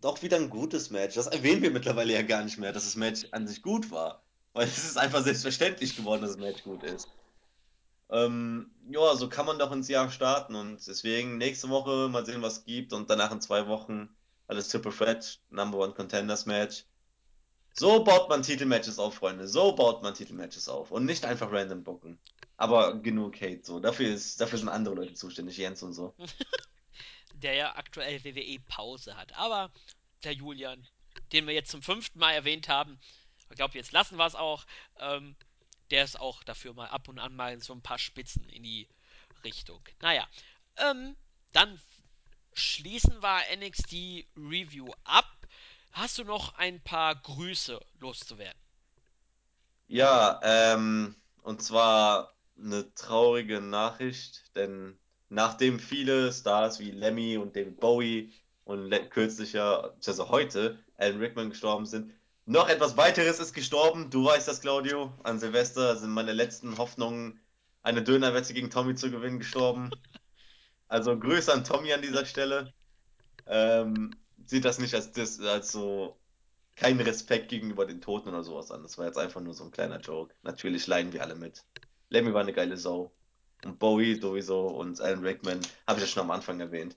doch 0.00 0.22
wieder 0.22 0.36
ein 0.36 0.50
gutes 0.50 0.90
Match. 0.90 1.14
Das 1.14 1.26
erwähnen 1.26 1.62
wir 1.62 1.70
mittlerweile 1.70 2.12
ja 2.12 2.22
gar 2.22 2.44
nicht 2.44 2.58
mehr, 2.58 2.72
dass 2.72 2.84
das 2.84 2.96
Match 2.96 3.26
an 3.32 3.46
sich 3.46 3.62
gut 3.62 3.90
war. 3.90 4.22
Weil 4.52 4.66
es 4.66 4.78
ist 4.78 4.96
einfach 4.96 5.22
selbstverständlich 5.22 5.96
geworden, 5.96 6.22
dass 6.22 6.32
das 6.32 6.40
Match 6.40 6.62
gut 6.62 6.82
ist. 6.82 7.08
Ähm, 8.08 8.70
ja, 8.88 9.16
so 9.16 9.28
kann 9.28 9.46
man 9.46 9.58
doch 9.58 9.72
ins 9.72 9.88
Jahr 9.88 10.10
starten 10.10 10.54
und 10.54 10.86
deswegen 10.86 11.38
nächste 11.38 11.68
Woche 11.68 12.08
mal 12.08 12.24
sehen, 12.24 12.40
was 12.40 12.58
es 12.58 12.64
gibt 12.64 12.92
und 12.92 13.10
danach 13.10 13.32
in 13.32 13.40
zwei 13.40 13.66
Wochen 13.66 14.08
alles 14.46 14.68
Triple 14.68 14.92
Threat, 14.92 15.40
Number 15.50 15.78
One 15.78 15.92
Contenders 15.92 16.46
Match. 16.46 16.84
So 17.74 18.04
baut 18.04 18.28
man 18.30 18.42
Titelmatches 18.42 18.98
auf, 18.98 19.14
Freunde. 19.14 19.48
So 19.48 19.72
baut 19.74 20.02
man 20.02 20.14
Titelmatches 20.14 20.68
auf 20.68 20.90
und 20.92 21.04
nicht 21.04 21.24
einfach 21.24 21.52
random 21.52 21.82
booken. 21.82 22.18
Aber 22.56 22.94
genug 22.94 23.36
Hate 23.40 23.60
so. 23.62 23.80
Dafür 23.80 24.08
ist, 24.08 24.40
dafür 24.40 24.58
sind 24.58 24.68
andere 24.68 24.94
Leute 24.94 25.14
zuständig, 25.14 25.58
Jens 25.58 25.82
und 25.82 25.92
so. 25.92 26.14
Der 27.42 27.54
ja 27.54 27.76
aktuell 27.76 28.24
WWE 28.24 28.58
Pause 28.60 29.16
hat. 29.16 29.32
Aber 29.34 29.70
der 30.24 30.32
Julian, 30.32 30.86
den 31.32 31.46
wir 31.46 31.54
jetzt 31.54 31.70
zum 31.70 31.82
fünften 31.82 32.18
Mal 32.18 32.32
erwähnt 32.32 32.68
haben, 32.68 32.98
ich 33.50 33.56
glaube, 33.56 33.74
jetzt 33.74 33.92
lassen 33.92 34.16
wir 34.16 34.26
es 34.26 34.34
auch. 34.34 34.66
Ähm, 34.98 35.36
der 35.90 36.04
ist 36.04 36.18
auch 36.18 36.42
dafür 36.42 36.74
mal 36.74 36.88
ab 36.88 37.08
und 37.08 37.18
an 37.18 37.36
mal 37.36 37.60
so 37.60 37.72
ein 37.72 37.82
paar 37.82 37.98
Spitzen 37.98 38.48
in 38.48 38.62
die 38.62 38.88
Richtung. 39.44 39.80
Naja, 40.00 40.26
ähm, 40.78 41.16
dann 41.52 41.80
schließen 42.54 43.22
wir 43.22 43.42
NXT 43.56 44.26
Review 44.36 44.90
ab. 45.04 45.30
Hast 45.92 46.18
du 46.18 46.24
noch 46.24 46.54
ein 46.56 46.82
paar 46.82 47.14
Grüße 47.14 47.80
loszuwerden? 48.00 48.60
Ja, 49.88 50.40
ähm, 50.42 51.14
und 51.42 51.62
zwar 51.62 52.34
eine 52.58 52.92
traurige 52.94 53.60
Nachricht, 53.60 54.54
denn 54.56 54.98
nachdem 55.28 55.78
viele 55.80 56.32
Stars 56.32 56.78
wie 56.80 56.90
Lemmy 56.90 57.36
und 57.38 57.56
David 57.56 57.80
Bowie 57.80 58.32
und 58.64 58.90
kürzlicher, 59.10 59.96
also 60.06 60.28
heute, 60.30 60.78
Alan 60.96 61.18
Rickman 61.18 61.50
gestorben 61.50 61.86
sind, 61.86 62.12
noch 62.46 62.68
etwas 62.68 62.96
weiteres 62.96 63.40
ist 63.40 63.54
gestorben. 63.54 64.10
Du 64.10 64.24
weißt 64.24 64.46
das, 64.48 64.60
Claudio. 64.60 65.12
An 65.24 65.38
Silvester 65.40 65.96
sind 65.96 66.10
meine 66.10 66.32
letzten 66.32 66.78
Hoffnungen, 66.78 67.40
eine 67.82 68.02
Dönerwette 68.02 68.54
gegen 68.54 68.70
Tommy 68.70 68.94
zu 68.94 69.10
gewinnen, 69.10 69.38
gestorben. 69.38 69.90
Also 70.88 71.18
Grüße 71.18 71.52
an 71.52 71.64
Tommy 71.64 71.92
an 71.92 72.02
dieser 72.02 72.24
Stelle. 72.26 72.72
Ähm, 73.46 74.12
sieht 74.46 74.64
das 74.64 74.78
nicht 74.78 74.94
als, 74.94 75.12
dis- 75.12 75.40
als 75.40 75.72
so 75.72 76.20
keinen 76.76 77.00
Respekt 77.00 77.48
gegenüber 77.50 77.86
den 77.86 78.00
Toten 78.00 78.28
oder 78.30 78.44
sowas 78.44 78.70
an. 78.70 78.82
Das 78.82 78.98
war 78.98 79.06
jetzt 79.06 79.18
einfach 79.18 79.40
nur 79.40 79.54
so 79.54 79.64
ein 79.64 79.70
kleiner 79.72 80.00
Joke. 80.00 80.34
Natürlich 80.42 80.86
leiden 80.86 81.12
wir 81.12 81.22
alle 81.22 81.34
mit. 81.36 81.64
Lemmy 82.10 82.32
war 82.34 82.42
eine 82.42 82.52
geile 82.52 82.76
Sau. 82.76 83.12
Und 83.66 83.80
Bowie 83.80 84.14
sowieso 84.14 84.68
und 84.68 85.00
Alan 85.00 85.24
Rickman 85.24 85.60
habe 85.88 85.98
ich 85.98 86.06
ja 86.06 86.12
schon 86.12 86.22
am 86.22 86.30
Anfang 86.30 86.60
erwähnt. 86.60 86.96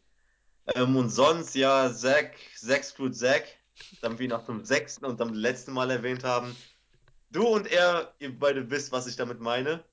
Ähm, 0.76 0.96
und 0.96 1.10
sonst, 1.10 1.56
ja, 1.56 1.92
Zack, 1.92 2.36
Zack 2.56 2.84
Screwed 2.84 3.16
Zack, 3.16 3.46
damit 4.02 4.20
wir 4.20 4.26
ihn 4.28 4.34
auch 4.34 4.46
zum 4.46 4.64
sechsten 4.64 5.06
und 5.06 5.20
am 5.20 5.34
letzten 5.34 5.74
Mal 5.74 5.90
erwähnt 5.90 6.24
haben. 6.24 6.56
Du 7.32 7.48
und 7.48 7.66
er, 7.66 8.14
ihr 8.20 8.38
beide 8.38 8.70
wisst, 8.70 8.92
was 8.92 9.08
ich 9.08 9.16
damit 9.16 9.40
meine. 9.40 9.84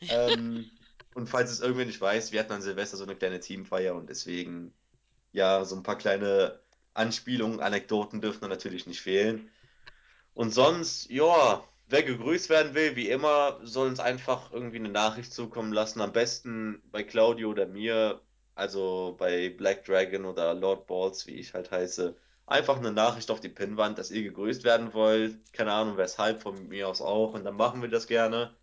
Ähm, 0.00 0.70
und 1.14 1.28
falls 1.28 1.50
es 1.50 1.60
irgendwer 1.60 1.86
nicht 1.86 2.00
weiß, 2.00 2.30
wir 2.30 2.40
hatten 2.40 2.52
an 2.52 2.62
Silvester 2.62 2.98
so 2.98 3.04
eine 3.04 3.16
kleine 3.16 3.40
Teamfeier 3.40 3.94
und 3.94 4.10
deswegen, 4.10 4.74
ja, 5.32 5.64
so 5.64 5.76
ein 5.76 5.82
paar 5.82 5.96
kleine 5.96 6.60
Anspielungen, 6.92 7.60
Anekdoten 7.60 8.20
dürfen 8.20 8.50
natürlich 8.50 8.86
nicht 8.86 9.00
fehlen. 9.00 9.50
Und 10.34 10.52
sonst, 10.52 11.10
ja, 11.10 11.64
wer 11.88 12.02
gegrüßt 12.02 12.48
werden 12.48 12.74
will, 12.74 12.96
wie 12.96 13.08
immer, 13.08 13.60
soll 13.62 13.88
uns 13.88 14.00
einfach 14.00 14.52
irgendwie 14.52 14.76
eine 14.78 14.88
Nachricht 14.88 15.32
zukommen 15.32 15.72
lassen. 15.72 16.00
Am 16.00 16.12
besten 16.12 16.82
bei 16.90 17.02
Claudio 17.02 17.50
oder 17.50 17.66
mir, 17.66 18.20
also 18.54 19.14
bei 19.18 19.50
Black 19.50 19.84
Dragon 19.84 20.24
oder 20.24 20.54
Lord 20.54 20.86
Balls, 20.86 21.26
wie 21.26 21.36
ich 21.36 21.54
halt 21.54 21.70
heiße. 21.70 22.16
Einfach 22.46 22.78
eine 22.78 22.92
Nachricht 22.92 23.30
auf 23.30 23.40
die 23.40 23.48
Pinnwand, 23.48 23.98
dass 23.98 24.10
ihr 24.10 24.22
gegrüßt 24.22 24.64
werden 24.64 24.92
wollt. 24.94 25.52
Keine 25.52 25.72
Ahnung, 25.72 25.96
weshalb, 25.96 26.42
von 26.42 26.68
mir 26.68 26.88
aus 26.88 27.00
auch. 27.00 27.34
Und 27.34 27.44
dann 27.44 27.56
machen 27.56 27.82
wir 27.82 27.88
das 27.88 28.06
gerne. 28.06 28.54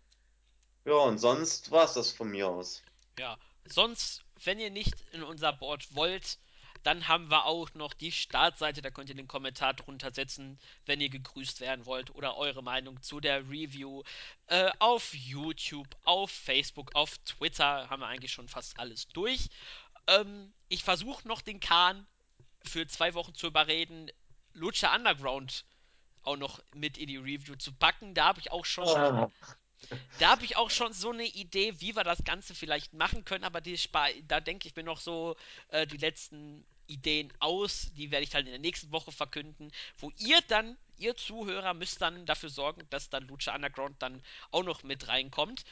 Ja, 0.84 0.94
und 0.94 1.18
sonst 1.18 1.70
war 1.70 1.84
es 1.84 1.94
das 1.94 2.12
von 2.12 2.30
mir 2.30 2.48
aus. 2.48 2.82
Ja, 3.18 3.36
sonst, 3.64 4.22
wenn 4.44 4.58
ihr 4.58 4.70
nicht 4.70 4.94
in 5.12 5.22
unser 5.22 5.52
Board 5.52 5.94
wollt, 5.94 6.38
dann 6.82 7.08
haben 7.08 7.30
wir 7.30 7.46
auch 7.46 7.72
noch 7.74 7.94
die 7.94 8.12
Startseite. 8.12 8.82
Da 8.82 8.90
könnt 8.90 9.08
ihr 9.08 9.14
den 9.14 9.28
Kommentar 9.28 9.74
drunter 9.74 10.12
setzen, 10.12 10.58
wenn 10.86 11.00
ihr 11.00 11.10
gegrüßt 11.10 11.60
werden 11.60 11.86
wollt 11.86 12.14
oder 12.14 12.36
eure 12.36 12.62
Meinung 12.62 13.02
zu 13.02 13.20
der 13.20 13.48
Review. 13.48 14.02
Äh, 14.46 14.70
auf 14.78 15.14
YouTube, 15.14 15.88
auf 16.04 16.30
Facebook, 16.30 16.94
auf 16.94 17.18
Twitter 17.18 17.88
haben 17.90 18.00
wir 18.00 18.06
eigentlich 18.06 18.32
schon 18.32 18.48
fast 18.48 18.78
alles 18.78 19.08
durch. 19.08 19.48
Ähm, 20.06 20.52
ich 20.68 20.82
versuche 20.84 21.26
noch 21.28 21.42
den 21.42 21.60
Kahn 21.60 22.06
für 22.64 22.86
zwei 22.86 23.14
Wochen 23.14 23.34
zu 23.34 23.46
überreden, 23.46 24.10
Lucha 24.52 24.94
Underground 24.94 25.64
auch 26.22 26.36
noch 26.36 26.60
mit 26.74 26.98
in 26.98 27.06
die 27.06 27.16
Review 27.16 27.56
zu 27.56 27.72
packen. 27.72 28.14
Da 28.14 28.26
habe 28.26 28.40
ich 28.40 28.52
auch 28.52 28.64
schon 28.64 28.86
Ah. 28.86 29.30
da 30.18 30.30
habe 30.30 30.44
ich 30.44 30.56
auch 30.56 30.70
schon 30.70 30.92
so 30.92 31.10
eine 31.10 31.24
Idee, 31.24 31.80
wie 31.80 31.96
wir 31.96 32.04
das 32.04 32.22
Ganze 32.24 32.54
vielleicht 32.54 32.92
machen 32.92 33.24
können, 33.24 33.44
aber 33.44 33.60
die 33.60 33.78
da 34.28 34.40
denke 34.40 34.68
ich 34.68 34.76
mir 34.76 34.84
noch 34.84 35.00
so 35.00 35.36
äh, 35.68 35.86
die 35.86 35.96
letzten 35.96 36.66
Ideen 36.90 37.32
aus. 37.38 37.92
Die 37.96 38.10
werde 38.10 38.24
ich 38.24 38.30
dann 38.30 38.46
in 38.46 38.52
der 38.52 38.58
nächsten 38.58 38.90
Woche 38.92 39.12
verkünden, 39.12 39.70
wo 39.98 40.10
ihr 40.18 40.40
dann, 40.48 40.76
ihr 40.98 41.16
Zuhörer, 41.16 41.72
müsst 41.74 42.02
dann 42.02 42.26
dafür 42.26 42.50
sorgen, 42.50 42.86
dass 42.90 43.08
dann 43.08 43.26
Lucha 43.26 43.54
Underground 43.54 44.02
dann 44.02 44.22
auch 44.50 44.64
noch 44.64 44.82
mit 44.82 45.08
reinkommt. 45.08 45.64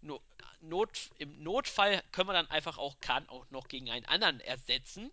No 0.00 0.20
Not, 0.60 1.10
Im 1.18 1.42
Notfall 1.42 2.04
können 2.12 2.28
wir 2.28 2.34
dann 2.34 2.50
einfach 2.50 2.78
auch 2.78 3.00
Khan 3.00 3.28
auch 3.28 3.50
noch 3.50 3.66
gegen 3.66 3.90
einen 3.90 4.06
anderen 4.06 4.38
ersetzen. 4.38 5.10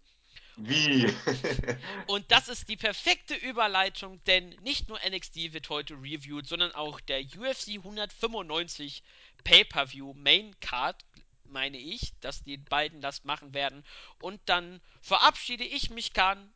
Wie? 0.57 1.11
Und 2.07 2.31
das 2.31 2.49
ist 2.49 2.67
die 2.67 2.76
perfekte 2.76 3.34
Überleitung, 3.34 4.21
denn 4.26 4.49
nicht 4.61 4.89
nur 4.89 4.99
NXT 4.99 5.53
wird 5.53 5.69
heute 5.69 5.95
reviewed, 5.95 6.45
sondern 6.45 6.73
auch 6.76 6.99
der 6.99 7.21
UFC 7.21 7.77
195 7.77 9.01
Pay-Per-View 9.43 10.13
Main 10.13 10.59
Card, 10.59 11.03
meine 11.49 11.77
ich, 11.77 12.13
dass 12.19 12.43
die 12.43 12.57
beiden 12.57 13.01
das 13.01 13.23
machen 13.23 13.53
werden. 13.53 13.84
Und 14.21 14.41
dann 14.45 14.81
verabschiede 15.01 15.63
ich 15.63 15.89
mich, 15.89 16.13
Kahn. 16.13 16.53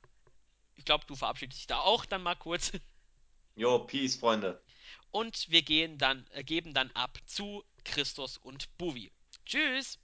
Ich 0.75 0.85
glaube, 0.85 1.05
du 1.05 1.15
verabschiedest 1.15 1.59
dich 1.59 1.67
da 1.67 1.79
auch 1.79 2.05
dann 2.05 2.23
mal 2.23 2.35
kurz. 2.35 2.71
Jo, 3.55 3.85
Peace, 3.85 4.15
Freunde. 4.15 4.63
Und 5.11 5.47
wir 5.51 5.61
gehen 5.61 5.99
dann, 5.99 6.25
äh, 6.31 6.43
geben 6.43 6.73
dann 6.73 6.89
ab 6.91 7.19
zu 7.27 7.63
Christus 7.83 8.37
und 8.37 8.75
Buvi. 8.79 9.11
Tschüss! 9.45 9.99